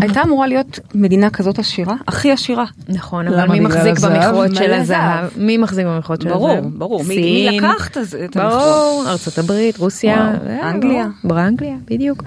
הייתה 0.01 0.21
אמורה 0.23 0.47
להיות 0.47 0.79
מדינה 0.95 1.29
כזאת 1.29 1.59
עשירה 1.59 1.95
הכי 2.07 2.31
עשירה. 2.31 2.65
נכון 2.89 3.27
אבל 3.27 3.47
מי 3.47 3.59
מחזיק 3.59 3.99
במכרות 3.99 4.55
של 4.55 4.73
הזהב 4.73 5.29
מי 5.37 5.57
מחזיק 5.57 5.85
במכרות 5.85 6.21
של 6.21 6.27
הזהב? 6.27 6.39
ברור 6.39 6.61
ברור 6.77 7.03
מי 7.03 7.47
לקח 7.51 7.87
את 7.87 7.97
המכרות? 7.97 8.35
ברור 8.35 9.03
ארצות 9.07 9.37
הברית 9.37 9.77
רוסיה 9.77 10.33
אנגליה 10.63 11.07
באנגליה 11.23 11.75
בדיוק. 11.85 12.23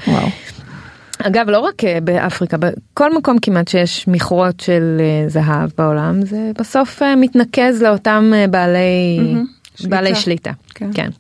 אגב 1.19 1.51
לא 1.51 1.59
רק 1.59 1.85
אה, 1.85 1.99
באפריקה 2.01 2.57
בכל 2.57 3.17
מקום 3.17 3.39
כמעט 3.39 3.69
שיש 3.69 4.09
מכרות 4.09 4.61
של 4.61 4.97
אה, 5.01 5.29
זהב 5.29 5.71
בעולם 5.79 6.23
זה 6.23 6.51
בסוף 6.59 7.03
אה, 7.03 7.17
מתנקז 7.17 7.83
לאותם 7.83 8.33
בעלי 8.51 9.19
mm-hmm. 9.21 9.89
בעלי 9.89 10.15
שליטה. 10.15 10.53
כן. 10.75 10.91
כן. 10.95 11.11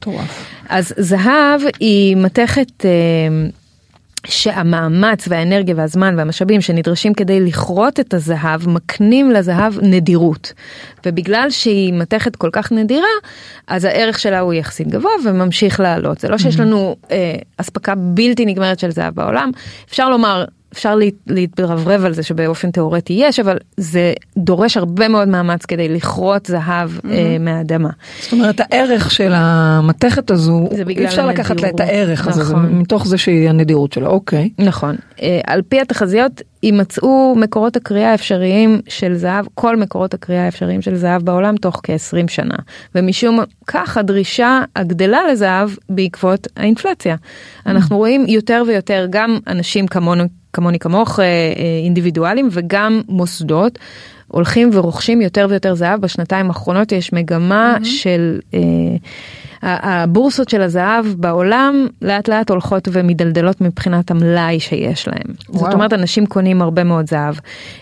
אז 0.68 0.94
זהב 0.96 1.60
היא 1.80 2.16
מתכת 2.16 2.84
שהמאמץ 4.26 5.24
והאנרגיה 5.28 5.74
והזמן 5.78 6.14
והמשאבים 6.18 6.60
שנדרשים 6.60 7.14
כדי 7.14 7.40
לכרות 7.40 8.00
את 8.00 8.14
הזהב 8.14 8.68
מקנים 8.68 9.30
לזהב 9.30 9.74
נדירות. 9.82 10.52
ובגלל 11.06 11.50
שהיא 11.50 11.92
מתכת 11.92 12.36
כל 12.36 12.50
כך 12.52 12.72
נדירה, 12.72 13.08
אז 13.66 13.84
הערך 13.84 14.18
שלה 14.18 14.40
הוא 14.40 14.54
יחסית 14.54 14.88
גבוה 14.88 15.12
וממשיך 15.24 15.80
לעלות. 15.80 16.18
זה 16.18 16.28
לא 16.28 16.38
שיש 16.38 16.60
לנו 16.60 16.96
אה, 17.10 17.34
אספקה 17.56 17.94
בלתי 17.94 18.46
נגמרת 18.46 18.78
של 18.78 18.90
זהב 18.90 19.14
בעולם, 19.14 19.50
אפשר 19.88 20.08
לומר 20.08 20.44
אפשר 20.72 20.98
להתרברב 21.26 22.04
על 22.04 22.12
זה 22.12 22.22
שבאופן 22.22 22.70
תיאורטי 22.70 23.12
יש, 23.12 23.40
אבל 23.40 23.56
זה 23.76 24.12
דורש 24.36 24.76
הרבה 24.76 25.08
מאוד 25.08 25.28
מאמץ 25.28 25.66
כדי 25.66 25.88
לכרות 25.88 26.46
זהב 26.46 26.90
mm-hmm. 26.96 27.10
אה, 27.10 27.36
מהאדמה. 27.40 27.88
זאת 28.22 28.32
אומרת 28.32 28.60
הערך 28.60 29.10
של 29.10 29.32
המתכת 29.34 30.30
הזו, 30.30 30.68
אי 30.88 31.06
אפשר 31.06 31.26
לקחת 31.26 31.60
לה 31.60 31.68
את 31.68 31.80
הערך 31.80 32.20
נכון. 32.20 32.32
הזה, 32.32 32.44
זה. 32.44 32.54
מתוך 32.56 33.06
זה 33.06 33.18
שהיא 33.18 33.48
הנדירות 33.48 33.92
שלה, 33.92 34.08
אוקיי. 34.08 34.50
נכון. 34.58 34.96
אה, 35.22 35.40
על 35.46 35.62
פי 35.62 35.80
התחזיות 35.80 36.42
יימצאו 36.62 37.34
מקורות 37.36 37.76
הקריאה 37.76 38.10
האפשריים 38.10 38.80
של 38.88 39.14
זהב, 39.14 39.46
כל 39.54 39.76
מקורות 39.76 40.14
הקריאה 40.14 40.44
האפשריים 40.44 40.82
של 40.82 40.96
זהב 40.96 41.22
בעולם 41.22 41.56
תוך 41.56 41.80
כ-20 41.82 42.28
שנה. 42.28 42.56
ומשום 42.94 43.40
כך 43.66 43.96
הדרישה 43.96 44.60
הגדלה 44.76 45.20
לזהב 45.32 45.70
בעקבות 45.88 46.46
האינפלציה. 46.56 47.14
Mm-hmm. 47.14 47.70
אנחנו 47.70 47.96
רואים 47.96 48.24
יותר 48.28 48.62
ויותר 48.66 49.06
גם 49.10 49.38
אנשים 49.46 49.86
כמונו 49.86 50.24
כמוני 50.52 50.78
כמוך 50.78 51.20
אה, 51.20 51.24
אה, 51.24 51.30
אינדיבידואלים 51.84 52.48
וגם 52.52 53.02
מוסדות 53.08 53.78
הולכים 54.28 54.70
ורוכשים 54.72 55.20
יותר 55.20 55.46
ויותר 55.50 55.74
זהב 55.74 56.00
בשנתיים 56.00 56.48
האחרונות 56.48 56.92
יש 56.92 57.12
מגמה 57.12 57.76
mm-hmm. 57.76 57.84
של 57.84 58.40
אה, 58.54 58.60
הבורסות 59.62 60.48
של 60.48 60.62
הזהב 60.62 61.06
בעולם 61.16 61.86
לאט 62.02 62.28
לאט 62.28 62.50
הולכות 62.50 62.88
ומדלדלות 62.92 63.60
מבחינת 63.60 64.10
המלאי 64.10 64.60
שיש 64.60 65.08
להם. 65.08 65.34
וואו. 65.48 65.64
זאת 65.64 65.74
אומרת 65.74 65.92
אנשים 65.92 66.26
קונים 66.26 66.62
הרבה 66.62 66.84
מאוד 66.84 67.08
זהב. 67.08 67.34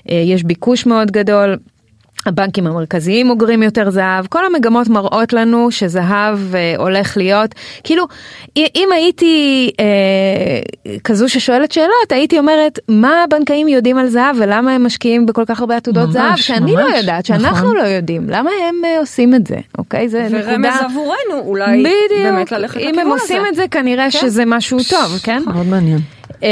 יש 0.06 0.44
ביקוש 0.44 0.86
מאוד 0.86 1.10
גדול. 1.10 1.56
הבנקים 2.26 2.66
המרכזיים 2.66 3.30
אוגרים 3.30 3.62
יותר 3.62 3.90
זהב, 3.90 4.26
כל 4.26 4.46
המגמות 4.46 4.88
מראות 4.88 5.32
לנו 5.32 5.70
שזהב 5.70 6.54
אה, 6.54 6.74
הולך 6.78 7.16
להיות, 7.16 7.54
כאילו, 7.84 8.04
אם 8.56 8.88
הייתי 8.92 9.70
אה, 9.80 9.84
כזו 11.04 11.28
ששואלת 11.28 11.72
שאלות, 11.72 12.12
הייתי 12.12 12.38
אומרת, 12.38 12.78
מה 12.88 13.22
הבנקאים 13.22 13.68
יודעים 13.68 13.98
על 13.98 14.08
זהב 14.08 14.36
ולמה 14.38 14.74
הם 14.74 14.86
משקיעים 14.86 15.26
בכל 15.26 15.44
כך 15.46 15.60
הרבה 15.60 15.76
עתודות 15.76 16.04
ממש, 16.04 16.14
זהב, 16.14 16.36
שאני 16.36 16.72
ממש, 16.72 16.84
לא 16.90 16.96
יודעת, 16.96 17.26
שאנחנו 17.26 17.56
נכון. 17.56 17.76
לא 17.76 17.82
יודעים, 17.82 18.30
למה 18.30 18.50
הם 18.68 18.84
אה, 18.84 18.98
עושים 19.00 19.34
את 19.34 19.46
זה, 19.46 19.56
אוקיי? 19.78 20.08
זה 20.08 20.28
ורמז 20.30 20.34
נקודה... 20.34 20.52
ורמז 20.52 20.90
עבורנו, 20.90 21.48
אולי 21.48 21.78
בדיוק, 21.80 22.22
באמת 22.22 22.52
ללכת 22.52 22.76
לכיוון 22.76 22.94
הזה. 22.94 23.02
אם 23.02 23.06
הם 23.06 23.12
עושים 23.12 23.42
את 23.48 23.54
זה, 23.54 23.64
כנראה 23.70 24.04
כן? 24.10 24.18
שזה 24.18 24.44
משהו 24.46 24.78
טוב, 24.90 25.18
כן? 25.22 25.42
מאוד 25.46 25.66
מעניין. 25.66 25.98
אה, 26.42 26.48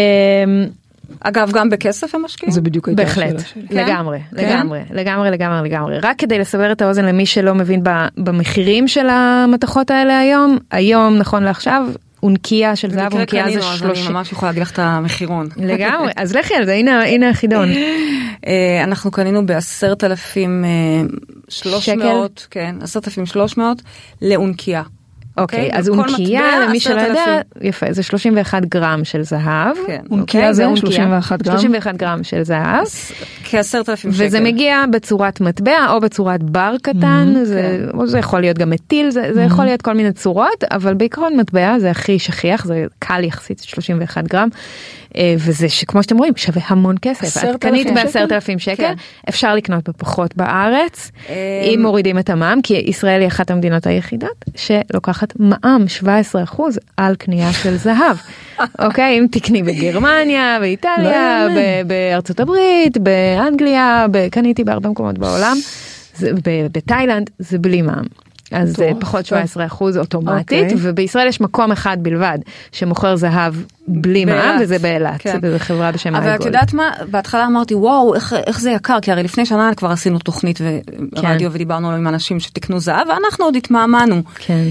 אגב, 1.20 1.50
גם 1.52 1.70
בכסף 1.70 2.14
הם 2.14 2.22
משקיעים? 2.24 2.52
זה 2.52 2.60
בדיוק 2.60 2.88
הייתה 2.88 3.02
השאלה 3.02 3.38
שלי. 3.38 3.62
בהחלט, 3.62 3.88
לגמרי, 3.88 4.18
כן? 4.36 4.46
לגמרי, 4.46 4.80
לגמרי, 4.90 5.30
לגמרי, 5.30 5.68
לגמרי. 5.68 5.98
רק 6.02 6.18
כדי 6.18 6.38
לסבר 6.38 6.72
את 6.72 6.82
האוזן 6.82 7.04
למי 7.04 7.26
שלא 7.26 7.54
מבין 7.54 7.82
במחירים 8.16 8.88
של 8.88 9.08
המתכות 9.08 9.90
האלה 9.90 10.18
היום, 10.18 10.58
היום, 10.70 11.16
נכון 11.16 11.42
לעכשיו, 11.42 11.86
אונקיה 12.22 12.76
של 12.76 12.90
זהב, 12.90 13.14
אונקיה 13.14 13.50
זה 13.50 13.62
שלושים. 13.62 14.06
אני 14.06 14.14
ממש 14.14 14.32
יכולה 14.32 14.50
להגיד 14.50 14.62
לך 14.62 14.70
את 14.70 14.78
המחירון. 14.78 15.48
לגמרי, 15.56 16.12
אז 16.22 16.34
לכי 16.34 16.54
על 16.54 16.64
זה, 16.64 16.74
הנה 17.06 17.30
החידון. 17.30 17.68
אה, 18.46 18.84
אנחנו 18.84 19.10
קנינו 19.10 19.46
בעשרת 19.46 20.04
אלפים 20.04 20.64
אה, 20.64 20.70
שלוש 21.48 21.88
מאות, 21.88 22.46
כן, 22.50 22.76
עשרת 22.80 23.08
אלפים 23.08 23.26
שלוש 23.26 23.56
מאות 23.56 23.82
לאונקיה. 24.22 24.82
אוקיי, 25.36 25.70
okay, 25.70 25.78
אז 25.78 25.88
אונקייה, 25.88 26.60
למי 26.60 26.80
שלא 26.80 27.00
יודע, 27.00 27.40
יפה, 27.60 27.86
זה 27.90 28.02
31 28.02 28.64
גרם 28.64 29.04
של 29.04 29.22
זהב. 29.22 29.76
כן. 29.86 30.02
אונקייה 30.10 30.52
זה 30.52 30.64
31 30.76 31.42
גרם? 31.42 31.58
31 31.58 31.96
גרם 31.96 32.24
של 32.24 32.42
זהב. 32.42 32.86
כעשרת 33.44 33.88
אלפים 33.88 34.12
שקל. 34.12 34.26
וזה 34.26 34.40
מגיע 34.40 34.84
בצורת 34.90 35.40
מטבע 35.40 35.86
או 35.90 36.00
בצורת 36.00 36.42
בר 36.42 36.74
קטן, 36.82 37.34
mm-hmm, 37.34 37.44
זה, 37.44 37.88
כן. 37.92 38.06
זה 38.06 38.18
יכול 38.18 38.40
להיות 38.40 38.58
גם 38.58 38.70
מטיל, 38.70 39.10
זה, 39.10 39.22
זה 39.34 39.42
mm-hmm. 39.42 39.46
יכול 39.46 39.64
להיות 39.64 39.82
כל 39.82 39.92
מיני 39.92 40.12
צורות, 40.12 40.64
אבל 40.70 40.94
בעיקרון 40.94 41.36
מטבע 41.36 41.78
זה 41.78 41.90
הכי 41.90 42.18
שכיח, 42.18 42.64
זה 42.64 42.84
קל 42.98 43.24
יחסית, 43.24 43.60
31 43.60 44.24
גרם. 44.24 44.48
אה, 45.16 45.34
וזה 45.38 45.68
שכמו 45.68 46.02
שאתם 46.02 46.18
רואים 46.18 46.32
שווה 46.36 46.62
המון 46.66 46.96
כסף. 47.02 47.44
את 47.44 47.56
קנית 47.60 47.94
בעשרת 47.94 48.32
אלפים 48.32 48.58
שקל, 48.58 48.76
כן. 48.76 48.94
אפשר 49.28 49.54
לקנות 49.54 49.88
בפחות 49.88 50.36
בארץ, 50.36 51.10
אה, 51.28 51.34
אם 51.64 51.82
מורידים 51.82 52.18
את 52.18 52.30
המע"מ, 52.30 52.62
כי 52.62 52.74
ישראל 52.74 53.20
היא 53.20 53.28
אחת 53.28 53.50
המדינות 53.50 53.86
היחידות 53.86 54.44
שלוקחת 54.56 55.23
מע"מ 55.38 55.84
17% 56.54 56.60
על 56.96 57.14
קנייה 57.16 57.52
של 57.52 57.76
זהב. 57.76 58.16
אוקיי, 58.86 59.18
אם 59.18 59.26
תקני 59.30 59.62
בגרמניה, 59.62 60.56
באיטליה, 60.60 61.48
לא 61.48 61.54
בארצות 61.86 62.40
הברית, 62.40 62.98
באנגליה, 62.98 64.06
קניתי 64.30 64.64
בהרבה 64.64 64.88
מקומות 64.88 65.18
בעולם, 65.18 65.56
בתאילנד, 66.72 67.30
זה 67.38 67.58
בלי 67.58 67.82
מע"מ. 67.82 68.24
אז 68.52 68.76
זה 68.76 68.90
פחות 69.00 69.26
17 69.26 69.66
אחוז 69.66 69.96
אוטומטית, 69.96 70.60
okay. 70.60 70.72
אוקיי. 70.72 70.90
ובישראל 70.90 71.26
יש 71.28 71.40
מקום 71.40 71.72
אחד 71.72 71.96
בלבד 72.02 72.38
שמוכר 72.72 73.16
זהב 73.16 73.54
בלי 73.88 74.24
מע"מ, 74.24 74.58
וזה 74.60 74.78
באילת, 74.78 75.22
כן. 75.22 75.38
זו 75.52 75.58
חברה 75.58 75.92
בשם 75.92 76.14
אבל 76.14 76.34
את 76.34 76.44
יודעת 76.44 76.74
מה, 76.74 76.90
בהתחלה 77.10 77.46
אמרתי 77.46 77.74
וואו, 77.74 78.14
איך, 78.14 78.34
איך 78.46 78.60
זה 78.60 78.70
יקר, 78.70 78.98
כי 79.02 79.12
הרי 79.12 79.22
לפני 79.22 79.46
שנה 79.46 79.70
כבר 79.76 79.90
עשינו 79.90 80.18
תוכנית 80.18 80.60
ורדיו 80.60 81.50
כן. 81.50 81.54
ודיברנו 81.54 81.90
עם 81.90 82.08
אנשים 82.08 82.40
שתקנו 82.40 82.80
זהב, 82.80 83.08
ואנחנו 83.08 83.44
עוד 83.44 83.56
התמהמהנו. 83.56 84.22
כן. 84.38 84.64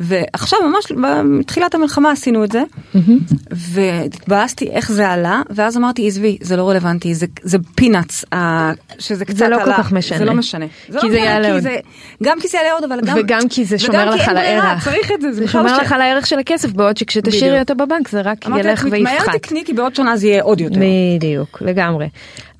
ועכשיו 0.00 0.58
ממש 0.68 0.92
בתחילת 1.40 1.74
המלחמה 1.74 2.10
עשינו 2.10 2.44
את 2.44 2.52
זה 2.52 2.62
והתבאסתי 3.50 4.68
איך 4.70 4.92
זה 4.92 5.08
עלה 5.08 5.42
ואז 5.50 5.76
אמרתי 5.76 6.06
עזבי 6.06 6.38
זה 6.40 6.56
לא 6.56 6.70
רלוונטי 6.70 7.14
זה 7.14 7.26
זה 7.42 7.58
פינאץ 7.74 8.24
שזה 8.98 9.24
קצת 9.24 9.36
זה 9.36 9.48
לא 9.48 9.56
עלה, 9.56 9.64
כל 9.64 9.72
כך 9.82 9.92
משנה. 9.92 10.18
זה 10.18 10.24
לא 10.24 10.34
משנה. 10.34 10.66
כי 10.86 10.92
זה, 10.92 10.98
לא 11.02 11.10
זה 11.10 11.18
יעלה 11.18 11.52
עוד. 11.52 11.64
גם 12.22 12.40
כי 12.40 12.48
זה 12.48 12.58
יעלה 12.58 12.72
עוד 12.72 12.84
אבל 12.84 13.00
גם 13.00 13.16
וגם 13.18 13.48
כי 13.48 13.64
זה 13.64 13.78
שומר 13.78 14.10
לך 14.10 14.28
על 14.28 14.36
הערך. 14.36 14.84
צריך 14.84 15.12
את 15.12 15.20
זה 15.20 15.32
זה 15.32 15.48
שומר 15.48 15.78
לך 15.78 15.92
על 15.92 16.00
הערך 16.00 16.26
של 16.26 16.38
הכסף 16.38 16.72
בעוד 16.72 16.96
שכשתשאירי 16.96 17.60
אותו 17.60 17.74
בבנק 17.74 18.08
זה 18.08 18.20
רק 18.20 18.46
ילך 18.46 18.84
ויפחת. 18.84 18.84
אמרתי 18.84 19.02
מהר 19.02 19.38
תקני 19.38 19.64
כי 19.64 19.72
בעוד 19.72 19.94
שנה 19.94 20.16
זה 20.16 20.26
יהיה 20.26 20.42
עוד 20.42 20.60
יותר. 20.60 20.80
בדיוק 21.16 21.62
לגמרי. 21.62 22.08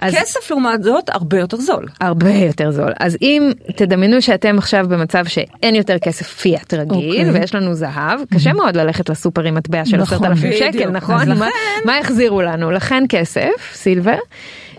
אז 0.01 0.15
כסף 0.15 0.51
לעומת 0.51 0.83
זאת 0.83 1.11
הרבה 1.11 1.39
יותר 1.39 1.57
זול. 1.57 1.87
הרבה 2.01 2.31
יותר 2.31 2.71
זול. 2.71 2.93
אז 3.01 3.17
אם 3.23 3.53
תדמיינו 3.77 4.23
שאתם 4.23 4.59
עכשיו 4.59 4.87
במצב 4.89 5.25
שאין 5.27 5.75
יותר 5.75 5.99
כסף 5.99 6.27
פיאט 6.27 6.75
רגיל 6.75 6.99
okay. 6.99 7.27
אוקיי. 7.27 7.41
ויש 7.41 7.55
לנו 7.55 7.75
זהב, 7.75 8.21
קשה 8.35 8.53
מאוד 8.53 8.77
ללכת 8.77 9.09
לסופר 9.09 9.43
עם 9.43 9.55
מטבע 9.55 9.85
של 9.85 9.97
נכון, 9.97 10.19
עשרת 10.19 10.31
אלפים 10.31 10.53
שקל, 10.53 10.91
נכון? 10.91 11.29
מה, 11.39 11.49
מה 11.85 11.99
החזירו 11.99 12.43
לנו? 12.43 12.71
לכן 12.71 13.05
כסף, 13.09 13.51
סילבר. 13.73 14.17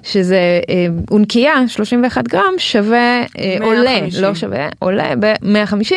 שזה 0.03 0.59
אה, 0.69 0.87
אונקייה 1.11 1.67
31 1.67 2.27
גרם 2.27 2.53
שווה 2.57 3.21
150. 3.21 3.61
אה, 3.61 3.67
עולה 3.67 3.99
לא 4.21 4.35
שווה 4.35 4.67
עולה 4.79 5.13
ב-150 5.19 5.95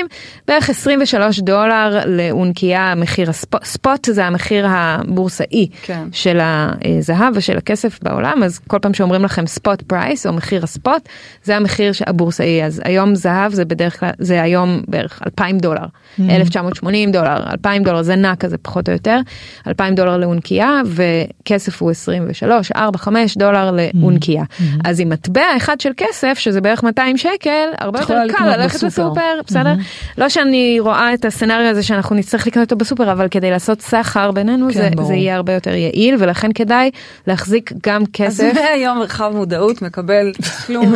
בערך 0.48 0.70
23 0.70 1.40
דולר 1.40 1.98
לאונקייה 2.06 2.94
מחיר 2.94 3.30
הספוט 3.30 3.64
ספוט 3.64 4.06
זה 4.06 4.24
המחיר 4.24 4.66
הבורסאי 4.68 5.68
כן. 5.82 6.08
של 6.12 6.38
הזהב 6.40 7.32
ושל 7.36 7.56
הכסף 7.56 7.98
בעולם 8.02 8.42
אז 8.42 8.58
כל 8.58 8.78
פעם 8.78 8.94
שאומרים 8.94 9.24
לכם 9.24 9.46
ספוט 9.46 9.82
פרייס 9.82 10.26
או 10.26 10.32
מחיר 10.32 10.64
הספוט 10.64 11.08
זה 11.44 11.56
המחיר 11.56 11.92
הבורסאי 12.06 12.64
אז 12.64 12.82
היום 12.84 13.14
זהב 13.14 13.52
זה 13.52 13.64
בדרך 13.64 14.00
כלל 14.00 14.10
זה 14.18 14.42
היום 14.42 14.82
בערך 14.88 15.22
2,000 15.26 15.58
דולר 15.58 15.84
mm. 16.18 16.22
1980 16.30 17.12
דולר 17.12 17.36
2,000 17.52 17.82
דולר 17.82 18.02
זה 18.02 18.16
נע 18.16 18.36
כזה 18.36 18.58
פחות 18.58 18.88
או 18.88 18.92
יותר 18.92 19.18
2,000 19.66 19.94
דולר 19.94 20.16
לאונקייה 20.16 20.80
וכסף 20.86 21.82
הוא 21.82 21.90
23 21.90 22.72
4 22.72 22.98
5 22.98 23.36
דולר 23.36 23.70
אונקיה. 24.02 24.44
אז 24.84 25.00
עם 25.00 25.08
מטבע 25.08 25.56
אחד 25.56 25.80
של 25.80 25.90
כסף, 25.96 26.38
שזה 26.38 26.60
בערך 26.60 26.82
200 26.82 27.16
שקל, 27.16 27.68
הרבה 27.78 28.00
יותר 28.00 28.20
קל 28.28 28.56
ללכת 28.56 28.82
לסופר, 28.82 29.40
בסדר? 29.46 29.74
לא 30.18 30.28
שאני 30.28 30.76
רואה 30.80 31.14
את 31.14 31.24
הסצנריו 31.24 31.70
הזה 31.70 31.82
שאנחנו 31.82 32.16
נצטרך 32.16 32.46
לקנות 32.46 32.64
אותו 32.72 32.76
בסופר, 32.76 33.12
אבל 33.12 33.28
כדי 33.28 33.50
לעשות 33.50 33.80
סחר 33.80 34.30
בינינו 34.30 34.66
כן, 34.66 34.74
זה, 34.74 35.04
זה 35.04 35.14
יהיה 35.14 35.36
הרבה 35.36 35.52
יותר 35.52 35.74
יעיל, 35.74 36.16
ולכן 36.18 36.52
כדאי 36.54 36.90
להחזיק 37.26 37.72
גם 37.86 38.02
כסף. 38.12 38.44
אז 38.44 38.58
מהיום 38.70 38.98
מרחב 38.98 39.32
מודעות 39.34 39.82
מקבל 39.82 40.32
כלום. 40.66 40.94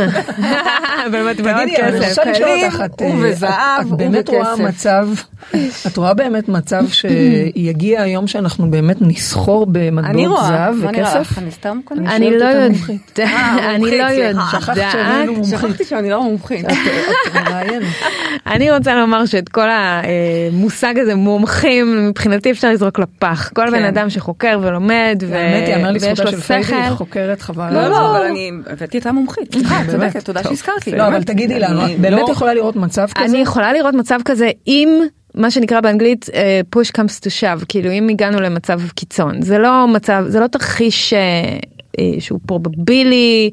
במטבעות 1.13 1.69
כסף. 1.77 2.23
שקלים 2.25 2.71
ובזהב 3.01 3.93
ובכסף. 3.93 3.93
את 3.93 3.99
באמת 3.99 4.29
רואה 4.29 4.57
מצב, 4.57 5.09
את 5.87 5.97
רואה 5.97 6.15
באמת 6.15 6.49
מצב 6.49 6.85
שיגיע 6.89 8.03
היום 8.03 8.27
שאנחנו 8.27 8.71
באמת 8.71 8.97
נסחור 9.01 9.67
במטבעות 9.73 10.41
זהב 10.49 10.75
וכסף? 10.81 11.39
אני 11.39 11.51
סתם 11.51 11.81
קונה. 11.85 12.17
אני 12.17 12.39
לא 12.39 12.45
יודעת, 12.45 12.73
אני 13.19 13.99
לא 13.99 14.05
יודעת. 14.05 14.45
שכחתי 15.45 15.85
שאני 15.85 16.11
לא 16.11 16.23
מומחית. 16.23 16.67
אני 18.47 18.71
רוצה 18.71 18.95
לומר 18.95 19.27
שאת 19.27 19.49
כל 19.49 19.69
המושג 19.71 20.99
הזה 20.99 21.15
מומחים 21.15 22.09
מבחינתי 22.09 22.51
אפשר 22.51 22.71
לזרוק 22.71 22.99
לפח. 22.99 23.51
כל 23.55 23.71
בן 23.71 23.85
אדם 23.85 24.11
שחוקר 24.11 24.59
ולומד 24.63 25.23
ויש 26.01 26.21
לו 26.21 26.41
שכל. 26.41 26.75
חוקרת 26.91 27.41
חבל. 27.43 27.75
לא, 27.75 27.89
לא, 27.89 28.11
אבל 28.11 28.27
אני 28.27 28.51
הבאתי 28.67 28.99
את 28.99 29.07
המומחית. 29.07 29.53
סליחה, 29.55 29.83
צודקת, 29.91 30.25
תודה 30.25 30.43
שהזכרת 30.43 30.87
לי. 30.87 30.99
לא, 30.99 31.07
אבל 31.09 31.23
תגידי 31.23 31.59
לנו, 31.59 31.87
את 31.87 31.99
באמת 31.99 32.23
לא- 32.27 32.33
יכולה 32.33 32.55
לראות 32.55 32.77
מצב 32.77 33.07
כזה? 33.15 33.25
אני 33.25 33.39
יכולה 33.39 33.73
לראות 33.73 33.95
מצב 33.95 34.19
כזה 34.25 34.51
אם 34.67 35.01
מה 35.35 35.51
שנקרא 35.51 35.81
באנגלית 35.81 36.27
push 36.77 36.89
comes 36.89 37.21
to 37.21 37.31
shove 37.41 37.65
כאילו 37.69 37.91
אם 37.91 38.09
הגענו 38.09 38.41
למצב 38.41 38.81
קיצון 38.95 39.43
זה 39.43 39.59
לא 39.59 39.89
מצב 39.89 40.25
זה 40.29 40.41
לא 40.41 40.47
תרחיש 40.47 41.15
שהוא 42.19 42.41
פרובבילי 42.47 43.51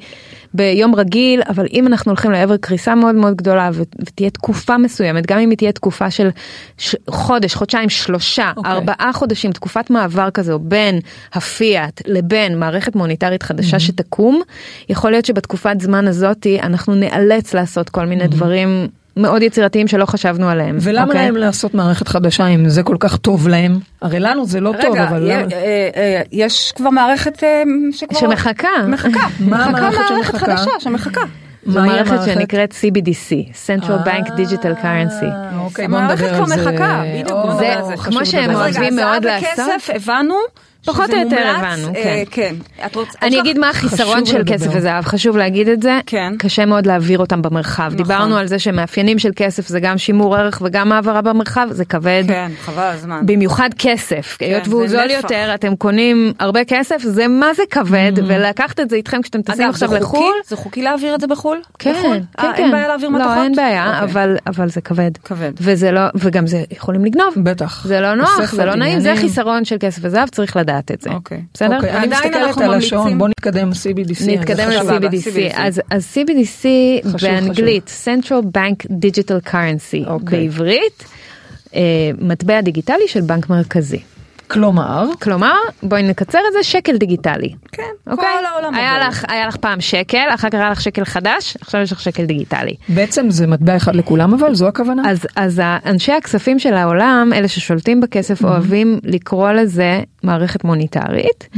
ביום 0.53 0.95
רגיל 0.95 1.41
אבל 1.49 1.65
אם 1.73 1.87
אנחנו 1.87 2.11
הולכים 2.11 2.31
לעבר 2.31 2.57
קריסה 2.57 2.95
מאוד 2.95 3.15
מאוד 3.15 3.35
גדולה 3.35 3.69
ותהיה 3.99 4.29
תקופה 4.29 4.77
מסוימת 4.77 5.25
גם 5.25 5.39
אם 5.39 5.49
היא 5.49 5.57
תהיה 5.57 5.71
תקופה 5.71 6.11
של 6.11 6.29
ש- 6.77 6.95
חודש 7.09 7.55
חודשיים 7.55 7.89
שלושה 7.89 8.51
okay. 8.51 8.57
אוקיי. 8.57 8.71
ארבעה 8.71 9.11
חודשים 9.13 9.51
תקופת 9.51 9.89
מעבר 9.89 10.29
כזו 10.29 10.59
בין 10.59 10.99
הפיאט 11.33 12.01
לבין 12.05 12.59
מערכת 12.59 12.95
מוניטרית 12.95 13.43
חדשה 13.43 13.77
mm-hmm. 13.77 13.79
שתקום 13.79 14.41
יכול 14.89 15.11
להיות 15.11 15.25
שבתקופת 15.25 15.75
זמן 15.81 16.07
הזאתי 16.07 16.59
אנחנו 16.61 16.95
נאלץ 16.95 17.53
לעשות 17.53 17.89
כל 17.89 18.05
מיני 18.05 18.23
mm-hmm. 18.23 18.27
דברים. 18.27 18.87
מאוד 19.17 19.41
יצירתיים 19.41 19.87
שלא 19.87 20.05
חשבנו 20.05 20.49
עליהם. 20.49 20.77
ולמה 20.81 21.05
okay? 21.05 21.07
אוקיי? 21.07 21.25
להם 21.25 21.35
לעשות 21.35 21.73
מערכת 21.73 22.07
חדשה 22.07 22.47
אם 22.47 22.69
זה 22.69 22.83
כל 22.83 22.95
כך 22.99 23.17
טוב 23.17 23.47
להם? 23.47 23.79
הרי 24.01 24.19
לנו 24.19 24.45
זה 24.45 24.59
לא 24.59 24.69
רגע, 24.69 24.81
טוב, 24.81 24.97
אבל... 24.97 25.23
רגע, 25.23 25.57
אה, 25.57 25.89
אה, 25.95 26.21
יש 26.31 26.71
כבר 26.75 26.89
מערכת 26.89 27.43
אה, 27.43 27.63
שכבר... 27.91 28.19
שמחכה. 28.19 28.67
מחכה. 28.87 29.27
מה 29.49 29.65
המערכת 29.65 30.01
שמחכה? 30.07 30.13
מערכת 30.13 30.35
חדשה 30.35 30.71
שמחכה. 30.79 31.21
זו 31.65 31.81
מערכת 31.81 32.17
שנקראת 32.25 32.73
CBDC, 32.81 33.53
Central 33.67 34.07
Bank 34.07 34.27
Digital 34.27 34.83
Currency. 34.83 35.55
אוקיי, 35.57 35.87
בוא 35.87 35.99
נדבר 35.99 36.11
על 36.11 36.17
זה. 36.17 36.35
המערכת 36.35 36.55
כבר 36.57 36.71
מחכה, 36.71 37.03
בדיוק. 37.13 37.39
זה 37.59 37.95
כמו 38.03 38.25
שהם 38.25 38.55
אוהבים 38.55 38.95
מאוד 38.95 39.25
לעשות. 39.25 39.49
כסף, 39.49 39.89
הבנו. 39.95 40.35
פחות 40.85 41.09
או 41.09 41.17
יותר 41.17 41.47
הבנו, 41.47 41.93
כן. 41.93 42.23
כן. 42.31 42.55
אני 43.21 43.39
אגיד 43.39 43.59
מה 43.59 43.69
החיסרון 43.69 44.25
של 44.25 44.41
כסף 44.45 44.67
וזהב, 44.73 45.05
חשוב 45.05 45.37
להגיד 45.37 45.69
את 45.69 45.81
זה, 45.81 45.99
כן. 46.05 46.33
קשה 46.39 46.65
מאוד 46.65 46.85
להעביר 46.85 47.19
אותם 47.19 47.41
במרחב. 47.41 47.83
נכון. 47.85 47.97
דיברנו 47.97 48.37
על 48.37 48.47
זה 48.47 48.59
שמאפיינים 48.59 49.19
של 49.19 49.31
כסף 49.35 49.67
זה 49.67 49.79
גם 49.79 49.97
שימור 49.97 50.37
ערך 50.37 50.61
וגם 50.65 50.91
העברה 50.91 51.21
במרחב, 51.21 51.67
זה 51.71 51.85
כבד. 51.85 52.23
כן, 52.27 52.51
חבל 52.61 52.83
הזמן. 52.83 53.21
במיוחד 53.25 53.69
כסף, 53.77 54.35
כן, 54.39 54.45
היות 54.45 54.67
והוא 54.67 54.87
זול 54.87 55.11
יותר, 55.11 55.51
אתם 55.55 55.75
קונים 55.75 56.33
הרבה 56.39 56.63
כסף, 56.63 56.97
זה 57.01 57.27
מה 57.27 57.53
זה 57.53 57.63
כבד, 57.69 58.11
mm. 58.15 58.21
ולקחת 58.27 58.79
את 58.79 58.89
זה 58.89 58.95
איתכם 58.95 59.21
כשאתם 59.21 59.41
טסים 59.41 59.69
עכשיו 59.69 59.93
לחו"ל. 59.95 60.33
זה 60.47 60.55
חוקי 60.55 60.81
להעביר 60.81 61.15
את 61.15 61.21
זה 61.21 61.27
בחו"ל? 61.27 61.61
כן, 61.79 61.93
כן, 61.93 62.21
כן. 62.37 62.63
אין 62.63 62.71
בעיה 62.71 62.87
להעביר 62.87 63.09
מתכות? 63.09 63.31
לא, 63.37 63.43
אין 63.43 63.55
בעיה, 63.55 64.01
אוקיי. 64.03 64.25
אבל 64.47 64.69
זה 64.69 64.81
כבד. 64.81 65.11
כבד. 65.23 65.51
וזה 65.57 65.91
לא, 65.91 66.01
וגם 66.15 66.47
זה 66.47 66.63
יכולים 66.71 67.05
לגנוב. 67.05 67.33
בטח. 67.37 67.85
זה 67.87 68.01
לא 68.01 68.15
נוח, 68.15 68.51
זה 68.51 68.65
לא 68.65 68.75
נעים, 68.75 68.99
זה 68.99 69.13
חיסרון 69.17 69.65
של 69.65 69.75
כסף 69.79 69.99
וזהב, 70.01 70.29
צריך 70.29 70.57
לדעת 70.57 70.74
את 70.91 71.01
זה. 71.01 71.09
אוקיי. 71.09 71.41
בסדר? 71.53 71.75
אוקיי, 71.75 71.91
אני 71.91 72.07
מסתכלת 72.07 72.57
על 72.57 72.73
השעון, 72.73 73.17
בוא 73.17 73.27
נתקדם 73.27 73.69
CBDC. 73.71 74.25
נתקדם 74.27 74.69
ל-CBDC. 74.69 75.53
אז, 75.53 75.81
אז 75.89 76.07
CBDC 76.13 76.65
באנגלית, 77.21 77.91
Central 78.05 78.57
Bank 78.57 78.87
Digital 78.91 79.49
Currency, 79.49 80.07
אוקיי. 80.07 80.39
בעברית, 80.39 81.05
אה, 81.75 81.81
מטבע 82.21 82.61
דיגיטלי 82.61 83.07
של 83.07 83.21
בנק 83.21 83.49
מרכזי. 83.49 83.99
כלומר? 84.47 85.09
כלומר, 85.21 85.55
בואי 85.83 86.03
נקצר 86.03 86.39
את 86.47 86.53
זה, 86.53 86.63
שקל 86.63 86.97
דיגיטלי. 86.97 87.53
כן, 87.71 87.83
אוקיי? 88.07 88.25
כל 88.39 88.45
העולם 88.45 88.75
היה 88.75 89.07
לך, 89.07 89.25
היה 89.27 89.47
לך 89.47 89.55
פעם 89.55 89.81
שקל, 89.81 90.27
אחר 90.33 90.49
כך 90.49 90.59
היה 90.59 90.69
לך 90.69 90.81
שקל 90.81 91.05
חדש, 91.05 91.57
עכשיו 91.61 91.81
יש 91.81 91.91
לך 91.91 92.01
שקל 92.01 92.25
דיגיטלי. 92.25 92.75
בעצם 92.89 93.29
זה 93.29 93.47
מטבע 93.47 93.75
אחד 93.75 93.95
לכולם 93.95 94.33
אבל, 94.33 94.55
זו 94.55 94.67
הכוונה? 94.67 95.09
אז, 95.09 95.27
אז 95.35 95.61
אנשי 95.85 96.11
הכספים 96.11 96.59
של 96.59 96.73
העולם, 96.73 97.31
אלה 97.35 97.47
ששולטים 97.47 98.01
בכסף, 98.01 98.41
mm-hmm. 98.41 98.47
אוהבים 98.47 98.99
לקרוא 99.03 99.51
לזה 99.51 100.01
מערכת 100.23 100.63
מוניטרית. 100.63 101.49
Mm-hmm. 101.53 101.57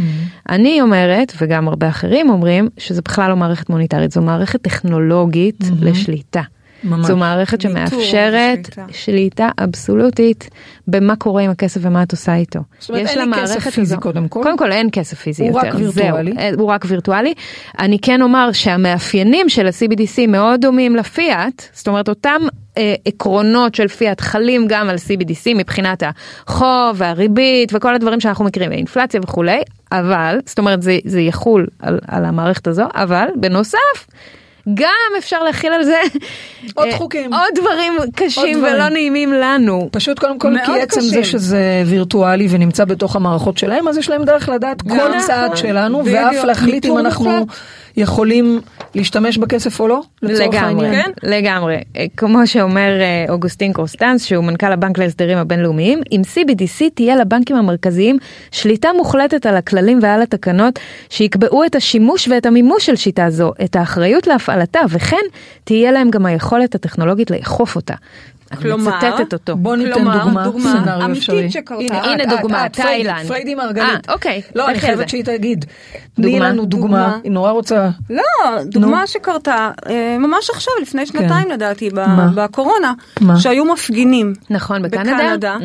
אני 0.50 0.82
אומרת, 0.82 1.34
וגם 1.42 1.68
הרבה 1.68 1.90
אחרים 1.90 2.30
אומרים, 2.30 2.70
שזה 2.78 3.02
בכלל 3.02 3.30
לא 3.30 3.36
מערכת 3.36 3.70
מוניטרית, 3.70 4.12
זו 4.12 4.22
מערכת 4.22 4.62
טכנולוגית 4.62 5.62
mm-hmm. 5.62 5.86
לשליטה. 5.86 6.42
ממש. 6.84 7.08
זו 7.08 7.18
מערכת 7.18 7.62
שמאפשרת 7.62 8.66
שליטה. 8.66 8.86
שליטה 8.92 9.50
אבסולוטית 9.64 10.50
במה 10.88 11.16
קורה 11.16 11.42
עם 11.42 11.52
הכסף 11.52 11.82
ומה 11.84 12.04
את 12.04 12.12
עושה 12.12 12.36
איתו. 12.36 12.60
זאת 12.80 12.90
אומרת 12.90 13.08
אין 13.08 13.30
לי 13.30 13.36
כסף 13.36 13.70
פיזי 13.70 13.94
הזו. 13.94 14.02
קודם 14.02 14.28
כל. 14.28 14.40
קודם 14.44 14.58
כל 14.58 14.72
אין 14.72 14.90
כסף 14.92 15.18
פיזי 15.18 15.50
הוא 15.50 15.58
יותר. 15.58 15.68
רק 15.68 15.74
וירטואלי. 15.76 16.32
זהו, 16.32 16.40
אה, 16.40 16.50
הוא 16.58 16.68
רק 16.68 16.86
וירטואלי. 16.88 17.34
אני 17.80 18.00
כן 18.00 18.22
אומר 18.22 18.52
שהמאפיינים 18.52 19.50
של 19.50 19.68
ה-CBDC 19.68 20.28
מאוד 20.28 20.62
דומים 20.62 20.96
לפיאט, 20.96 21.64
זאת 21.74 21.88
אומרת 21.88 22.10
אותם 22.10 22.42
אה, 22.78 22.96
עקרונות 23.06 23.76
של 23.76 23.88
פיאט 23.88 24.22
חלים 24.22 24.66
גם 24.68 24.90
על 24.90 24.96
CBDC 24.96 25.56
מבחינת 25.56 26.04
החוב 26.06 26.96
והריבית 26.96 27.72
וכל 27.74 27.96
הדברים 27.96 28.20
שאנחנו 28.20 28.46
מכירים, 28.46 28.72
האינפלציה 28.72 29.20
וכולי, 29.24 29.62
אבל, 29.92 30.40
זאת 30.46 30.60
אומרת 30.60 30.82
זה, 30.82 30.98
זה 31.06 31.22
יחול 31.22 31.68
על, 31.80 32.00
על 32.08 32.26
המערכת 32.26 32.68
הזו, 32.68 32.84
אבל 32.96 33.28
בנוסף, 33.36 34.08
גם 34.74 35.18
אפשר 35.18 35.44
להכיל 35.44 35.74
על 35.74 35.84
זה 35.84 36.02
עוד 36.76 36.88
אה, 36.88 36.98
חוקים, 36.98 37.34
עוד 37.34 37.56
דברים 37.56 37.94
קשים 38.16 38.64
עוד 38.64 38.74
ולא 38.74 38.90
נעימים 38.90 39.34
לנו. 39.34 39.90
פשוט 39.92 40.20
קודם 40.20 40.40
כל 40.40 40.54
כי 40.66 40.82
עצם 40.82 41.02
זה 41.02 41.24
שזה 41.24 41.84
וירטואלי 41.86 42.48
ונמצא 42.50 42.86
בתוך 42.86 43.16
המערכות 43.16 43.58
שלהם, 43.58 43.88
אז 43.88 43.98
יש 43.98 44.10
להם 44.10 44.24
דרך 44.24 44.50
לדעת 44.50 44.82
כל 44.82 45.20
צעד 45.26 45.58
שלנו 45.58 46.04
ואף 46.06 46.44
להחליט 46.44 46.86
אם 46.86 46.98
אנחנו 46.98 47.46
יכולים 47.98 48.62
להשתמש 48.96 49.38
בכסף 49.38 49.80
או 49.80 49.88
לא, 49.88 50.02
העניין. 50.54 50.94
כן? 50.94 51.12
לגמרי, 51.24 51.78
אה, 51.98 52.06
כמו 52.18 52.48
שאומר 52.48 53.00
אה, 53.02 53.26
אוגוסטין 53.30 53.74
קורסטנס 53.74 54.26
שהוא 54.26 54.44
מנכ"ל 54.44 54.72
הבנק 54.72 54.98
להסדרים 54.98 55.38
הבינלאומיים, 55.38 56.02
עם 56.12 56.22
CBDC 56.22 56.84
תהיה 56.96 57.16
לבנקים 57.16 57.56
המרכזיים 57.56 58.18
שליטה 58.52 58.90
מוחלטת 58.98 59.46
על 59.46 59.58
הכללים 59.58 60.00
ועל 60.02 60.22
התקנות 60.22 60.80
שיקבעו 61.10 61.66
את 61.66 61.76
השימוש 61.76 62.28
ואת 62.28 62.46
המימוש 62.46 62.86
של 62.86 62.96
שיטה 62.96 63.30
זו, 63.30 63.52
את 63.64 63.76
האחריות 63.76 64.28
להפעלתה 64.28 64.80
וכן 64.90 65.26
תהיה 65.64 65.92
להם 65.92 66.10
גם 66.10 66.26
היכולת 66.26 66.76
הטכנולוגית 66.76 67.32
לאכוף 67.32 67.76
אותה. 67.76 67.96
כלומר, 68.62 69.00
אני 69.00 69.10
מצטטת 69.10 69.34
אותו. 69.34 69.56
בוא 69.56 69.76
ניתן 69.76 70.04
דוגמה, 70.04 70.44
דוגמה 70.44 71.06
אמיתית 71.06 71.52
שקרתה. 71.52 71.84
הנה, 71.84 72.04
הנה 72.04 72.38
דוגמה, 72.38 72.70
תאילנד. 72.70 73.28
פריידי 73.28 73.56
מרגלית. 73.56 74.10
אה, 74.10 74.14
אוקיי. 74.14 74.42
לא, 74.56 74.70
אני 74.70 74.80
חייבת 74.80 75.10
שהיא 75.10 75.24
תגיד. 75.24 75.66
תני 76.14 76.40
לנו 76.40 76.66
דוגמה, 76.66 77.18
היא 77.24 77.32
נורא 77.32 77.52
רוצה. 77.52 77.90
לא, 78.10 78.64
דוגמה 78.66 79.08
שקרתה 79.08 79.72
אה, 79.90 80.18
ממש 80.20 80.50
עכשיו, 80.50 80.74
לפני 80.82 81.06
כן. 81.06 81.20
שנתיים 81.20 81.50
לדעתי, 81.50 81.90
בקורונה, 82.36 82.94
שהיו 83.38 83.66
מפגינים. 83.66 84.34
נכון, 84.50 84.82
בקנדה. 84.82 85.14
בקנדה, 85.14 85.58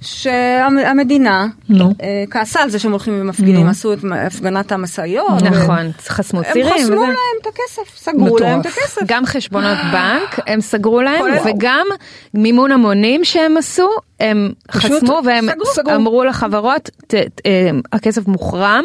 שהמדינה 0.00 1.46
אה, 1.70 2.24
כעסה 2.30 2.60
על 2.62 2.70
זה 2.70 2.78
שהם 2.78 2.90
הולכים 2.90 3.20
ומפגינים, 3.20 3.66
עשו 3.66 3.92
את 3.92 3.98
הפגנת 4.26 4.72
המשאיות. 4.72 5.42
נכון, 5.42 5.90
חסמו 6.08 6.40
צירים. 6.52 6.66
הם 6.66 6.78
חסמו 6.78 7.02
להם 7.02 7.14
את 7.42 7.46
הכסף, 7.46 7.96
סגרו 7.96 8.38
להם 8.38 8.60
את 8.60 8.66
הכסף. 8.66 9.00
גם 9.06 9.26
חשבונות 9.26 9.78
בנק, 9.92 10.40
הם 10.46 10.60
סגרו 10.60 11.02
להם, 11.02 11.24
וגם 11.44 11.86
מימון 12.34 12.72
המונים 12.72 13.24
שהם 13.24 13.56
עשו, 13.56 13.88
הם 14.20 14.52
חסמו 14.70 15.20
והם 15.24 15.46
סגרו. 15.64 15.94
אמרו 15.94 16.24
לחברות, 16.24 16.90
ת, 17.06 17.14
ת, 17.14 17.40
אה, 17.46 17.70
הכסף 17.92 18.28
מוחרם, 18.28 18.84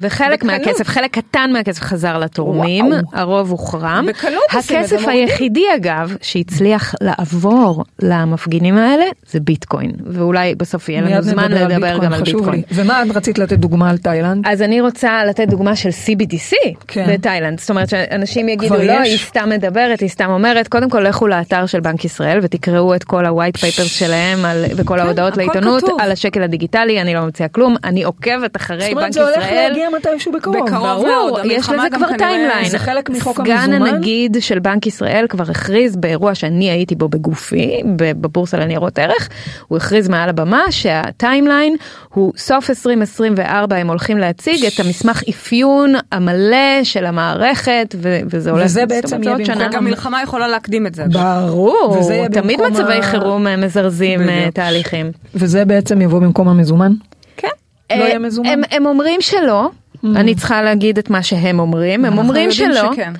וחלק 0.00 0.44
בקלות. 0.44 0.60
מהכסף, 0.60 0.88
חלק 0.88 1.10
קטן 1.10 1.50
מהכסף 1.52 1.82
חזר 1.82 2.18
לתורמים, 2.18 2.86
וואו. 2.86 3.00
הרוב 3.12 3.50
הוחרם. 3.50 4.06
הכסף 4.50 5.08
היחידי 5.08 5.64
אגב, 5.76 6.16
שהצליח 6.22 6.94
לעבור 7.00 7.84
למפגינים 8.02 8.78
האלה, 8.78 9.04
זה 9.30 9.40
ביטקוין, 9.40 9.92
ואולי 10.06 10.54
בסוף 10.54 10.88
יהיה 10.88 11.00
לנו 11.00 11.22
זמן 11.22 11.52
לדבר 11.52 11.98
גם 11.98 12.12
על 12.12 12.22
ביטקוין. 12.22 12.50
לי. 12.50 12.62
ומה 12.72 13.02
את 13.02 13.16
רצית 13.16 13.38
לתת 13.38 13.58
דוגמה 13.58 13.90
על 13.90 13.98
תאילנד? 13.98 14.46
אז 14.46 14.62
אני 14.62 14.80
רוצה 14.80 15.24
לתת 15.24 15.48
דוגמה 15.48 15.76
של 15.76 15.88
CBDC 15.88 16.74
כן. 16.88 17.06
בתאילנד, 17.12 17.60
זאת 17.60 17.70
אומרת 17.70 17.88
שאנשים 17.88 18.48
יגידו, 18.48 18.74
לא. 18.74 19.00
היא 19.00 19.18
סתם 19.18 19.48
מדברת, 19.48 20.00
היא 20.00 20.08
סתם 20.08 20.30
אומרת, 20.30 20.68
קודם 20.68 20.90
כל 20.90 21.00
לכו 21.00 21.26
לאתר 21.26 21.66
של 21.66 21.80
בנק 21.80 22.04
ישראל 22.04 22.38
ותקראו 22.48 22.94
את 22.94 23.04
כל 23.04 23.26
ה-white 23.26 23.56
papers 23.56 23.88
שלהם. 23.88 24.44
על, 24.44 24.64
בכל 24.78 24.94
כן, 24.94 25.00
ההודעות 25.00 25.32
הכל 25.32 25.40
לעיתונות 25.40 25.82
כתוב. 25.82 26.00
על 26.00 26.12
השקל 26.12 26.42
הדיגיטלי, 26.42 27.00
אני 27.00 27.14
לא 27.14 27.20
ממציאה 27.20 27.48
כלום, 27.48 27.76
אני 27.84 28.04
עוקבת 28.04 28.56
אחרי 28.56 28.80
זאת 28.80 28.88
בנק 28.88 28.96
אומרת, 28.96 29.12
זה 29.12 29.22
הולך 29.22 29.36
ישראל. 29.36 29.68
להגיע 29.68 29.88
מתישהו 29.96 30.32
בקרוב. 30.32 30.56
בקרוב. 30.56 30.82
ברור, 30.82 31.06
מאוד, 31.06 31.40
יש 31.44 31.52
המלחמה 31.52 31.86
לזה 31.86 31.96
כבר 31.96 32.08
timeline. 32.18 32.68
זה 32.68 32.78
חלק 32.78 33.10
מחוק 33.10 33.40
סגן 33.40 33.56
המזומן? 33.56 33.86
הנגיד 33.86 34.36
של 34.40 34.58
בנק 34.58 34.86
ישראל 34.86 35.26
כבר 35.28 35.44
הכריז 35.50 35.96
באירוע 35.96 36.34
שאני 36.34 36.70
הייתי 36.70 36.94
בו 36.94 37.08
בגופי, 37.08 37.82
בבורסה 37.96 38.56
לניירות 38.56 38.98
ערך, 38.98 39.28
הוא 39.68 39.76
הכריז 39.76 40.08
מעל 40.08 40.28
הבמה 40.28 40.62
שה 40.70 40.99
timeline 40.99 41.76
הוא 42.14 42.32
סוף 42.36 42.70
2024 42.70 43.76
הם 43.76 43.88
הולכים 43.88 44.18
להציג 44.18 44.64
את 44.64 44.80
המסמך 44.80 45.22
אפיון 45.30 45.92
המלא 46.12 46.84
של 46.84 47.06
המערכת, 47.06 47.94
ו- 47.98 48.20
וזה 48.30 48.50
הולך... 48.50 48.64
וזה 48.64 48.80
זאת 48.80 48.88
בעצם 48.88 49.22
יהיה. 49.22 49.36
במקום 49.36 49.68
גם 49.72 49.84
מלחמה 49.84 50.22
יכולה 50.22 50.48
להקדים 50.48 50.86
את 50.86 50.94
זה. 50.94 51.04
ברור, 51.12 51.96
וזה 51.98 52.14
יהיה 52.14 52.28
תמיד 52.42 52.60
מצבי 52.70 52.94
ה- 52.98 53.02
חירום 53.02 53.46
אה, 53.46 53.56
מזרזים 53.56 54.20
אה, 54.20 54.26
בדיוק. 54.38 54.54
תהליכים. 54.54 55.12
וזה 55.34 55.64
בעצם 55.64 56.00
יבוא 56.02 56.18
במקום 56.20 56.48
המזומן? 56.48 56.92
כן. 57.36 57.48
לא 57.90 57.96
אה, 57.96 58.08
יהיה 58.08 58.18
מזומן? 58.18 58.48
הם, 58.48 58.60
הם 58.70 58.86
אומרים 58.86 59.20
שלא, 59.20 59.70
אני 60.04 60.34
צריכה 60.34 60.62
להגיד 60.62 60.98
את 60.98 61.10
מה 61.10 61.22
שהם 61.22 61.58
אומרים, 61.58 62.04
הם 62.04 62.18
אומרים 62.18 62.50
שלא, 62.50 62.92
שכן. 62.92 63.12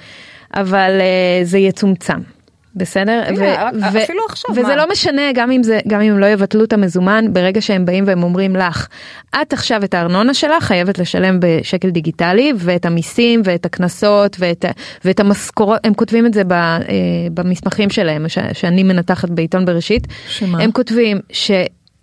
אבל 0.55 0.91
uh, 1.01 1.45
זה 1.45 1.59
יצומצם. 1.59 2.19
בסדר? 2.79 3.23
הנה, 3.27 3.71
אפילו 4.03 4.23
עכשיו, 4.29 4.51
וזה 4.51 4.63
מה? 4.63 4.77
לא 4.77 4.85
משנה 4.93 5.23
גם 5.35 5.51
אם 5.51 5.63
זה 5.63 5.79
גם 5.89 6.01
אם 6.01 6.13
הם 6.13 6.19
לא 6.19 6.27
יבטלו 6.27 6.65
את 6.65 6.73
המזומן 6.73 7.25
ברגע 7.33 7.61
שהם 7.61 7.85
באים 7.85 8.05
והם 8.07 8.23
אומרים 8.23 8.57
לך 8.57 8.89
את 9.43 9.53
עכשיו 9.53 9.85
את 9.85 9.95
הארנונה 9.95 10.35
שלך 10.35 10.65
חייבת 10.65 10.99
לשלם 10.99 11.39
בשקל 11.41 11.91
דיגיטלי 11.91 12.53
ואת 12.57 12.87
המיסים 12.87 13.43
ואת 13.45 13.67
הקנסות 13.67 14.37
ואת, 14.39 14.65
ואת 15.05 15.21
המשכורות 15.21 15.81
הם 15.85 15.95
כותבים 15.95 16.27
את 16.27 16.35
זה 16.35 16.45
ב, 16.45 16.53
אה, 16.53 16.79
במסמכים 17.35 17.91
שלהם 17.91 18.29
ש, 18.29 18.39
שאני 18.53 18.83
מנתחת 18.83 19.31
בעיתון 19.31 19.65
בראשית 19.65 20.07
שמה? 20.29 20.63
הם 20.63 20.73
כותבים 20.73 21.19
ש... 21.33 21.51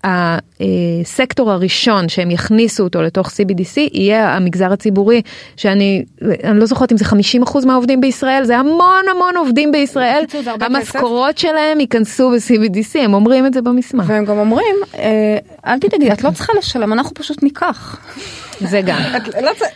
הסקטור 0.06 1.52
הראשון 1.52 2.10
שהם 2.10 2.32
יכניסו 2.32 2.84
אותו 2.84 3.02
לתוך 3.02 3.28
CBDC 3.28 3.78
יהיה 3.94 4.36
המגזר 4.36 4.74
הציבורי 4.74 5.22
שאני 5.58 6.06
אני 6.44 6.60
לא 6.60 6.66
זוכרת 6.66 6.92
אם 6.92 6.98
זה 6.98 7.06
50% 7.06 7.66
מהעובדים 7.66 8.02
בישראל 8.02 8.44
זה 8.44 8.58
המון 8.58 9.04
המון 9.16 9.38
עובדים 9.38 9.72
בישראל 9.72 10.24
המשכורות 10.62 11.38
שלהם 11.38 11.80
ייכנסו 11.80 12.30
ב-CBDC 12.30 13.00
הם 13.00 13.14
אומרים 13.14 13.46
את 13.46 13.54
זה 13.54 13.62
במסמך 13.62 14.06
והם 14.08 14.26
גם 14.26 14.38
אומרים, 14.38 14.76
אה, 14.98 15.38
אל 15.68 15.80
תדאגי, 15.80 16.12
את 16.12 16.24
לא 16.24 16.32
צריכה 16.32 16.54
לשלם, 16.58 16.94
אנחנו 16.94 17.14
פשוט 17.14 17.44
ניקח. 17.44 18.00
זה 18.60 18.82
גם. 18.82 19.00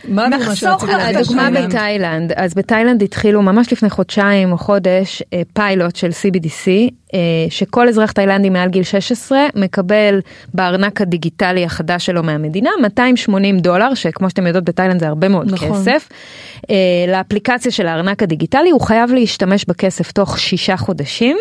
לא 0.08 0.28
נחסוך 0.28 0.84
לך? 0.84 0.90
את 1.10 1.16
הדוגמה. 1.16 1.50
בתאילנד, 1.52 2.32
אז 2.36 2.54
בתאילנד 2.54 3.04
התחילו 3.04 3.42
ממש 3.42 3.74
לפני 3.74 3.90
חודשיים 3.90 4.52
או 4.52 4.58
חודש 4.58 5.24
אה, 5.34 5.42
פיילוט 5.54 5.96
של 5.96 6.10
CBDC, 6.10 6.68
אה, 7.14 7.20
שכל 7.50 7.88
אזרח 7.88 8.12
תאילנדי 8.12 8.50
מעל 8.50 8.70
גיל 8.70 8.84
16 8.84 9.40
מקבל 9.56 10.19
בארנק 10.54 11.02
הדיגיטלי 11.02 11.66
החדש 11.66 12.06
שלו 12.06 12.24
מהמדינה 12.24 12.70
280 12.82 13.60
דולר, 13.60 13.94
שכמו 13.94 14.30
שאתם 14.30 14.48
יודעות 14.48 14.66
בתאילנד 14.66 15.00
זה 15.00 15.08
הרבה 15.08 15.28
מאוד 15.30 15.52
נכון. 15.52 15.70
כסף, 15.70 16.10
אה, 16.70 16.76
לאפליקציה 17.08 17.72
של 17.72 17.88
הארנק 17.88 18.24
הדיגיטלי, 18.24 18.70
הוא 18.70 18.82
חייב 18.82 19.12
להשתמש 19.12 19.66
בכסף 19.66 20.12
תוך 20.12 20.40
שישה 20.40 20.78
חודשים, 20.78 21.38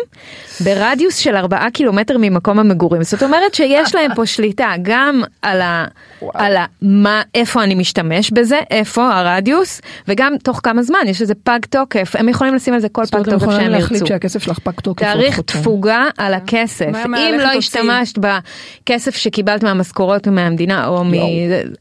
ברדיוס 0.63 1.15
של 1.15 1.35
ארבעה 1.35 1.71
קילומטר 1.71 2.17
ממקום 2.19 2.59
המגורים. 2.59 3.03
זאת 3.03 3.23
אומרת 3.23 3.53
שיש 3.53 3.95
להם 3.95 4.15
פה 4.15 4.25
שליטה 4.25 4.73
גם 4.81 5.23
על 5.41 5.61
ה... 5.61 5.85
על 6.33 6.57
ה... 6.57 6.65
מה, 6.81 7.21
איפה 7.35 7.63
אני 7.63 7.75
משתמש 7.75 8.31
בזה, 8.31 8.59
איפה 8.71 9.13
הרדיוס, 9.13 9.81
וגם 10.07 10.33
תוך 10.43 10.59
כמה 10.63 10.83
זמן, 10.83 10.99
יש 11.07 11.21
איזה 11.21 11.33
פג 11.35 11.59
תוקף, 11.69 12.15
הם 12.15 12.29
יכולים 12.29 12.55
לשים 12.55 12.73
על 12.73 12.79
זה 12.79 12.89
כל 12.89 13.05
פג 13.05 13.29
תוקף 13.29 13.51
שהם 13.51 13.73
ירצו. 13.73 14.05
תאריך 15.05 15.35
חודשיים. 15.35 15.61
תפוגה 15.63 16.05
על 16.17 16.33
הכסף. 16.33 16.91
אם 17.05 17.35
לא 17.39 17.47
השתמשת 17.47 18.17
בכסף 18.83 19.15
שקיבלת 19.15 19.63
מהמשכורות 19.63 20.27
מהמדינה 20.27 20.87
או 20.87 21.03
מ- 21.03 21.13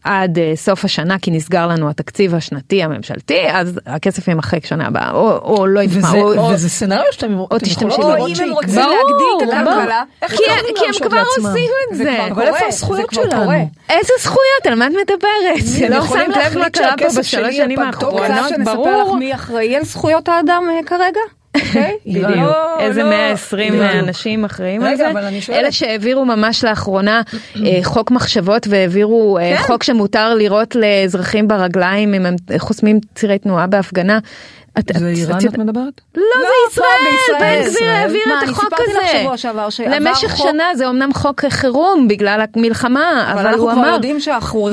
עד 0.04 0.38
אה, 0.38 0.52
סוף 0.56 0.84
השנה 0.84 1.18
כי 1.18 1.30
נסגר 1.30 1.66
לנו 1.66 1.90
התקציב 1.90 2.34
השנתי 2.34 2.82
הממשלתי, 2.82 3.38
אז 3.52 3.80
הכסף 3.86 4.28
יימחק 4.28 4.66
שנה 4.66 4.86
הבאה, 4.86 5.10
או 5.10 5.30
או 5.38 5.66
לא 5.66 5.80
יתמע, 5.80 5.98
וזה- 6.08 6.18
או- 6.20 6.50
וזה 6.52 6.68
סצנריו 6.68 7.02
שאתם. 7.10 7.32
לראות 7.88 8.20
או 8.20 8.26
אם. 8.26 8.34
הם 8.42 8.50
רוצים 8.50 8.74
להגדיל 8.74 9.48
את. 9.48 9.48
הכלכלה, 10.22 10.44
כי 10.76 10.84
הם 10.86 11.08
כבר? 11.08 11.22
עושים 11.36 11.52
את 11.92 11.96
זה 11.96 12.04
זה. 12.04 12.16
כבר 12.26 12.32
אבל 12.34 12.42
איפה 12.42 12.58
זה 12.58 12.66
הזכויות 12.66 13.14
שלנו? 13.14 13.42
קורה. 13.44 13.58
איזה 13.90 14.12
זכויות? 14.20 14.66
על 14.66 14.74
מה 14.74 14.86
את 14.86 14.92
מדברת? 14.92 15.84
הם 15.84 15.92
לא 15.92 16.06
שמת 16.06 16.36
לב 16.36 16.58
מה 16.58 16.70
קרה 16.70 16.94
פה 16.98 17.20
בשלוש 17.20 17.56
שנים 17.56 17.78
האחרונות? 17.78 18.22
שנספר 18.48 18.72
לך 18.72 18.76
ברור. 18.78 19.16
מי 19.16 19.34
אחראי 19.34 19.76
על 19.76 19.84
זכויות 19.84 20.28
האדם 20.28 20.62
אה, 20.70 20.80
כרגע? 20.86 21.20
אוקיי? 21.66 21.92
איראן. 22.06 22.32
בדיוק. 22.32 22.46
לא, 22.46 22.80
איזה 22.80 23.02
לא. 23.02 23.08
120 23.08 23.72
בדיוק. 23.72 23.84
אנשים 23.98 24.44
אחראים 24.44 24.82
על 24.82 24.96
זה? 24.96 25.10
אבל 25.10 25.24
אני 25.24 25.40
שואלת- 25.40 25.60
אלה 25.60 25.72
שהעבירו 25.72 26.24
ממש 26.24 26.64
לאחרונה 26.64 27.22
אה, 27.66 27.78
חוק 27.82 28.10
מחשבות 28.10 28.66
והעבירו 28.70 29.38
אה, 29.38 29.56
כן. 29.56 29.62
חוק 29.62 29.82
שמותר 29.82 30.34
לירות 30.34 30.74
לאזרחים 30.76 31.48
ברגליים 31.48 32.14
אם 32.14 32.26
הם 32.26 32.34
חוסמים 32.58 33.00
צירי 33.14 33.38
תנועה 33.38 33.66
בהפגנה. 33.66 34.18
את- 34.78 34.90
זה 34.98 35.10
את- 35.12 35.16
איראן 35.16 35.38
את- 35.38 35.44
את 35.54 35.58
מדברת? 35.58 36.00
לא, 36.14 36.22
לא, 36.22 36.48
זה 36.74 36.80
ישראל. 36.80 37.62
בן 37.62 37.70
גביר 37.70 37.88
העביר 37.90 38.20
מה, 38.28 38.38
את 38.38 38.42
אני 38.42 38.52
החוק 38.52 38.64
סיפרתי 38.64 38.82
לך 38.92 38.98
הזה. 39.02 39.18
שבוע 39.22 39.36
שעבר 39.36 39.70
שעבר 39.70 39.90
למשך 39.98 40.30
חוק- 40.30 40.46
שנה 40.50 40.64
זה 40.74 40.88
אמנם 40.88 41.14
חוק 41.14 41.44
חירום 41.48 42.08
בגלל 42.08 42.44
המלחמה, 42.56 43.00
אבל 43.32 43.38
אבל 43.38 43.46
אנחנו 43.48 43.62
הוא 43.62 43.72
כבר 43.72 43.80
אמר, 43.80 43.92
יודעים 43.94 44.20
שהחירום 44.20 44.72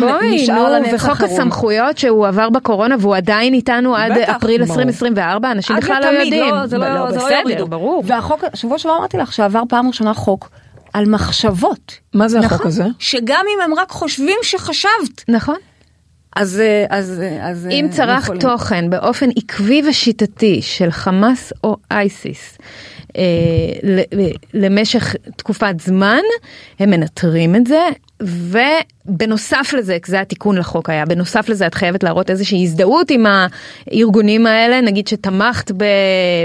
בואי, 0.00 0.34
נשאר 0.42 0.54
נו, 0.68 0.74
לנצח 0.74 1.04
וחוק 1.04 1.12
חירום. 1.16 1.32
הסמכויות 1.32 1.98
שהוא 1.98 2.26
עבר 2.26 2.50
בקורונה 2.50 2.94
והוא 3.00 3.16
עדיין 3.16 3.54
איתנו 3.54 3.96
עד 3.96 4.12
בטח, 4.12 4.34
אפריל 4.36 4.64
ברור. 4.64 4.72
2024, 4.74 5.50
אנשים 5.52 5.76
בכלל 5.76 6.00
לא 6.02 6.18
יודעים. 6.20 6.54
לא, 6.54 6.66
זה 6.66 6.78
לא, 6.78 6.88
לא, 6.88 6.94
לא 6.94 7.06
בסדר, 7.06 7.38
יורידו. 7.40 7.66
ברור. 7.66 8.02
והחוק, 8.06 8.44
שבוע 8.54 8.78
שעבר 8.78 8.96
אמרתי 8.96 9.16
לך 9.16 9.32
שעבר 9.32 9.62
פעם 9.68 9.86
ראשונה 9.88 10.14
חוק 10.14 10.50
על 10.92 11.04
מחשבות. 11.06 11.92
מה 12.14 12.28
זה 12.28 12.38
החוק 12.38 12.52
נכון? 12.52 12.66
הזה? 12.66 12.84
שגם 12.98 13.44
אם 13.56 13.70
הם 13.70 13.74
רק 13.78 13.90
חושבים 13.90 14.38
שחשבת, 14.42 15.24
נכון. 15.28 15.56
אז... 16.38 16.60
אה, 16.60 16.86
אז, 16.90 17.20
אה, 17.20 17.48
אז 17.48 17.68
אם 17.70 17.86
אה, 17.86 17.92
צרך 17.92 18.22
יכולים. 18.22 18.40
תוכן 18.40 18.90
באופן 18.90 19.28
עקבי 19.36 19.82
ושיטתי 19.88 20.62
של 20.62 20.90
חמאס 20.90 21.52
או 21.64 21.76
אייסיס 21.90 22.58
אה, 23.16 23.22
למשך 24.54 25.14
תקופת 25.36 25.80
זמן, 25.80 26.20
הם 26.78 26.90
מנטרים 26.90 27.56
את 27.56 27.66
זה. 27.66 27.88
ובנוסף 28.22 29.70
לזה, 29.78 29.96
זה 30.06 30.20
התיקון 30.20 30.56
לחוק 30.58 30.90
היה, 30.90 31.06
בנוסף 31.06 31.48
לזה 31.48 31.66
את 31.66 31.74
חייבת 31.74 32.02
להראות 32.02 32.30
איזושהי 32.30 32.62
הזדהות 32.62 33.10
עם 33.10 33.26
הארגונים 33.90 34.46
האלה, 34.46 34.80
נגיד 34.80 35.08
שתמכת 35.08 35.70
ב- 35.70 35.84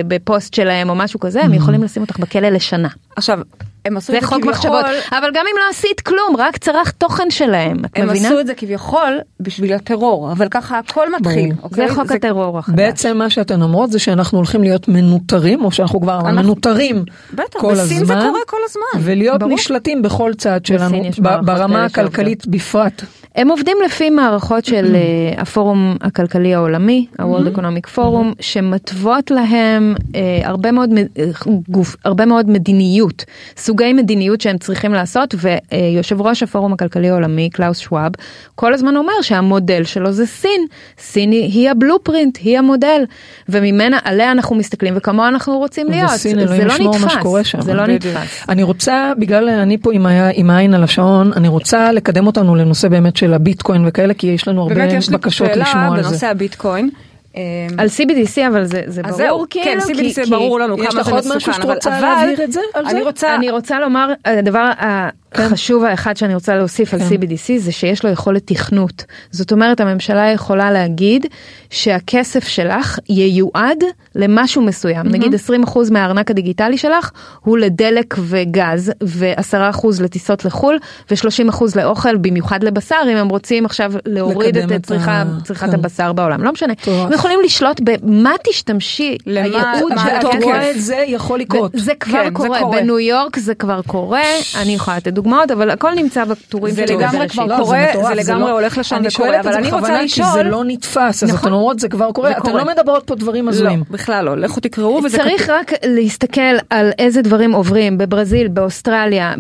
בפוסט 0.08 0.54
שלהם 0.54 0.90
או 0.90 0.96
משהו 0.96 1.20
כזה, 1.20 1.42
הם 1.42 1.54
יכולים 1.54 1.84
לשים 1.84 2.02
אותך 2.02 2.20
בכלא 2.20 2.50
לשנה. 2.50 2.88
עכשיו, 3.16 3.40
הם 3.86 3.98
עשו 3.98 4.12
זה 4.12 4.18
את 4.18 4.22
זה 4.22 4.28
חוק 4.28 4.38
כביכול, 4.38 4.52
מחשבות, 4.54 4.86
אבל 5.12 5.30
גם 5.34 5.46
אם 5.52 5.58
לא 5.58 5.70
עשית 5.70 6.02
כלום, 6.02 6.36
רק 6.38 6.58
צרך 6.58 6.92
תוכן 6.92 7.30
שלהם, 7.30 7.78
את 7.86 7.90
הם 8.00 8.08
מבינה? 8.10 8.28
עשו 8.28 8.40
את 8.40 8.48
זה 8.48 8.54
כביכול 8.54 9.20
בשביל 9.40 9.74
הטרור, 9.74 10.32
אבל 10.32 10.48
ככה 10.52 10.80
הכל 10.80 11.08
מתחיל. 11.20 11.52
אוקיי? 11.64 11.88
זה 11.88 11.96
חוק 11.96 12.12
הטרור 12.12 12.60
החדש. 12.60 12.76
בעצם 12.76 13.18
מה 13.18 13.30
שאתן 13.30 13.62
אומרות 13.62 13.92
זה 13.92 14.00
שאנחנו 14.00 14.38
הולכים 14.38 14.64
להיות 14.64 14.88
מנוטרים 14.88 15.66
או 15.66 15.72
שאנחנו 15.72 16.02
כבר 16.02 16.20
אנחנו- 16.20 16.32
מנוטרים 16.44 17.04
בטח, 17.34 17.60
כל 17.62 17.72
בסין 17.74 18.02
הזמן. 18.02 18.20
זה 18.20 18.28
קורה 18.28 18.40
כל 18.48 18.58
הזמן. 18.70 19.06
ולהיות 19.12 19.40
ברור. 19.40 19.54
נשלטים 19.54 20.02
בכל 20.02 20.32
צעד 20.38 20.66
שלנו 20.66 20.98
יש 21.06 21.20
ב- 21.20 21.24
מערכות 21.24 21.46
ברמה 21.68 21.86
הכלכלית 21.86 22.48
בפרט. 22.48 23.04
הם 23.36 23.50
עובדים 23.50 23.78
לפי 23.86 24.10
מערכות 24.10 24.66
של 24.66 24.96
אה, 24.96 25.42
הפורום 25.42 25.98
הכלכלי 26.02 26.54
העולמי, 26.54 27.06
ה-World 27.20 27.58
Economic 27.58 27.98
Forum, 27.98 28.26
שמתוות 28.40 29.32
להם 29.32 29.96
אה, 30.16 30.42
הרבה 30.44 30.72
מאוד, 30.72 30.90
אה, 31.20 31.26
גוף, 31.70 31.96
הרבה 32.06 32.26
מאוד 32.26 32.50
מדיניות, 32.50 33.26
סוגי 33.58 33.94
מדיניות 33.94 34.42
שהם 34.42 34.58
צריכים 34.58 34.94
לעשות, 34.94 35.36
ויושב 35.38 36.22
ראש 36.22 36.44
הפורום 36.44 36.74
הכלכלי 36.74 37.10
העולמי, 37.10 37.50
קלאוס 37.50 37.80
שוואב, 37.80 38.12
כל 38.56 38.74
הזמן 38.74 38.96
אומר 38.96 39.22
שהמודל 39.22 39.84
שלו 39.84 40.12
זה 40.12 40.26
סין, 40.26 40.66
סין 40.98 41.32
היא, 41.32 41.44
היא 41.44 41.70
ה 41.70 41.76
blueprint, 41.76 42.38
היא 42.42 42.58
המודל, 42.58 43.04
וממנה, 43.50 44.00
עליה 44.04 44.32
אנחנו 44.32 44.56
מסתכלים 44.56 44.94
וכמוה 44.98 45.28
אנחנו 45.28 45.58
רוצים 45.58 45.88
להיות, 45.90 46.12
וסין, 46.16 46.48
זה 46.48 46.66
לא 46.66 46.74
ישמור 46.74 46.98
מה 46.98 47.06
נתפס. 47.06 47.56
זה 47.60 47.74
לא. 47.74 47.88
נתפס. 47.88 48.46
אני 48.50 48.64
רוצה, 48.64 49.12
בגלל 49.20 49.50
אני 49.50 49.78
פה 49.78 49.92
עם 50.34 50.50
העין 50.50 50.74
על 50.74 50.84
השעון, 50.84 51.32
אני 51.36 51.48
רוצה 51.54 51.92
לקדם 51.92 52.28
אותנו 52.28 52.56
לנושא 52.56 52.88
באמת 52.88 53.16
של 53.18 53.34
הביטקוין 53.34 53.84
וכאלה, 53.88 54.14
כי 54.14 54.28
יש 54.28 54.48
לנו 54.48 54.62
הרבה 54.62 54.76
באמת 54.76 54.94
יש 54.94 55.10
לי 55.10 55.18
בקשות 55.18 55.48
שאלה 55.48 55.64
לשמוע 55.66 55.86
על 55.86 56.02
בנושא 56.02 56.16
זה. 56.16 56.30
הביטקוין. 56.30 56.90
אה, 57.38 57.42
על 57.78 57.88
CBDC 57.88 58.48
אבל 58.48 58.66
זה, 58.66 58.82
זה 58.88 59.02
ברור 59.04 59.16
זהו, 59.18 59.46
כאילו, 59.50 59.66
כן, 59.66 59.94
CBDC 59.94 60.24
כי- 60.24 60.30
ברור 60.32 60.60
לנו 60.60 60.84
יש 60.84 60.90
כמה 60.90 61.00
לך 61.00 61.06
זה 61.06 61.12
עוד 61.12 61.20
מסוכן, 61.20 61.38
משהו 61.38 61.54
שאת 61.54 61.64
אבל- 61.64 61.74
רוצה 61.74 61.98
אבל 62.00 62.08
להבהיר 62.08 62.44
את 62.44 62.52
זה 62.52 62.60
על 62.74 62.86
זה? 62.86 62.92
אני 62.92 63.02
רוצה, 63.02 63.36
אני 63.36 63.52
רוצה 63.52 63.80
לומר 63.80 64.14
הדבר 64.26 64.60
ה- 64.80 65.10
כן. 65.34 65.50
חשוב 65.50 65.84
האחד 65.84 66.18
שאני 66.18 66.34
רוצה 66.36 66.56
להוסיף 66.56 66.90
כן. 66.90 67.02
על 67.02 67.08
CBDC 67.08 67.58
זה 67.58 67.72
שיש 67.72 68.04
לו 68.04 68.10
יכולת 68.10 68.42
תכנות. 68.46 69.06
זאת 69.32 69.52
אומרת 69.52 69.82
הממשלה 69.82 70.32
יכולה 70.32 70.72
להגיד 70.72 71.26
שהכסף 71.70 72.48
שלך 72.48 73.00
ייועד 73.10 73.84
למשהו 74.16 74.62
מסוים. 74.62 75.06
Mm-hmm. 75.06 75.10
נגיד 75.10 75.34
20% 75.66 75.92
מהארנק 75.92 76.32
הדיגיטלי 76.32 76.78
שלך 76.78 77.12
הוא 77.42 77.58
לדלק 77.58 78.16
וגז 78.20 78.92
ו-10% 79.04 79.88
לטיסות 80.02 80.46
לחו"ל 80.46 80.78
ו-30% 81.12 81.64
לאוכל 81.76 82.18
במיוחד 82.18 82.64
לבשר 82.64 83.02
אם 83.12 83.18
הם 83.18 83.30
רוצים 83.30 83.66
עכשיו 83.66 83.94
להוריד 84.06 84.58
את, 84.58 84.72
את 84.72 84.86
צריכה, 84.86 85.12
ה... 85.12 85.26
צריכת 85.44 85.70
כן. 85.70 85.74
הבשר 85.74 86.14
בעולם. 86.14 86.44
לא 86.44 86.52
משנה. 86.52 86.76
טוב. 86.76 87.08
הם 87.08 87.14
יכולים 87.14 87.40
לשלוט 87.46 87.82
במה 87.84 88.34
תשתמשי. 88.44 89.18
למה, 89.26 89.72
הייעוד 89.72 89.92
של 90.04 90.28
הכסף. 90.28 90.78
זה 90.78 91.04
יכול 91.08 91.40
לקרות. 91.40 91.72
זה 91.76 91.96
כבר 92.00 92.24
כן, 92.24 92.34
קורה. 92.34 92.50
זה 92.60 92.64
קורה. 92.64 92.82
בניו 92.82 93.00
יורק 93.00 93.38
זה 93.38 93.56
כבר 93.56 93.82
קורה. 93.82 94.22
אני 94.56 94.74
יכולה 94.74 94.98
לתת 94.98 95.14
דוגמאות, 95.24 95.52
אבל 95.52 95.70
הכל 95.70 95.94
נמצא 95.96 96.26
בטורים 96.26 96.74
זה 96.74 96.86
לגמרי 96.86 97.30
כבר 97.30 97.46
לא, 97.46 97.58
קורה, 97.58 97.86
זה, 98.08 98.16
לגמרי 98.16 98.50
לא, 98.50 98.60
הולך 98.60 98.78
לשם 98.78 99.02
וקורה, 99.06 99.40
אבל 99.40 99.54
אני 99.54 99.72
רוצה 99.72 100.02
לשאול... 100.02 100.28
זה 100.34 100.44
לא 100.44 100.64
נתפס, 100.66 101.24
אז 101.24 101.30
נכון, 101.30 101.40
אתן 101.40 101.52
אומרות 101.54 101.80
זה 101.80 101.90
כבר 101.90 102.12
קורה, 102.12 102.32
אתן 102.32 102.56
לא 102.56 102.66
מדברות 102.66 103.04
פה 103.04 103.16
דברים 103.16 103.48
הזויים. 103.48 103.80
לא, 103.80 103.86
בכלל 103.90 104.26
לא, 104.26 104.38
לכו 104.38 104.60
תקראו 104.60 105.02
וזה 105.04 105.18
כתוב. 105.18 105.30
צריך 105.30 105.50
רק 105.50 105.72
להסתכל 105.86 106.42
על 106.70 106.92
איזה 107.00 107.22
דברים 107.22 107.52
עוברים 107.52 107.98
בברזיל, 107.98 108.48
באוסטרליה, 108.48 109.34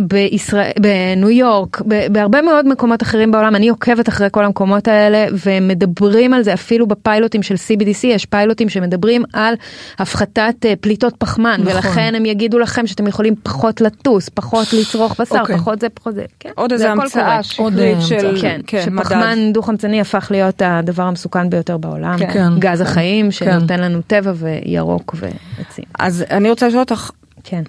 בניו 0.80 1.30
יורק, 1.30 1.82
בהרבה 2.12 2.42
מאוד 2.42 2.68
מקומות 2.68 3.04
אחרים 3.04 3.32
בעולם, 3.32 3.56
אני 3.56 3.70
עוקבת 3.70 4.10
אחרי 4.10 4.28
כל 4.32 4.46
המקומות 4.46 4.88
האלה, 4.88 5.26
ומדברים 5.46 6.34
על 6.34 6.44
זה. 6.44 6.54
אפילו 6.54 6.88
בפיילוטים 6.88 7.44
של 7.44 7.56
CBDC, 7.56 8.08
יש 8.08 8.26
פיילוטים 8.26 8.70
שמדברים 8.70 9.24
על 9.34 9.54
הפחתת 10.00 10.56
אה, 10.66 10.74
פליטות 10.82 11.16
פחמן, 11.18 11.62
נכון. 11.62 11.74
ולכן 11.74 12.16
הם 12.16 12.26
יגידו 12.26 12.60
לכם 12.60 12.88
שאתם 12.88 13.08
יכולים 13.08 13.36
פחות 13.44 13.82
לטוס, 13.82 14.30
פחות 14.30 14.74
לצרוך 14.74 15.16
בשר, 15.22 15.40
אוקיי. 15.42 15.58
פחות 15.58 15.73
זה, 15.80 15.90
פחות 15.90 16.16
זה. 16.16 16.26
כן, 16.40 16.50
עוד 16.56 16.72
איזה 16.72 16.92
המצאה 16.92 17.44
שקרית 17.44 18.02
של 18.02 18.42
כן, 18.42 18.62
כן, 18.68 18.86
שפחמן 18.86 19.54
דו 19.54 19.62
חמצני 19.62 20.02
הפך 20.02 20.28
להיות 20.32 20.62
הדבר 20.66 21.04
המסוכן 21.04 21.50
ביותר 21.50 21.78
בעולם. 21.78 22.18
כן. 22.20 22.34
כן. 22.34 22.60
גז 22.60 22.82
כן. 22.82 22.88
החיים 22.88 23.32
שנותן 23.32 23.68
כן. 23.68 23.80
לנו 23.80 24.02
טבע 24.08 24.34
וירוק 24.36 25.16
ועצים. 25.20 25.86
אז 26.00 26.26
אני 26.32 26.50
רוצה 26.50 26.68
לשאול 26.68 26.80
אותך, 26.80 27.12
כן. 27.44 27.64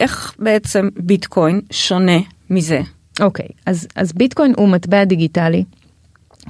איך 0.00 0.34
בעצם 0.38 0.88
ביטקוין 0.96 1.60
שונה 1.70 2.18
מזה? 2.50 2.80
אוקיי, 3.20 3.48
אז, 3.66 3.88
אז 3.96 4.12
ביטקוין 4.12 4.54
הוא 4.56 4.68
מטבע 4.68 5.04
דיגיטלי, 5.04 5.64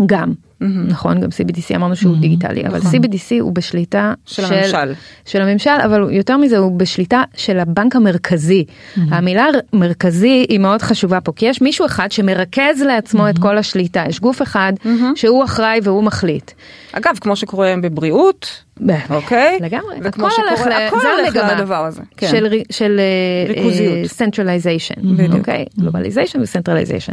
גם. 0.07 0.33
Mm-hmm. 0.61 0.65
נכון 0.65 1.21
גם 1.21 1.29
CBDC 1.29 1.77
אמרנו 1.77 1.97
שהוא 1.97 2.17
mm-hmm. 2.17 2.21
דיגיטלי 2.21 2.67
אבל 2.67 2.79
נכון. 2.79 2.91
CBDC 2.91 3.41
הוא 3.41 3.53
בשליטה 3.53 4.15
של, 4.27 4.43
של 4.47 4.55
הממשל 4.55 4.93
של 5.25 5.43
הממשל 5.43 5.71
אבל 5.85 6.09
יותר 6.11 6.37
מזה 6.37 6.59
הוא 6.59 6.79
בשליטה 6.79 7.23
של 7.37 7.59
הבנק 7.59 7.97
המרכזי 7.97 8.65
mm-hmm. 8.65 9.01
המילה 9.11 9.47
מרכזי 9.73 10.47
היא 10.49 10.59
מאוד 10.59 10.83
חשובה 10.83 11.21
פה 11.21 11.33
כי 11.37 11.47
יש 11.47 11.63
מישהו 11.63 11.87
אחד 11.87 12.13
שמרכז 12.13 12.83
לעצמו. 12.83 13.31
את 13.31 13.39
כל 13.39 13.59
השליטה 13.59 14.05
יש 14.09 14.21
גוף 14.21 14.43
אחד. 14.43 14.73
שהוא 15.15 15.45
אחראי 15.45 15.81
והוא 15.83 16.05
מחליט. 16.05 16.51
אגב 16.93 17.19
כמו 17.21 17.37
שקורה 17.37 17.75
בבריאות 17.83 18.65
אוקיי 19.11 19.59
לגמרי 19.61 19.97
וכמו 20.03 20.31
שקורה 20.31 20.87
הכל 20.87 20.97
הולך 20.97 21.37
לדבר 21.53 21.85
הזה 21.85 22.03
כן. 22.17 22.29
של 22.31 22.47
של 22.71 23.01
אה, 23.01 23.55
ריכוזיות 23.55 24.07
centralization 24.07 25.37
אוקיי 25.39 25.65
globalization 25.79 26.41
ו 26.41 26.45
centralization 26.45 27.13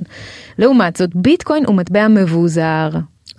לעומת 0.59 0.95
זאת 0.95 1.09
ביטקוין 1.15 1.65
הוא 1.65 1.75
מטבע 1.75 2.07
מבוזר. 2.07 2.89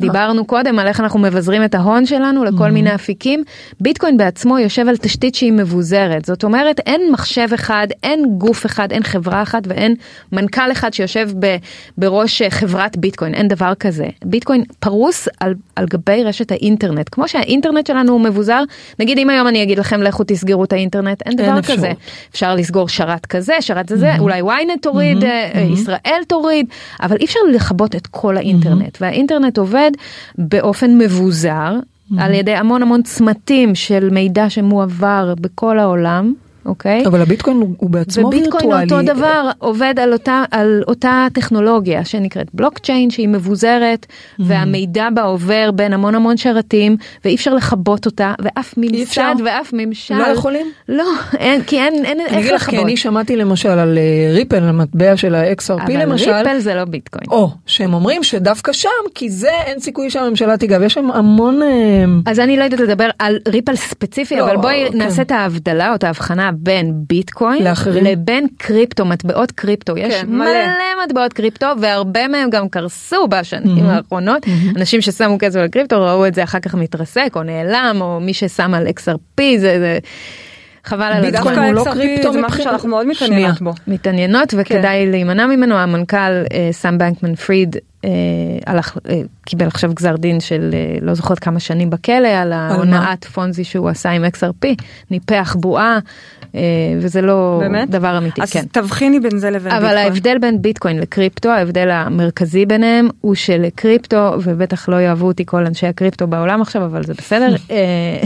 דיברנו 0.00 0.44
קודם 0.44 0.78
על 0.78 0.86
איך 0.86 1.00
אנחנו 1.00 1.18
מבזרים 1.18 1.64
את 1.64 1.74
ההון 1.74 2.06
שלנו 2.06 2.44
לכל 2.44 2.64
mm-hmm. 2.64 2.70
מיני 2.70 2.94
אפיקים. 2.94 3.44
ביטקוין 3.80 4.16
בעצמו 4.16 4.58
יושב 4.58 4.88
על 4.88 4.96
תשתית 4.96 5.34
שהיא 5.34 5.52
מבוזרת. 5.52 6.24
זאת 6.24 6.44
אומרת, 6.44 6.80
אין 6.80 7.02
מחשב 7.12 7.48
אחד, 7.54 7.86
אין 8.02 8.24
גוף 8.38 8.66
אחד, 8.66 8.92
אין 8.92 9.02
חברה 9.02 9.42
אחת 9.42 9.62
ואין 9.66 9.94
מנכ"ל 10.32 10.72
אחד 10.72 10.92
שיושב 10.92 11.30
ב, 11.38 11.56
בראש 11.98 12.42
חברת 12.42 12.96
ביטקוין, 12.96 13.34
אין 13.34 13.48
דבר 13.48 13.74
כזה. 13.74 14.08
ביטקוין 14.24 14.64
פרוס 14.80 15.28
על, 15.40 15.54
על 15.78 15.86
גבי 15.86 16.24
רשת 16.24 16.52
האינטרנט. 16.52 17.08
כמו 17.12 17.28
שהאינטרנט 17.28 17.86
שלנו 17.86 18.12
הוא 18.12 18.20
מבוזר, 18.20 18.62
נגיד 18.98 19.18
אם 19.18 19.30
היום 19.30 19.48
אני 19.48 19.62
אגיד 19.62 19.78
לכם 19.78 20.02
לכו 20.02 20.24
תסגרו 20.26 20.64
את 20.64 20.72
האינטרנט, 20.72 21.22
אין 21.26 21.36
דבר 21.36 21.54
אין 21.54 21.62
כזה. 21.62 21.92
אפשר 22.30 22.54
לסגור 22.54 22.88
שרת 22.88 23.26
כזה, 23.26 23.54
שרת 23.60 23.88
זה, 23.88 24.14
mm-hmm. 24.14 24.20
אולי 24.20 24.42
ynet 24.42 24.80
תוריד, 24.82 25.18
mm-hmm. 25.22 25.58
ישראל 25.72 26.22
תוריד, 26.28 26.66
אבל 27.02 27.16
אי 27.20 27.24
אפשר 27.24 27.40
לכבות 27.54 27.96
את 27.96 28.06
כל 28.06 28.36
האינטרנט. 28.36 28.96
Mm-hmm. 28.96 29.00
והאינטרנט 29.00 29.58
עובד 29.58 29.90
באופן 30.38 30.98
מבוזר 30.98 31.72
mm-hmm. 31.78 32.14
על 32.18 32.34
ידי 32.34 32.54
המון 32.54 32.82
המון 32.82 33.02
צמתים 33.02 33.74
של 33.74 34.08
מידע 34.10 34.50
שמועבר 34.50 35.34
בכל 35.40 35.78
העולם. 35.78 36.32
אוקיי? 36.68 37.06
אבל 37.06 37.22
הביטקוין 37.22 37.56
הוא, 37.56 37.90
בעצמו 37.90 38.30
וירטואלי. 38.30 38.48
וביטקוין 38.48 38.90
אותו 38.90 39.14
דבר 39.14 39.50
עובד 39.58 39.94
על 39.98 40.12
אותה, 40.12 40.44
על 40.50 40.82
אותה 40.88 41.26
טכנולוגיה 41.32 42.04
שנקראת 42.04 42.46
בלוקצ'יין 42.54 43.10
שהיא 43.10 43.28
מבוזרת 43.28 44.06
mm-hmm. 44.10 44.42
והמידע 44.46 45.08
בה 45.14 45.22
עובר 45.22 45.70
בין 45.74 45.92
המון 45.92 46.14
המון 46.14 46.36
שרתים 46.36 46.96
ואי 47.24 47.34
אפשר 47.34 47.54
לכבות 47.54 48.06
אותה 48.06 48.34
ואף 48.42 48.74
ממסד 48.76 49.34
ואף 49.44 49.70
ממשל. 49.72 50.14
לא 50.14 50.26
יכולים? 50.26 50.66
לא, 50.88 51.04
אין, 51.38 51.62
כי 51.62 51.80
אין, 51.80 52.04
אין 52.04 52.20
איך 52.20 52.26
לכבות. 52.26 52.32
אני 52.32 52.40
אגיד 52.40 52.52
לך, 52.52 52.70
כי 52.70 52.78
אני 52.78 52.96
שמעתי 52.96 53.36
למשל 53.36 53.68
על 53.68 53.98
ריפל, 54.32 54.56
על 54.56 54.68
המטבע 54.68 55.16
של 55.16 55.34
ה-XRP 55.34 55.92
למשל. 55.92 56.30
אבל 56.30 56.38
ריפל 56.38 56.58
זה 56.58 56.74
לא 56.74 56.84
ביטקוין. 56.84 57.24
או, 57.30 57.50
שהם 57.66 57.94
אומרים 57.94 58.22
שדווקא 58.22 58.72
שם, 58.72 58.88
כי 59.14 59.30
זה 59.30 59.50
אין 59.66 59.80
סיכוי 59.80 60.10
שהממשלה 60.10 60.56
תיגע, 60.56 60.78
ויש 60.80 60.94
שם 60.94 61.10
המון... 61.10 61.62
אה, 61.62 62.04
אז 62.26 62.40
אני 62.40 62.56
לא 62.56 62.64
יודעת 62.64 62.80
לדבר 62.80 63.10
על 63.18 63.38
ריפל 63.48 63.76
ספציפי, 63.76 64.36
לא, 64.36 64.44
אבל 64.44 64.56
בואי 64.56 64.84
כן. 64.92 64.98
נעשה 64.98 65.22
את 65.22 65.30
ההבדלה 65.30 65.90
או 65.90 65.94
את 65.94 66.04
ההבחנה 66.04 66.50
בין 66.58 66.92
ביטקוין 67.08 67.64
לאחרים. 67.64 68.04
לבין 68.04 68.46
קריפטו, 68.58 69.04
מטבעות 69.04 69.52
קריפטו. 69.52 69.96
יש 69.96 70.14
כן, 70.14 70.26
מלא. 70.28 70.44
מלא 70.44 71.04
מטבעות 71.06 71.32
קריפטו 71.32 71.66
והרבה 71.80 72.28
מהם 72.28 72.50
גם 72.50 72.68
קרסו 72.68 73.28
בשנים 73.28 73.86
mm-hmm. 73.86 73.90
האחרונות. 73.90 74.46
Mm-hmm. 74.46 74.78
אנשים 74.78 75.00
ששמו 75.00 75.36
כסף 75.38 75.58
על 75.58 75.68
קריפטו 75.68 76.02
ראו 76.02 76.26
את 76.26 76.34
זה 76.34 76.42
אחר 76.44 76.60
כך 76.60 76.74
מתרסק 76.74 77.32
או 77.36 77.42
נעלם 77.42 77.96
או 78.00 78.20
מי 78.20 78.34
ששם 78.34 78.74
על 78.74 78.86
XRP 78.86 79.42
זה. 79.58 79.78
זה 79.78 79.98
חבל 80.88 81.02
על 81.02 81.24
הזמן. 81.24 81.30
דווקא 81.30 81.60
הוא 81.60 81.72
לא 81.72 81.84
קריפטו 81.84 82.32
זה 82.32 82.40
משהו 82.40 82.62
שאנחנו 82.62 82.88
מאוד 82.88 83.06
מתעניינות 83.06 83.62
בו. 83.62 83.72
מתעניינות 83.86 84.54
וכדאי 84.56 85.04
כן. 85.04 85.10
להימנע 85.10 85.46
ממנו 85.46 85.74
המנכ"ל 85.74 86.16
אה, 86.16 86.68
סאם 86.72 86.98
בנקמן 86.98 87.34
פריד 87.34 87.76
אה, 88.04 88.10
הלך, 88.66 88.98
אה, 89.08 89.20
קיבל 89.46 89.66
עכשיו 89.66 89.90
גזר 89.94 90.16
דין 90.16 90.40
של 90.40 90.74
לא 91.00 91.14
זוכרת 91.14 91.38
כמה 91.38 91.60
שנים 91.60 91.90
בכלא 91.90 92.28
על 92.28 92.52
ההונאת 92.52 93.24
פונזי 93.24 93.64
שהוא 93.64 93.88
עשה 93.88 94.10
עם 94.10 94.24
XRP, 94.24 94.68
ניפח 95.10 95.56
בועה 95.60 95.98
וזה 97.00 97.22
לא 97.22 97.56
באמת? 97.60 97.90
דבר 97.90 98.18
אמיתי. 98.18 98.42
אז 98.42 98.52
כן. 98.52 98.64
תבחיני 98.72 99.20
בין 99.20 99.38
זה 99.38 99.50
לבין 99.50 99.72
אבל 99.72 99.80
ביטקוין. 99.80 99.98
אבל 99.98 100.04
ההבדל 100.04 100.38
בין 100.38 100.62
ביטקוין 100.62 100.98
לקריפטו, 100.98 101.48
ההבדל 101.48 101.90
המרכזי 101.90 102.66
ביניהם 102.66 103.08
הוא 103.20 103.34
שלקריפטו, 103.34 104.32
ובטח 104.42 104.88
לא 104.88 104.96
יאהבו 104.96 105.26
אותי 105.26 105.46
כל 105.46 105.66
אנשי 105.66 105.86
הקריפטו 105.86 106.26
בעולם 106.26 106.62
עכשיו, 106.62 106.84
אבל 106.84 107.02
זה 107.02 107.14
בסדר. 107.14 107.54
אה, 107.70 108.20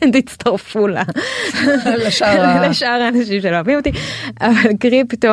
תצטרפו 0.20 0.88
לשאר 2.68 2.88
האנשים 2.88 3.40
שלא 3.40 3.54
אוהבים 3.54 3.78
אותי, 3.78 3.90
אבל 4.40 4.70
קריפטו 4.80 5.28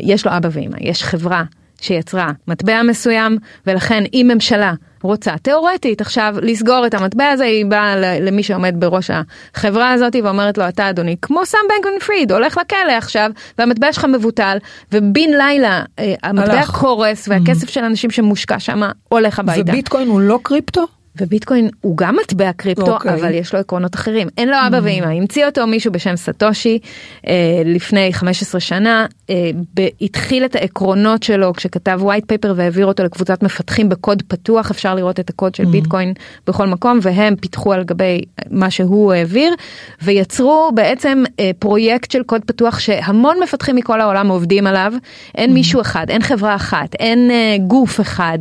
יש 0.00 0.26
לו 0.26 0.36
אבא 0.36 0.48
ואמא, 0.52 0.76
יש 0.80 1.04
חברה 1.04 1.42
שיצרה 1.82 2.30
מטבע 2.48 2.82
מסוים 2.82 3.38
ולכן 3.66 4.04
אם 4.12 4.30
ממשלה 4.34 4.72
רוצה 5.02 5.38
תיאורטית 5.42 6.00
עכשיו 6.00 6.34
לסגור 6.42 6.86
את 6.86 6.94
המטבע 6.94 7.28
הזה 7.28 7.44
היא 7.44 7.66
באה 7.66 7.96
למי 8.20 8.42
שעומד 8.42 8.74
בראש 8.78 9.10
החברה 9.54 9.92
הזאת 9.92 10.16
ואומרת 10.24 10.58
לו 10.58 10.68
אתה 10.68 10.90
אדוני 10.90 11.16
כמו 11.22 11.46
סאם 11.46 11.60
בנקון 11.68 11.98
פריד 12.06 12.32
הולך 12.32 12.58
לכלא 12.58 12.92
עכשיו 12.92 13.30
והמטבע 13.58 13.92
שלך 13.92 14.04
מבוטל 14.04 14.58
ובן 14.92 15.30
לילה 15.30 15.82
אה, 15.98 16.14
המטבע 16.22 16.52
הלך. 16.52 16.70
קורס 16.70 17.28
והכסף 17.28 17.68
mm-hmm. 17.68 17.72
של 17.72 17.84
אנשים 17.84 18.10
שמושקע 18.10 18.58
שם 18.58 18.80
הולך 19.08 19.38
הביתה. 19.38 19.70
וביטקוין 19.70 20.08
הוא 20.08 20.20
לא 20.20 20.38
קריפטו? 20.42 20.86
וביטקוין 21.20 21.68
הוא 21.80 21.96
גם 21.96 22.16
מטבע 22.22 22.52
קריפטו 22.52 22.86
okay. 22.86 22.90
אוקיי. 22.90 23.14
אבל 23.14 23.34
יש 23.34 23.54
לו 23.54 23.60
עקרונות 23.60 23.94
אחרים 23.94 24.28
אין 24.38 24.48
לו 24.48 24.56
אבא 24.66 24.78
mm. 24.78 24.82
ואמא 24.84 25.06
המציא 25.06 25.46
אותו 25.46 25.66
מישהו 25.66 25.92
בשם 25.92 26.16
סטושי 26.16 26.78
אה, 27.26 27.62
לפני 27.64 28.12
15 28.12 28.60
שנה 28.60 29.06
אה, 29.30 29.50
ב- 29.74 29.88
התחיל 30.00 30.44
את 30.44 30.56
העקרונות 30.56 31.22
שלו 31.22 31.52
כשכתב 31.52 32.00
white 32.02 32.32
paper 32.32 32.52
והעביר 32.56 32.86
אותו 32.86 33.04
לקבוצת 33.04 33.42
מפתחים 33.42 33.88
בקוד 33.88 34.22
פתוח 34.28 34.70
אפשר 34.70 34.94
לראות 34.94 35.20
את 35.20 35.30
הקוד 35.30 35.54
של 35.54 35.64
mm. 35.64 35.66
ביטקוין 35.66 36.12
בכל 36.46 36.66
מקום 36.66 36.98
והם 37.02 37.36
פיתחו 37.36 37.72
על 37.72 37.84
גבי 37.84 38.20
מה 38.50 38.70
שהוא 38.70 39.12
העביר 39.12 39.54
ויצרו 40.02 40.70
בעצם 40.74 41.24
אה, 41.40 41.50
פרויקט 41.58 42.10
של 42.10 42.22
קוד 42.22 42.42
פתוח 42.44 42.78
שהמון 42.78 43.36
מפתחים 43.42 43.76
מכל 43.76 44.00
העולם 44.00 44.28
עובדים 44.28 44.66
עליו 44.66 44.92
אין 45.34 45.50
mm. 45.50 45.54
מישהו 45.54 45.80
אחד 45.80 46.06
אין 46.08 46.22
חברה 46.22 46.54
אחת 46.54 46.94
אין 46.94 47.30
אה, 47.30 47.56
גוף 47.66 48.00
אחד 48.00 48.38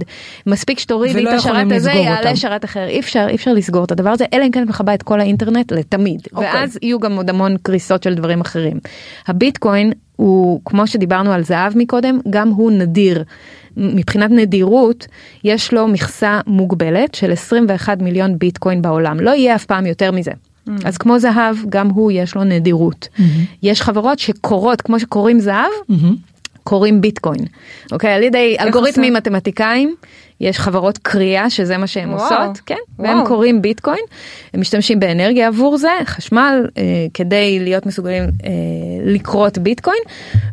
מספיק 0.47 0.79
שתורידי 0.79 1.23
את 1.23 1.33
השרת 1.33 1.71
הזה 1.71 1.91
יעלה 1.91 2.35
שרת 2.35 2.60
משפט 2.63 2.71
אחר 2.71 2.87
אי 2.87 2.99
אפשר 2.99 3.25
אי 3.29 3.35
אפשר 3.35 3.53
לסגור 3.53 3.83
את 3.83 3.91
הדבר 3.91 4.09
הזה 4.09 4.25
אלא 4.33 4.45
אם 4.45 4.51
כן 4.51 4.63
את 4.63 4.67
מכבה 4.67 4.93
את 4.93 5.03
כל 5.03 5.19
האינטרנט 5.19 5.71
לתמיד 5.71 6.19
okay. 6.19 6.35
אוקיי. 6.35 6.53
ואז 6.53 6.77
יהיו 6.81 6.99
גם 6.99 7.17
עוד 7.17 7.29
המון 7.29 7.57
קריסות 7.61 8.03
של 8.03 8.13
דברים 8.13 8.41
אחרים. 8.41 8.79
הביטקוין 9.27 9.91
הוא 10.15 10.61
כמו 10.65 10.87
שדיברנו 10.87 11.31
על 11.31 11.43
זהב 11.43 11.77
מקודם 11.77 12.19
גם 12.29 12.49
הוא 12.49 12.71
נדיר. 12.71 13.23
מבחינת 13.77 14.31
נדירות 14.31 15.07
יש 15.43 15.73
לו 15.73 15.87
מכסה 15.87 16.39
מוגבלת 16.47 17.15
של 17.15 17.31
21 17.31 18.01
מיליון 18.01 18.39
ביטקוין 18.39 18.81
בעולם 18.81 19.19
לא 19.19 19.31
יהיה 19.31 19.55
אף 19.55 19.65
פעם 19.65 19.85
יותר 19.85 20.11
מזה. 20.11 20.31
Mm-hmm. 20.31 20.71
אז 20.85 20.97
כמו 20.97 21.19
זהב 21.19 21.55
גם 21.69 21.89
הוא 21.89 22.11
יש 22.11 22.35
לו 22.35 22.43
נדירות. 22.43 23.07
Mm-hmm. 23.17 23.21
יש 23.63 23.81
חברות 23.81 24.19
שקורות 24.19 24.81
כמו 24.81 24.99
שקוראים 24.99 25.39
זהב. 25.39 25.71
Mm-hmm. 25.91 26.31
קוראים 26.63 27.01
ביטקוין, 27.01 27.45
אוקיי? 27.91 28.13
על 28.13 28.23
ידי 28.23 28.55
אלגוריתמים 28.59 29.13
מתמטיקאים. 29.13 29.95
יש 30.41 30.59
חברות 30.59 30.97
קריאה 30.97 31.49
שזה 31.49 31.77
מה 31.77 31.87
שהן 31.87 32.11
עושות, 32.11 32.59
כן, 32.65 32.75
והם 32.99 33.25
קוראים 33.25 33.61
ביטקוין, 33.61 34.03
הם 34.53 34.61
משתמשים 34.61 34.99
באנרגיה 34.99 35.47
עבור 35.47 35.77
זה, 35.77 35.91
חשמל, 36.05 36.67
אה, 36.77 36.83
כדי 37.13 37.59
להיות 37.59 37.85
מסוגלים 37.85 38.23
אה, 38.23 38.29
לקרות 39.05 39.57
ביטקוין, 39.57 40.01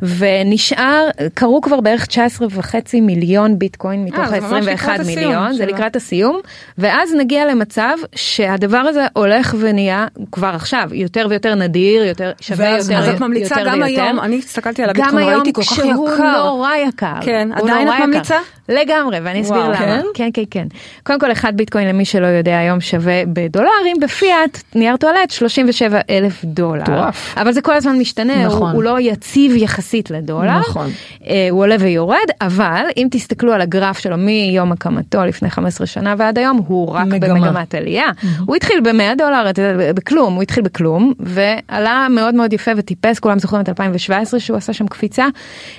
ונשאר, 0.03 1.09
קרו 1.35 1.61
כבר 1.61 1.81
בערך 1.81 2.07
19 2.07 2.49
וחצי 2.51 3.01
מיליון 3.01 3.59
ביטקוין 3.59 4.05
מתוך 4.05 4.33
ה-21 4.33 5.05
מיליון, 5.07 5.53
זה 5.53 5.67
לקראת 5.67 5.97
הסיום, 5.97 6.41
ואז 6.79 7.15
נגיע 7.19 7.47
למצב 7.47 7.97
שהדבר 8.15 8.79
הזה 8.79 9.07
הולך 9.13 9.55
ונהיה 9.59 10.07
כבר 10.33 10.51
עכשיו 10.55 10.89
יותר 10.93 11.27
ויותר 11.31 11.55
נדיר, 11.55 12.05
יותר 12.05 12.33
שווה 12.41 12.69
יותר 12.69 12.89
ויותר. 12.89 13.09
אז 13.09 13.15
את 13.15 13.21
ממליצה 13.21 13.57
גם 13.67 13.83
היום, 13.83 14.21
אני 14.21 14.39
הסתכלתי 14.39 14.83
על 14.83 14.91
הביטקוין, 14.91 15.29
ראיתי 15.29 15.53
כל 15.53 15.63
כך 15.63 15.73
יקר. 15.73 15.83
גם 15.83 15.89
היום 15.89 16.13
כשהוא 16.17 16.27
נורא 16.37 16.75
יקר. 16.75 17.15
כן, 17.21 17.49
עדיין 17.53 17.89
את 17.89 17.95
ממליצה? 18.01 18.37
לגמרי, 18.69 19.19
ואני 19.23 19.41
אסביר 19.41 19.71
למה. 19.81 20.03
כן? 20.03 20.03
כן, 20.15 20.31
כן, 20.35 20.43
כן. 20.51 20.67
קודם 21.03 21.21
כל, 21.21 21.33
אחד 21.33 21.57
ביטקוין, 21.57 21.89
למי 21.89 22.05
שלא 22.05 22.27
יודע, 22.27 22.59
היום 22.59 22.81
שווה 22.81 23.23
בדולרים, 23.27 23.97
בפיאט, 24.03 24.63
נייר 24.75 24.97
טואלט, 24.97 25.31
37 25.31 26.01
אלף 26.11 26.45
דולר. 26.45 26.83
מטורף. 26.83 27.35
אבל 27.39 27.53
זה 27.53 27.61
כל 27.61 27.75
הזמן 27.75 27.99
משתנה, 27.99 28.47
נכון. 28.47 28.63
הוא, 28.63 28.71
הוא 28.71 28.83
לא 28.83 29.01
יציב 29.01 29.57
יחסית 29.57 30.11
לדולר. 30.11 30.59
נכון. 30.59 30.91
אה, 31.27 31.49
הוא 31.51 31.61
עולה 31.61 31.77
ויורד, 31.81 32.17
אבל 32.41 32.85
אם 32.97 33.09
תסתכלו 33.11 33.53
על 33.53 33.61
הגרף 33.61 33.99
שלו 33.99 34.17
מיום 34.17 34.73
הקמתו 34.73 35.25
לפני 35.25 35.51
15 35.51 35.87
שנה 35.87 36.15
ועד 36.19 36.39
היום, 36.39 36.61
הוא 36.67 36.89
רק 36.93 37.07
מגמה. 37.07 37.35
במגמת 37.35 37.75
עלייה. 37.75 38.07
Mm-hmm. 38.09 38.27
הוא 38.47 38.57
התחיל 38.57 38.81
ב-100 38.81 39.19
דולר, 39.19 39.51
בכלום, 39.95 40.35
הוא 40.35 40.43
התחיל 40.43 40.65
בכלום, 40.65 41.13
ועלה 41.21 42.07
מאוד 42.11 42.35
מאוד 42.35 42.53
יפה 42.53 42.71
וטיפס, 42.77 43.19
כולם 43.19 43.39
זוכרים 43.39 43.63
את 43.63 43.69
2017 43.69 44.41
שהוא 44.41 44.57
עשה 44.57 44.73
שם 44.73 44.87
קפיצה. 44.87 45.27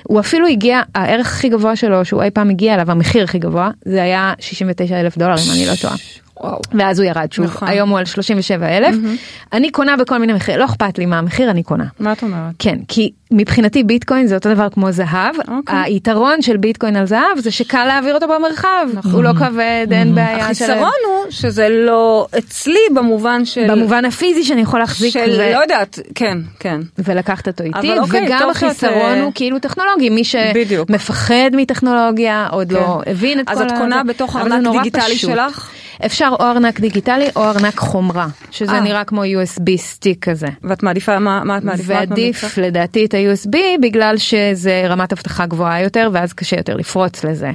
הוא 0.02 0.20
אפילו 0.20 0.46
הגיע, 0.46 0.80
הערך 0.94 1.26
הכי 1.26 1.48
גבוה 1.48 1.76
שלו 1.76 2.04
שהוא 2.04 2.22
אי 2.22 2.30
פעם 2.30 2.50
הגיע 2.50 2.74
אליו, 2.74 2.90
המחיר 2.90 3.24
הכי 3.24 3.38
גבוה, 3.38 3.70
זה 3.90 4.02
היה 4.02 4.32
69 4.40 5.00
אלף 5.00 5.18
דולר 5.18 5.34
אם 5.34 5.52
אני 5.52 5.66
לא 5.66 5.74
טועה. 5.80 5.94
וואו. 6.40 6.60
ואז 6.78 7.00
הוא 7.00 7.08
ירד 7.08 7.32
שוב, 7.32 7.44
נכון. 7.44 7.68
היום 7.68 7.90
הוא 7.90 7.98
על 7.98 8.04
37 8.04 8.68
אלף. 8.68 8.94
Mm-hmm. 8.94 9.52
אני 9.52 9.70
קונה 9.70 9.96
בכל 9.96 10.18
מיני 10.18 10.32
מחירים, 10.32 10.60
לא 10.60 10.64
אכפת 10.64 10.98
לי 10.98 11.06
מה 11.06 11.18
המחיר, 11.18 11.50
אני 11.50 11.62
קונה. 11.62 11.84
מה 12.00 12.12
את 12.12 12.22
אומרת? 12.22 12.54
כן, 12.58 12.78
כי 12.88 13.10
מבחינתי 13.30 13.82
ביטקוין 13.82 14.26
זה 14.26 14.34
אותו 14.34 14.54
דבר 14.54 14.68
כמו 14.68 14.92
זהב. 14.92 15.34
אוקיי. 15.48 15.76
היתרון 15.76 16.42
של 16.42 16.56
ביטקוין 16.56 16.96
על 16.96 17.06
זהב 17.06 17.38
זה 17.38 17.50
שקל 17.50 17.84
להעביר 17.84 18.14
אותו 18.14 18.26
במרחב, 18.28 18.86
נכון. 18.94 19.12
הוא 19.12 19.24
לא 19.24 19.32
כבד, 19.32 19.86
אין 19.90 20.12
mm-hmm. 20.12 20.14
בעיה. 20.14 20.44
החיסרון 20.44 20.78
של... 20.78 21.08
הוא 21.08 21.30
שזה 21.30 21.68
לא 21.68 22.26
אצלי 22.38 22.80
במובן 22.94 23.44
של... 23.44 23.66
במובן 23.70 24.04
הפיזי 24.04 24.44
שאני 24.44 24.60
יכול 24.60 24.80
להחזיק. 24.80 25.12
של, 25.12 25.36
ו... 25.38 25.52
לא 25.54 25.58
יודעת, 25.58 25.98
כן, 26.14 26.38
כן. 26.60 26.80
ולקחת 26.98 27.48
אותו 27.48 27.64
איתי, 27.64 27.98
אוקיי, 27.98 28.26
וגם 28.26 28.50
החיסרון 28.50 29.18
את... 29.18 29.22
הוא 29.22 29.32
כאילו 29.34 29.58
טכנולוגי, 29.58 30.10
מי 30.10 30.24
שמפחד 30.24 31.50
מטכנולוגיה, 31.52 32.48
עוד 32.50 32.72
לא 32.72 32.78
כן. 32.78 32.84
לא 32.84 33.02
הבין 33.06 33.40
את 33.40 33.46
כל 33.46 33.52
ה... 33.52 33.56
אז 33.56 33.62
את 33.62 33.78
קונה 33.78 34.04
בתוך 34.04 34.36
ארנק 34.36 34.72
דיגיטלי 34.72 35.16
שלך? 35.16 35.70
אפשר 36.06 36.28
או 36.40 36.44
ארנק 36.44 36.80
דיגיטלי 36.80 37.28
או 37.36 37.44
ארנק 37.44 37.78
חומרה, 37.78 38.26
שזה 38.50 38.72
아. 38.72 38.74
אה. 38.74 38.80
נראה 38.80 39.04
כמו 39.04 39.22
USB 39.24 39.76
סטיק 39.76 40.28
כזה. 40.28 40.46
ואת 40.62 40.82
מעדיפה, 40.82 41.18
מה, 41.18 41.44
מה 41.44 41.58
את 41.58 41.64
מעדיפה? 41.64 41.92
ועדיף 41.92 42.58
לדעתי 42.58 43.04
את 43.04 43.14
ה-USB 43.14 43.56
בגלל 43.82 44.16
שזה 44.16 44.84
רמת 44.88 45.12
אבטחה 45.12 45.46
גבוהה 45.46 45.82
יותר 45.82 46.10
ואז 46.12 46.32
קשה 46.32 46.56
יותר 46.56 46.76
לפרוץ 46.76 47.24
לזה. 47.24 47.50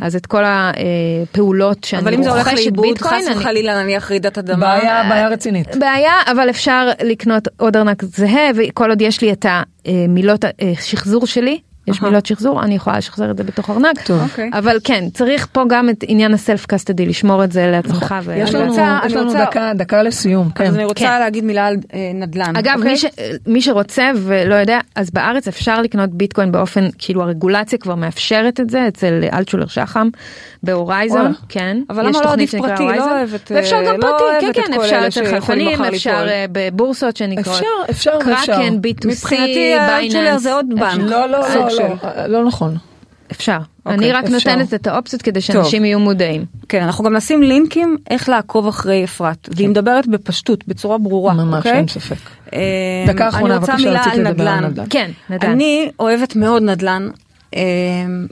אז 0.00 0.16
את 0.16 0.26
כל 0.26 0.42
הפעולות 0.46 1.84
שאני 1.84 2.02
רוכשת 2.02 2.14
ביטקוין. 2.14 2.14
אבל 2.14 2.14
אם 2.14 2.22
זה 2.22 2.30
הולך 2.30 2.52
לאיבוד, 2.52 2.98
חס 2.98 3.24
וחלילה 3.36 3.82
נניח 3.82 4.10
רעידת 4.10 4.38
אדמה. 4.38 4.66
בעיה, 4.66 5.02
בעיה 5.08 5.28
רצינית. 5.28 5.76
בעיה, 5.76 6.12
אבל 6.32 6.50
אפשר 6.50 6.88
לקנות 7.04 7.48
עוד 7.56 7.76
ארנק 7.76 8.02
זהה 8.02 8.50
וכל 8.56 8.90
עוד 8.90 9.00
יש 9.00 9.20
לי 9.20 9.32
את 9.32 9.46
המילות 9.86 10.44
השחזור 10.72 11.26
שלי. 11.26 11.60
יש 11.86 12.02
מילות 12.02 12.26
שחזור, 12.26 12.62
אני 12.62 12.74
יכולה 12.74 12.98
לשחזר 12.98 13.30
את 13.30 13.36
זה 13.36 13.44
בתוך 13.44 13.70
ארנק, 13.70 14.00
טוב. 14.00 14.22
אוקיי. 14.22 14.50
אבל 14.52 14.78
כן, 14.84 15.04
צריך 15.14 15.46
פה 15.52 15.64
גם 15.68 15.90
את 15.90 16.04
עניין 16.08 16.34
הסלף 16.34 16.66
קסטדי, 16.66 17.06
לשמור 17.06 17.44
את 17.44 17.52
זה 17.52 17.66
לעצמך. 17.66 18.12
נכון. 18.20 18.34
יש 18.36 18.54
לנו, 18.54 18.70
רוצה, 18.70 18.98
יש 19.06 19.12
לנו 19.12 19.26
רוצה, 19.26 19.44
דקה, 19.44 19.72
דקה 19.74 20.02
לסיום, 20.02 20.50
כן. 20.50 20.66
אז 20.66 20.74
אני 20.74 20.84
רוצה 20.84 21.00
כן. 21.00 21.18
להגיד 21.20 21.44
מילה 21.44 21.66
על 21.66 21.76
אה, 21.94 22.10
נדל"ן. 22.14 22.56
אגב, 22.56 22.74
אוקיי? 22.76 22.90
מי, 22.90 22.96
ש, 22.96 23.04
מי 23.46 23.62
שרוצה 23.62 24.10
ולא 24.16 24.54
יודע, 24.54 24.78
אז 24.94 25.10
בארץ 25.10 25.48
אפשר 25.48 25.82
לקנות 25.82 26.10
ביטקוין 26.10 26.52
באופן, 26.52 26.88
כאילו 26.98 27.22
הרגולציה 27.22 27.78
כבר 27.78 27.94
מאפשרת 27.94 28.60
את 28.60 28.70
זה, 28.70 28.88
אצל 28.88 29.24
אלטשולר 29.32 29.66
שחם, 29.66 30.08
בהורייזון, 30.62 31.32
כן. 31.48 31.76
אבל 31.90 32.06
למה 32.06 32.20
לא 32.24 32.32
עדיף 32.32 32.54
פרטי? 32.54 32.82
לא 32.82 33.12
אוהבת, 33.12 33.52
ואפשר 33.54 33.82
גם 33.86 33.96
לא 34.02 34.16
פרטי, 34.18 34.52
כן, 34.52 34.62
כן, 34.66 34.80
אפשר 34.80 35.04
אצל 35.06 35.24
חלפנים, 35.30 35.84
אפשר 35.84 36.26
אה, 36.28 36.44
בבורסות 36.52 37.16
שנקראות. 37.16 37.56
אפשר, 37.90 37.90
אפשר, 37.90 38.18
קראקן, 38.20 38.74
B2C, 38.74 39.08
מבחינתי 39.08 39.74
אלטשולר 39.78 40.38
זה 40.38 40.54
עוד 40.54 40.66
בנק. 40.68 41.00
לא, 41.00 41.26
לא, 41.26 41.40
לא, 41.40 41.75
לא 42.28 42.44
נכון. 42.44 42.76
אפשר. 43.32 43.58
Okay, 43.58 43.90
אני 43.90 44.12
רק 44.12 44.24
אפשר. 44.24 44.34
נותנת 44.34 44.74
את 44.74 44.86
האופציות 44.86 45.22
כדי 45.22 45.40
שאנשים 45.40 45.78
טוב. 45.78 45.84
יהיו 45.84 45.98
מודעים. 45.98 46.44
כן, 46.68 46.82
אנחנו 46.82 47.04
גם 47.04 47.16
נשים 47.16 47.42
לינקים 47.42 47.96
איך 48.10 48.28
לעקוב 48.28 48.66
אחרי 48.66 49.04
אפרת, 49.04 49.48
והיא 49.56 49.68
מדברת 49.68 50.06
בפשטות, 50.06 50.68
בצורה 50.68 50.98
ברורה. 50.98 51.34
ממש, 51.34 51.66
אין 51.66 51.88
ספק. 51.88 52.16
אה, 52.54 52.60
דקה 53.06 53.28
אחרונה, 53.28 53.58
בבקשה, 53.58 53.90
רציתי 53.90 54.18
לדבר 54.18 54.48
על 54.48 54.66
נדל"ן. 54.66 54.84
כן, 54.90 55.10
נדל"ן. 55.30 55.50
אני 55.50 55.90
אוהבת 55.98 56.36
מאוד 56.36 56.62
נדל"ן, 56.62 57.08
אה, 57.56 57.62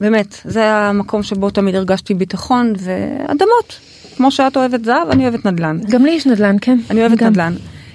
באמת, 0.01 0.40
זה 0.45 0.74
המקום 0.74 1.22
שבו 1.22 1.51
תמיד 1.51 1.74
הרגשתי 1.74 2.14
ביטחון 2.14 2.72
ואדמות. 2.78 3.78
כמו 4.16 4.30
שאת 4.30 4.57
אוהבת 4.57 4.84
זהב, 4.84 5.09
אני 5.11 5.22
אוהבת 5.22 5.47
נדל"ן. 5.47 5.78
גם 5.90 6.05
לי 6.05 6.11
יש 6.11 6.26
נדל"ן, 6.26 6.57
כן. 6.61 6.78
אני 6.90 7.01
אוהבת 7.01 7.18
גם. 7.18 7.28
נדל"ן. 7.28 7.55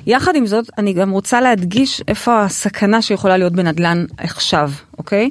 יחד 0.09 0.35
עם 0.35 0.45
זאת, 0.45 0.69
אני 0.77 0.93
גם 0.93 1.09
רוצה 1.09 1.41
להדגיש 1.41 2.01
איפה 2.07 2.43
הסכנה 2.43 3.01
שיכולה 3.01 3.37
להיות 3.37 3.53
בנדל"ן 3.53 4.05
עכשיו, 4.17 4.71
אוקיי? 4.97 5.29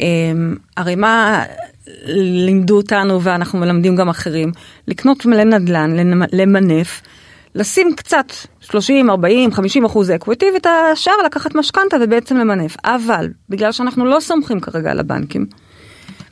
אמ, 0.00 0.56
הרי 0.76 0.94
מה 0.94 1.44
לימדו 2.06 2.76
אותנו 2.76 3.22
ואנחנו 3.22 3.58
מלמדים 3.58 3.96
גם 3.96 4.08
אחרים? 4.08 4.52
לקנות 4.88 5.26
מלא 5.26 5.44
נדל"ן, 5.44 5.96
למנף, 6.32 7.02
לשים 7.54 7.94
קצת 7.96 8.32
30, 8.60 9.10
40, 9.10 9.52
50 9.52 9.84
אחוז 9.84 10.10
equity 10.10 10.46
ואת 10.54 10.66
השאר 10.66 11.22
לקחת 11.26 11.54
משכנתה 11.54 11.96
ובעצם 12.00 12.36
למנף. 12.36 12.76
אבל 12.84 13.28
בגלל 13.48 13.72
שאנחנו 13.72 14.04
לא 14.04 14.20
סומכים 14.20 14.60
כרגע 14.60 14.90
על 14.90 15.00
הבנקים 15.00 15.46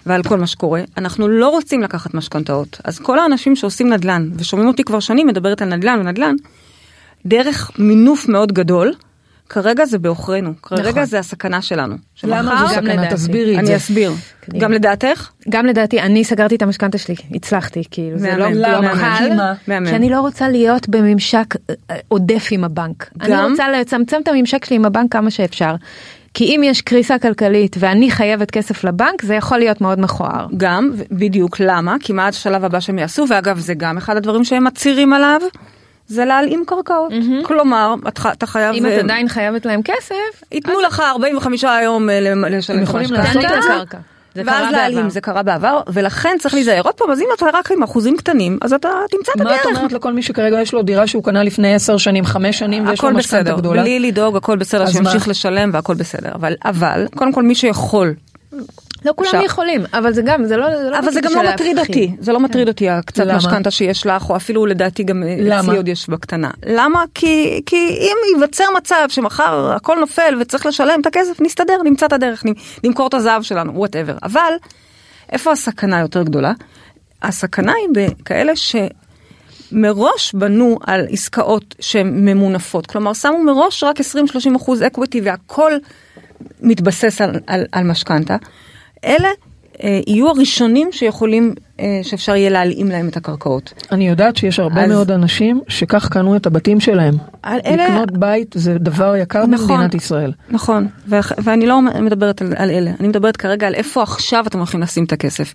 ועל 0.06 0.22
כל 0.22 0.38
מה 0.38 0.46
שקורה, 0.46 0.82
אנחנו 0.96 1.28
לא 1.28 1.48
רוצים 1.48 1.82
לקחת 1.82 2.14
משכנתאות. 2.14 2.80
אז 2.84 2.98
כל 2.98 3.18
האנשים 3.18 3.56
שעושים 3.56 3.88
נדל"ן 3.88 4.30
ושומעים 4.36 4.68
אותי 4.68 4.84
כבר 4.84 5.00
שנים 5.00 5.26
מדברת 5.26 5.62
על 5.62 5.68
נדל"ן 5.68 6.00
ונדל"ן, 6.00 6.34
דרך 7.26 7.70
מינוף 7.78 8.28
מאוד 8.28 8.52
גדול. 8.52 8.92
כרגע 9.48 9.84
זה 9.84 9.98
בעוכרינו, 9.98 10.52
כרגע 10.62 10.90
נכון. 10.90 11.04
זה 11.04 11.18
הסכנה 11.18 11.62
שלנו. 11.62 11.96
למה 12.24 12.66
זו 12.68 12.74
סכנה? 12.74 13.10
תסבירי 13.10 13.58
את 13.60 13.66
זה. 13.66 13.72
אני 13.72 13.76
אסביר. 13.76 14.12
גם 14.58 14.72
לדעתך? 14.72 15.30
גם 15.48 15.66
לדעתי, 15.66 16.00
אני 16.00 16.24
סגרתי 16.24 16.54
את 16.54 16.62
המשכנתה 16.62 16.98
שלי, 16.98 17.14
הצלחתי, 17.34 17.82
כאילו, 17.90 18.18
זה 18.18 18.36
לא, 18.36 18.50
לא 18.50 18.94
קל, 18.94 19.30
כי 19.66 19.96
אני 19.96 20.10
לא 20.10 20.20
רוצה 20.20 20.48
להיות 20.48 20.88
בממשק 20.88 21.54
אה, 21.70 21.96
עודף 22.08 22.48
עם 22.50 22.64
הבנק. 22.64 23.10
גם? 23.18 23.32
אני 23.32 23.50
רוצה 23.50 23.70
לצמצם 23.70 24.16
את 24.22 24.28
הממשק 24.28 24.64
שלי 24.64 24.76
עם 24.76 24.84
הבנק 24.84 25.12
כמה 25.12 25.30
שאפשר. 25.30 25.74
כי 26.34 26.44
אם 26.44 26.60
יש 26.64 26.80
קריסה 26.80 27.18
כלכלית 27.18 27.76
ואני 27.78 28.10
חייבת 28.10 28.50
כסף 28.50 28.84
לבנק, 28.84 29.22
זה 29.22 29.34
יכול 29.34 29.58
להיות 29.58 29.80
מאוד 29.80 30.00
מכוער. 30.00 30.46
גם, 30.56 30.90
בדיוק 31.10 31.60
למה? 31.60 31.96
כי 32.00 32.12
מה 32.12 32.28
השלב 32.28 32.64
הבא 32.64 32.80
שהם 32.80 32.98
יעשו, 32.98 33.24
ואגב 33.28 33.58
זה 33.58 33.74
גם 33.74 33.96
אחד 33.96 34.16
הדברים 34.16 34.44
שהם 34.44 34.64
מצהירים 34.64 35.12
עליו. 35.12 35.40
זה 36.10 36.24
להלאים 36.24 36.64
קרקעות. 36.66 37.12
Mm-hmm. 37.12 37.46
כלומר, 37.46 37.94
אתה 38.32 38.46
חייב... 38.46 38.74
אם 38.74 38.86
את 38.86 38.90
אה, 38.90 38.98
עדיין 39.00 39.28
חייבת 39.28 39.66
להם 39.66 39.80
כסף, 39.84 40.42
ייתנו 40.52 40.78
אז... 40.78 40.84
לך 40.86 41.00
45 41.00 41.64
יום 41.84 42.10
אה, 42.10 42.20
לשלם 42.50 42.82
את 42.82 42.88
המשכנתה. 42.94 43.98
ואז 44.36 44.72
להעלים, 44.72 45.10
זה 45.10 45.20
קרה 45.20 45.42
בעבר, 45.42 45.80
ולכן 45.88 46.36
צריך 46.40 46.54
להיזהר. 46.54 46.82
עוד 46.84 46.94
פעם, 46.94 47.10
אז 47.10 47.20
אם 47.20 47.26
אתה 47.36 47.46
רק 47.52 47.72
עם 47.72 47.82
אחוזים 47.82 48.16
קטנים, 48.16 48.58
אז 48.62 48.72
אתה 48.72 48.88
תמצא 49.10 49.32
את 49.36 49.40
הדרך. 49.40 49.66
מה 49.66 49.72
את 49.72 49.76
אומרת 49.76 49.92
לכל 49.92 50.12
מי 50.12 50.22
שכרגע 50.22 50.60
יש 50.60 50.74
לו 50.74 50.82
דירה 50.82 51.06
שהוא 51.06 51.24
קנה 51.24 51.42
לפני 51.42 51.74
10 51.74 51.96
שנים, 51.96 52.24
5 52.24 52.58
שנים, 52.58 52.88
ויש 52.88 53.02
לו 53.02 53.10
משכנתה 53.10 53.52
גדולה? 53.52 53.82
בלי 53.82 54.00
לדאוג, 54.00 54.36
הכל 54.36 54.56
בסדר, 54.56 54.86
שימשיך 54.86 55.28
לשלם 55.28 55.70
והכל 55.72 55.94
בסדר. 55.94 56.30
אבל, 56.34 56.54
אבל, 56.64 57.06
קודם 57.16 57.32
כל 57.32 57.42
מי 57.42 57.54
שיכול 57.54 58.14
לא 59.04 59.12
כולם 59.16 59.30
אפשר. 59.34 59.44
יכולים, 59.44 59.84
אבל 59.94 60.12
זה 60.12 60.22
גם, 60.22 60.44
זה 60.44 60.56
לא, 60.56 60.66
זה 60.82 60.90
לא 60.90 60.98
אבל 60.98 61.12
זה 61.12 61.20
גם 61.20 61.32
לא 61.34 61.52
מטריד 61.52 61.78
אותי, 61.78 62.16
זה 62.18 62.32
לא 62.32 62.38
כן. 62.38 62.44
מטריד 62.44 62.68
אותי 62.68 62.88
הקצת 62.88 63.26
משכנתה 63.26 63.70
שיש 63.70 64.06
לך, 64.06 64.30
או 64.30 64.36
אפילו 64.36 64.66
לדעתי 64.66 65.02
גם 65.02 65.22
אצלי 65.22 65.76
עוד 65.76 65.88
יש 65.88 66.08
בקטנה. 66.08 66.50
למה? 66.66 67.04
כי, 67.14 67.62
כי 67.66 67.88
אם 68.00 68.16
ייווצר 68.34 68.64
מצב 68.76 69.06
שמחר 69.08 69.72
הכל 69.76 69.96
נופל 70.00 70.34
וצריך 70.40 70.66
לשלם 70.66 71.00
את 71.00 71.06
הכסף, 71.06 71.40
נסתדר, 71.40 71.82
נמצא 71.84 72.06
את 72.06 72.12
הדרך, 72.12 72.42
נמכור 72.84 73.06
את 73.06 73.14
הזהב 73.14 73.42
שלנו, 73.42 73.74
whatever. 73.74 74.16
אבל, 74.22 74.52
איפה 75.32 75.52
הסכנה 75.52 76.00
יותר 76.00 76.22
גדולה? 76.22 76.52
הסכנה 77.22 77.72
היא 77.72 78.06
בכאלה 78.22 78.52
שמראש 79.72 80.34
בנו 80.34 80.78
על 80.86 81.06
עסקאות 81.10 81.74
שהן 81.80 82.28
ממונפות, 82.28 82.86
כלומר 82.86 83.12
שמו 83.12 83.44
מראש 83.44 83.84
רק 83.84 84.00
20-30 84.00 84.02
אחוז 84.56 84.82
אקוויטי 84.82 85.20
והכל 85.20 85.72
מתבסס 86.60 87.20
על, 87.20 87.30
על, 87.46 87.64
על 87.72 87.84
משכנתה. 87.84 88.36
אלה 89.04 89.28
אה, 89.82 90.00
יהיו 90.06 90.28
הראשונים 90.28 90.88
שיכולים, 90.92 91.54
אה, 91.80 92.00
שאפשר 92.02 92.36
יהיה 92.36 92.50
להלאים 92.50 92.88
להם 92.88 93.08
את 93.08 93.16
הקרקעות. 93.16 93.72
אני 93.92 94.08
יודעת 94.08 94.36
שיש 94.36 94.60
הרבה 94.60 94.84
אז... 94.84 94.88
מאוד 94.90 95.10
אנשים 95.10 95.60
שכך 95.68 96.08
קנו 96.08 96.36
את 96.36 96.46
הבתים 96.46 96.80
שלהם. 96.80 97.14
אלה... 97.44 97.84
לקנות 97.84 98.10
בית 98.18 98.54
זה 98.58 98.78
דבר 98.78 99.16
יקר 99.16 99.46
נכון, 99.46 99.68
במדינת 99.68 99.94
ישראל. 99.94 100.32
נכון, 100.50 100.86
ו- 101.08 101.18
ואני 101.38 101.66
לא 101.66 101.82
מדברת 101.82 102.42
על, 102.42 102.52
על 102.56 102.70
אלה, 102.70 102.90
אני 103.00 103.08
מדברת 103.08 103.36
כרגע 103.36 103.66
על 103.66 103.74
איפה 103.74 104.02
עכשיו 104.02 104.44
אתם 104.46 104.58
הולכים 104.58 104.80
לשים 104.80 105.04
את 105.04 105.12
הכסף. 105.12 105.54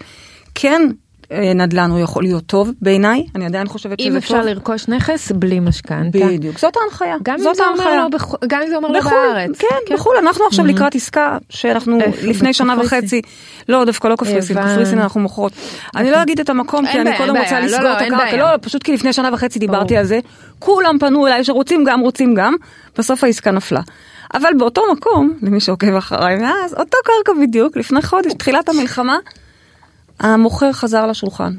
כן, 0.55 0.81
אה, 0.81 0.87
נדל"ן 1.31 1.91
הוא 1.91 1.99
יכול 1.99 2.23
להיות 2.23 2.45
טוב 2.45 2.71
בעיניי, 2.81 3.25
אני 3.35 3.45
עדיין 3.45 3.67
חושבת 3.67 3.99
שזה 3.99 4.07
טוב. 4.09 4.13
אם 4.13 4.17
אפשר 4.17 4.41
לרכוש 4.41 4.87
נכס 4.87 5.31
בלי 5.31 5.59
משכנתה. 5.59 6.17
בדיוק, 6.17 6.59
זאת 6.59 6.73
ההנחיה. 6.81 7.15
גם 7.23 7.35
אם 7.35 7.53
זה 7.55 7.63
אומר 7.67 7.95
לא 7.95 8.07
בח... 8.07 8.33
גם 8.47 8.61
אם 8.61 8.69
זה 8.69 8.75
אומר 8.75 8.89
לא 8.89 9.01
בארץ. 9.01 9.57
כן, 9.59 9.67
כן, 9.87 9.95
בחו"ל, 9.95 10.17
אנחנו 10.17 10.45
עכשיו 10.45 10.65
לקראת 10.65 10.95
עסקה 10.95 11.37
שאנחנו 11.49 11.97
לפני 12.23 12.53
שנה 12.53 12.75
וחצי, 12.81 13.21
לא, 13.69 13.85
דווקא 13.85 14.07
לא 14.07 14.15
קפריסין, 14.15 14.57
קפריסין 14.57 14.99
אנחנו 14.99 15.21
מוכרות. 15.21 15.51
אני 15.95 16.11
לא 16.11 16.21
אגיד 16.21 16.39
את 16.39 16.49
המקום, 16.49 16.87
כי 16.87 17.01
אני 17.01 17.17
קודם 17.17 17.37
רוצה 17.37 17.59
לא, 17.59 17.65
לסגור 17.65 17.91
את 17.91 18.01
הקרקע, 18.01 18.37
לא, 18.37 18.45
פשוט 18.61 18.83
כי 18.83 18.93
לפני 18.93 19.13
שנה 19.13 19.29
וחצי 19.33 19.59
דיברתי 19.59 19.97
על 19.97 20.05
זה, 20.05 20.19
כולם 20.59 20.99
פנו 20.99 21.27
אליי 21.27 21.43
שרוצים 21.43 21.83
גם, 21.83 21.99
רוצים 21.99 22.35
גם, 22.35 22.55
בסוף 22.97 23.23
העסקה 23.23 23.51
נפלה. 23.51 23.81
אבל 24.33 24.49
באותו 24.57 24.81
מקום, 24.91 25.33
למי 25.41 25.59
שעוקב 25.59 25.95
אחריי 25.95 26.35
מאז, 26.35 26.73
אותו 26.73 26.97
קרקע 27.05 27.39
בדיוק, 27.41 27.77
לפני 27.77 28.01
חודש, 28.01 28.33
תחילת 28.33 28.69
המלחמה, 28.69 29.17
המוכר 30.19 30.71
חזר 30.73 31.05
לשולחן. 31.07 31.53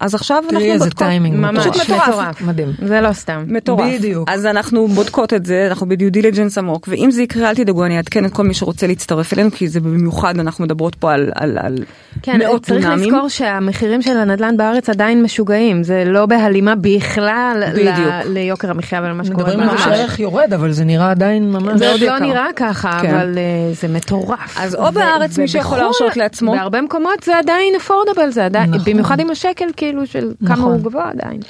אז 0.00 0.14
עכשיו 0.14 0.36
אנחנו 0.36 0.50
בודקות, 0.50 0.62
תראי 0.62 0.72
איזה 0.72 0.90
טיימינג, 0.90 1.36
ממש 1.36 1.66
מטורף, 1.66 2.40
מדהים, 2.40 2.68
זה 2.84 3.00
לא 3.00 3.12
סתם, 3.12 3.44
מטורף, 3.48 3.94
בדיוק, 3.98 4.28
אז 4.30 4.46
אנחנו 4.46 4.88
בודקות 4.88 5.32
את 5.32 5.46
זה, 5.46 5.66
אנחנו 5.70 5.88
ב 5.88 5.94
due 5.94 6.12
diligence 6.12 6.58
עמוק, 6.58 6.88
ואם 6.90 7.10
זה 7.10 7.22
יקרה 7.22 7.50
אל 7.50 7.54
תדאגו, 7.54 7.84
אני 7.84 7.96
אעדכן 7.96 8.24
את 8.24 8.32
כל 8.32 8.42
מי 8.42 8.54
שרוצה 8.54 8.86
להצטרף 8.86 9.32
אלינו, 9.32 9.50
כי 9.50 9.68
זה 9.68 9.80
במיוחד, 9.80 10.38
אנחנו 10.38 10.64
מדברות 10.64 10.94
פה 10.94 11.12
על, 11.12 11.30
על, 11.34 11.58
על 11.62 11.78
כן, 12.22 12.38
מאות 12.38 12.62
צריך 12.62 12.84
דונמים. 12.84 13.08
לזכור 13.08 13.28
שהמחירים 13.28 14.02
של 14.02 14.16
הנדל"ן 14.16 14.56
בארץ 14.56 14.88
עדיין 14.90 15.22
משוגעים, 15.22 15.82
זה 15.82 16.04
לא 16.06 16.26
בהלימה 16.26 16.74
בכלל 16.74 17.62
ל, 17.74 17.88
ליוקר 18.24 18.70
המחיה 18.70 19.00
ולמה 19.04 19.24
שקורה 19.24 19.44
מדברים 19.44 19.68
על 19.68 19.76
זה 19.76 19.82
שהערך 19.82 20.20
יורד, 20.20 20.52
אבל 20.54 20.72
זה 20.72 20.84
נראה 20.84 21.10
עדיין 21.10 21.52
ממש 21.52 21.62
מאוד 21.62 21.76
יקר. 21.76 21.98
זה 21.98 22.06
לא 22.06 22.18
נראה 22.18 22.46
ככה, 22.56 22.98
כן. 23.02 23.14
אבל 23.14 23.34
uh, 23.34 23.80
זה 23.80 23.88
מטורף. 23.88 24.56
אז 24.58 24.74
או 24.74 24.92
בארץ 24.92 25.38
מי 25.38 25.48
שיכול 25.48 25.78
להרשות 25.78 26.16
לעצמו. 26.16 26.52
בהרבה 26.52 26.80
מקומות 26.80 27.22
זה 27.24 27.38
עדיין 27.38 27.74
אפורדבל, 27.76 28.30
זה 28.30 28.44
עדיין, 28.44 28.70
נכון. 28.70 28.92
במיוחד 28.92 29.20
עם 29.20 29.30
השקל 29.30 29.68
כאילו 29.84 30.06
של 30.06 30.32
כמה 30.46 30.56
נכון. 30.56 30.72
הוא 30.72 30.80
גבוה 30.80 31.10
עדיין. 31.10 31.40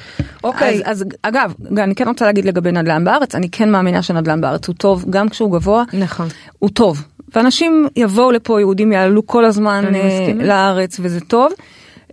אוקיי, 0.44 0.82
אז, 0.84 1.02
אז 1.02 1.04
אגב, 1.22 1.54
אני 1.78 1.94
כן 1.94 2.08
רוצה 2.08 2.24
להגיד 2.24 2.44
לגבי 2.44 2.72
נדל"ן 2.72 3.04
בארץ, 3.04 3.34
אני 3.34 3.48
כן 3.48 3.70
מאמינה 3.70 4.02
שנדל"ן 4.02 4.40
בארץ 4.40 4.68
הוא 4.68 4.74
טוב, 4.74 5.04
גם 5.10 5.28
כשהוא 5.28 5.52
גבוה, 5.52 5.84
נכון. 5.92 6.28
הוא 6.58 6.70
טוב. 6.70 7.04
ואנשים 7.34 7.88
יבואו 7.96 8.30
לפה, 8.30 8.60
יהודים 8.60 8.92
יעלו 8.92 9.26
כל 9.26 9.44
הזמן 9.44 9.84
אה, 9.94 10.32
לארץ, 10.34 10.96
וזה 11.02 11.20
טוב. 11.20 11.52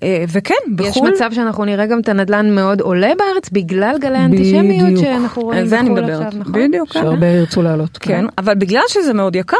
אה, 0.04 0.24
וכן, 0.28 0.56
בחו"ל... 0.76 0.90
יש 0.90 1.14
מצב 1.14 1.30
שאנחנו 1.34 1.66
נראה 1.66 1.86
גם 1.86 2.00
את 2.00 2.10
הנדל"ן 2.10 2.56
מאוד 2.56 2.82
עולה 2.82 3.12
בארץ 3.18 3.50
בגלל 3.50 3.96
גלי 4.00 4.18
האנטישמיות 4.18 5.00
שאנחנו 5.00 5.42
רואים 5.42 5.66
בחו"ל 5.66 6.00
עכשיו, 6.00 6.40
נכון? 6.40 6.54
בדיוק, 6.54 6.90
כן. 6.90 7.02
שהרבה 7.02 7.28
ירצו 7.28 7.62
לעלות. 7.62 7.98
כן, 7.98 8.14
כן, 8.14 8.26
אבל 8.38 8.56
בגלל 8.56 8.84
שזה 8.88 9.14
מאוד 9.14 9.36
יקר, 9.36 9.58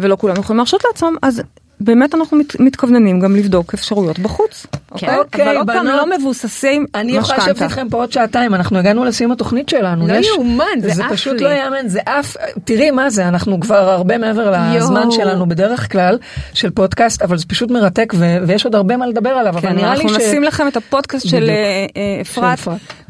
ולא 0.00 0.16
כולם 0.16 0.34
יכולים 0.38 0.56
להרשות 0.56 0.84
לעצמם, 0.84 1.16
אז 1.22 1.42
באמת 1.80 2.14
אנחנו 2.14 2.36
מת, 2.36 2.60
מתכווננים 2.60 3.20
גם 3.20 3.36
לבדוק 3.36 3.74
אפשרויות 3.74 4.18
בחוץ. 4.18 4.66
כן. 4.96 5.14
אוקיי, 5.18 5.44
אבל 5.44 5.56
עוד 5.56 5.66
פעם 5.66 5.86
לא 5.86 6.06
מבוססים 6.18 6.82
משכנתה. 6.82 7.00
אני 7.00 7.12
יכולה 7.12 7.38
לשבת 7.38 7.62
איתכם 7.62 7.88
פה 7.90 7.96
עוד 7.96 8.12
שעתיים, 8.12 8.54
אנחנו 8.54 8.78
הגענו 8.78 9.04
לסיום 9.04 9.32
התוכנית 9.32 9.68
שלנו. 9.68 10.06
לא 10.06 10.12
יאומן, 10.14 10.64
זה 10.80 10.88
עף 10.88 10.98
לי. 10.98 11.02
זה 11.02 11.04
פשוט 11.10 11.40
לא 11.40 11.48
יאמן, 11.48 11.88
זה 11.88 12.00
עף, 12.06 12.36
תראי 12.64 12.90
מה 12.90 13.10
זה, 13.10 13.28
אנחנו 13.28 13.60
כבר 13.60 13.90
הרבה 13.90 14.18
מעבר 14.18 14.54
לזמן 14.76 15.10
שלנו 15.10 15.48
בדרך 15.48 15.92
כלל, 15.92 16.18
של 16.52 16.70
פודקאסט, 16.70 17.22
אבל 17.22 17.38
זה 17.38 17.46
פשוט 17.46 17.70
מרתק, 17.70 18.14
ויש 18.46 18.64
עוד 18.64 18.74
הרבה 18.74 18.96
מה 18.96 19.06
לדבר 19.06 19.30
עליו, 19.30 19.58
אבל 19.58 19.72
נראה 19.72 19.94
לי 19.94 20.00
ש... 20.00 20.02
אנחנו 20.02 20.18
נשים 20.18 20.44
לכם 20.44 20.68
את 20.68 20.76
הפודקאסט 20.76 21.28
של 21.28 21.50
אה, 21.50 21.86
אה, 21.96 22.20
אפרת, 22.20 22.58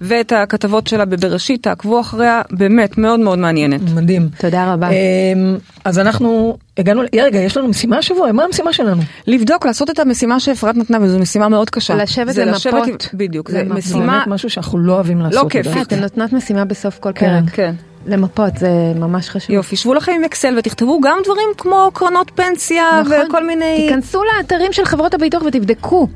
ואת 0.00 0.32
הכתבות 0.32 0.86
שלה 0.86 1.04
בבראשית, 1.04 1.62
תעקבו 1.62 2.00
אחריה, 2.00 2.42
באמת, 2.50 2.98
מאוד 2.98 3.20
מאוד 3.20 3.38
מעניינת. 3.38 3.80
מדהים. 3.94 4.28
תודה 4.38 4.72
רבה. 4.72 4.88
אמ, 4.90 5.56
אז 5.84 5.98
אנחנו 5.98 6.56
הגענו, 6.78 7.02
רגע, 7.20 7.38
יש 7.38 7.56
לנו 7.56 7.68
משימה 7.68 7.98
השבוע, 7.98 8.32
מה 8.32 8.44
המשימה 8.44 8.72
שלנו? 8.72 9.02
לבדוק, 9.26 9.66
לעשות 9.66 9.90
את 9.90 9.98
המשימה 9.98 10.40
שאפרת 10.40 10.76
נתנה, 10.76 10.98
וזו 11.00 11.18
משימה 11.18 11.48
מאוד 11.48 11.70
קשה. 11.70 11.94
לשבת 11.94 12.36
למפות. 12.36 13.08
בדיוק, 13.14 13.50
זה 13.50 13.64
משימה... 13.64 14.12
באמת 14.12 14.26
משהו 14.26 14.50
שאנחנו 14.50 14.78
לא 14.78 14.92
אוהבים 14.92 15.20
לעשות. 15.20 15.42
לא 15.44 15.48
כיף. 15.48 15.66
אתן 15.82 16.00
נותנות 16.00 16.32
משימה 16.32 16.64
בסוף 16.64 16.98
כל 16.98 17.10
כן, 17.14 17.40
פרק. 17.40 17.54
כן. 17.54 17.74
למפות, 18.06 18.56
זה 18.56 18.68
ממש 18.96 19.28
חשוב. 19.28 19.50
יופי, 19.50 19.76
שבו 19.76 19.94
לכם 19.94 20.12
עם 20.16 20.24
אקסל 20.24 20.54
ותכתבו 20.58 21.00
גם 21.00 21.18
דברים 21.24 21.48
כמו 21.58 21.90
קרנות 21.94 22.30
פנסיה 22.34 22.84
נכון. 23.00 23.16
וכל 23.28 23.46
מיני... 23.46 23.86
תיכנסו 23.88 24.22
לאתרים 24.24 24.72
של 24.72 24.84
חברות 24.84 25.14
הביטוח 25.14 25.42
ותבדקו. 25.42 26.08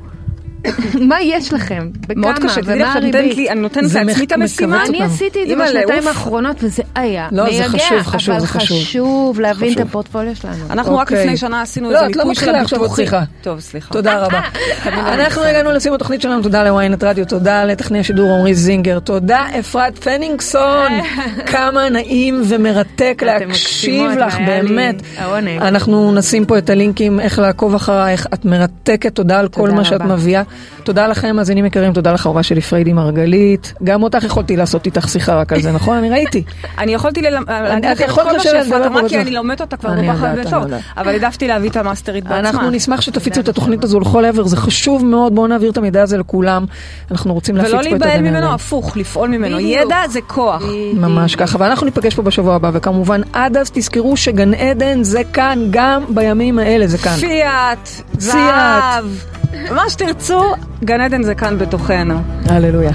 מה 1.01 1.21
יש 1.21 1.53
לכם? 1.53 1.89
בכמה? 2.07 2.21
מאוד 2.21 2.39
קשה, 2.43 2.61
תדעי 2.61 2.79
לך 2.79 2.93
שאת 2.93 3.03
נותנת 3.03 3.35
לי, 3.35 3.49
אני 3.49 3.59
נותנת 3.59 3.93
לעצמי 3.93 4.25
את 4.25 4.31
המשימה. 4.31 4.85
אני 4.85 5.03
עשיתי 5.03 5.43
את 5.43 5.47
זה 5.47 5.55
בשנתיים 5.55 6.07
האחרונות 6.07 6.63
וזה 6.63 6.83
היה 6.95 7.27
לא, 7.31 7.43
זה 7.57 7.63
חשוב, 7.63 8.01
חשוב, 8.01 8.39
זה 8.39 8.47
חשוב. 8.47 8.77
אבל 8.77 8.85
חשוב 8.85 9.39
להבין 9.39 9.73
את 9.73 9.79
הפורטפוליו 9.79 10.35
שלנו. 10.35 10.65
אנחנו 10.69 10.97
רק 10.97 11.07
אוקיי. 11.07 11.23
לפני 11.23 11.37
שנה 11.37 11.61
עשינו 11.61 11.91
לא, 11.91 11.99
איזה 11.99 12.07
מיפוי 12.07 12.35
של 12.35 12.55
הביטוחים. 12.55 13.07
טוב, 13.41 13.59
סליחה. 13.59 13.93
תודה 13.93 14.25
רבה. 14.25 14.41
אנחנו 15.15 15.43
הגענו 15.43 15.71
לסיום 15.71 15.95
התוכנית 15.95 16.21
שלנו, 16.21 16.43
תודה 16.43 16.63
לוויינט 16.63 17.03
רדיו, 17.03 17.25
תודה 17.25 17.65
לטכנאי 17.65 17.99
השידור 17.99 18.33
עמרי 18.33 18.55
זינגר, 18.55 18.99
תודה 18.99 19.45
אפרת 19.59 19.97
פנינגסון, 20.03 20.91
כמה 21.51 21.89
נעים 21.89 22.41
ומרתק 22.47 23.21
להקשיב 23.25 24.11
לך, 24.11 24.37
באמת. 24.45 24.95
אנחנו 25.61 26.11
נשים 26.11 26.45
פה 26.45 26.57
את 26.57 26.69
הלינקים 26.69 27.19
איך 27.19 27.39
לעקוב 27.39 27.75
אחרייך, 27.75 28.27
את 28.33 28.45
מרתקת, 28.45 29.15
תודה 29.15 29.39
על 29.39 29.47
כל 29.47 29.71
מה 29.71 29.85
שאת 29.85 30.01
מביאה. 30.01 30.43
תודה 30.83 31.07
לכם, 31.07 31.35
מאזינים 31.35 31.65
יקרים, 31.65 31.93
תודה 31.93 32.15
ההורה 32.25 32.43
שלי 32.43 32.61
פריידי 32.61 32.93
מרגלית. 32.93 33.73
גם 33.83 34.03
אותך 34.03 34.23
יכולתי 34.23 34.57
לעשות 34.57 34.85
איתך 34.85 35.09
שיחה 35.09 35.35
רק 35.35 35.53
על 35.53 35.61
זה, 35.61 35.71
נכון? 35.71 35.97
אני 35.97 36.09
ראיתי. 36.09 36.43
אני 36.77 36.93
יכולתי 36.93 37.21
לך 37.21 38.01
את 38.01 38.09
כל 38.09 38.23
מה 38.23 38.39
שאפרת 38.39 38.85
אמרה, 38.85 39.09
כי 39.09 39.21
אני 39.21 39.31
לומדת 39.31 39.61
אותה 39.61 39.77
כבר 39.77 39.95
כל 39.95 40.13
כך 40.13 40.53
הרבה. 40.53 40.77
אבל 40.97 41.11
העדפתי 41.11 41.47
להביא 41.47 41.69
את 41.69 41.75
המאסטרית 41.75 42.23
בעצמה. 42.23 42.39
אנחנו 42.39 42.69
נשמח 42.69 43.01
שתפיצו 43.01 43.41
את 43.41 43.47
התוכנית 43.49 43.83
הזו 43.83 43.99
לכל 43.99 44.25
עבר, 44.25 44.43
זה 44.43 44.57
חשוב 44.57 45.05
מאוד, 45.05 45.35
בואו 45.35 45.47
נעביר 45.47 45.71
את 45.71 45.77
המידע 45.77 46.01
הזה 46.01 46.17
לכולם. 46.17 46.65
אנחנו 47.11 47.33
רוצים 47.33 47.57
להפיץ 47.57 47.71
פה 47.71 47.79
את 47.79 47.85
הגן 47.85 47.95
ולא 47.95 48.05
להיבהל 48.05 48.31
ממנו, 48.31 48.53
הפוך, 48.53 48.97
לפעול 48.97 49.29
ממנו. 49.29 49.59
ידע 49.59 49.97
זה 50.09 50.19
כוח. 50.27 50.63
ממש 50.93 51.35
ככה, 51.35 51.57
ואנחנו 51.59 51.85
ניפגש 51.85 52.15
פה 52.15 52.21
בשבוע 52.21 52.55
הבא, 52.55 52.69
וכמובן 52.73 53.21
עד 53.33 53.57
אז 53.57 53.71
תזכרו 53.73 54.17
שגן 54.17 54.53
עדן 54.53 55.03
זה 55.03 55.21
כאן, 55.33 55.67
גם 55.69 56.03
בימים 56.09 56.59
האלה 56.59 56.87
זה 56.87 56.97
כאן. 56.97 57.15
פיאט, 57.15 57.89
זהב. 58.17 59.05
מה 59.75 59.89
שתרצו, 59.89 60.41
גן 60.83 61.01
עדן 61.01 61.23
זה 61.23 61.35
כאן 61.35 61.57
בתוכנו. 61.57 62.21
הללויה. 62.45 62.91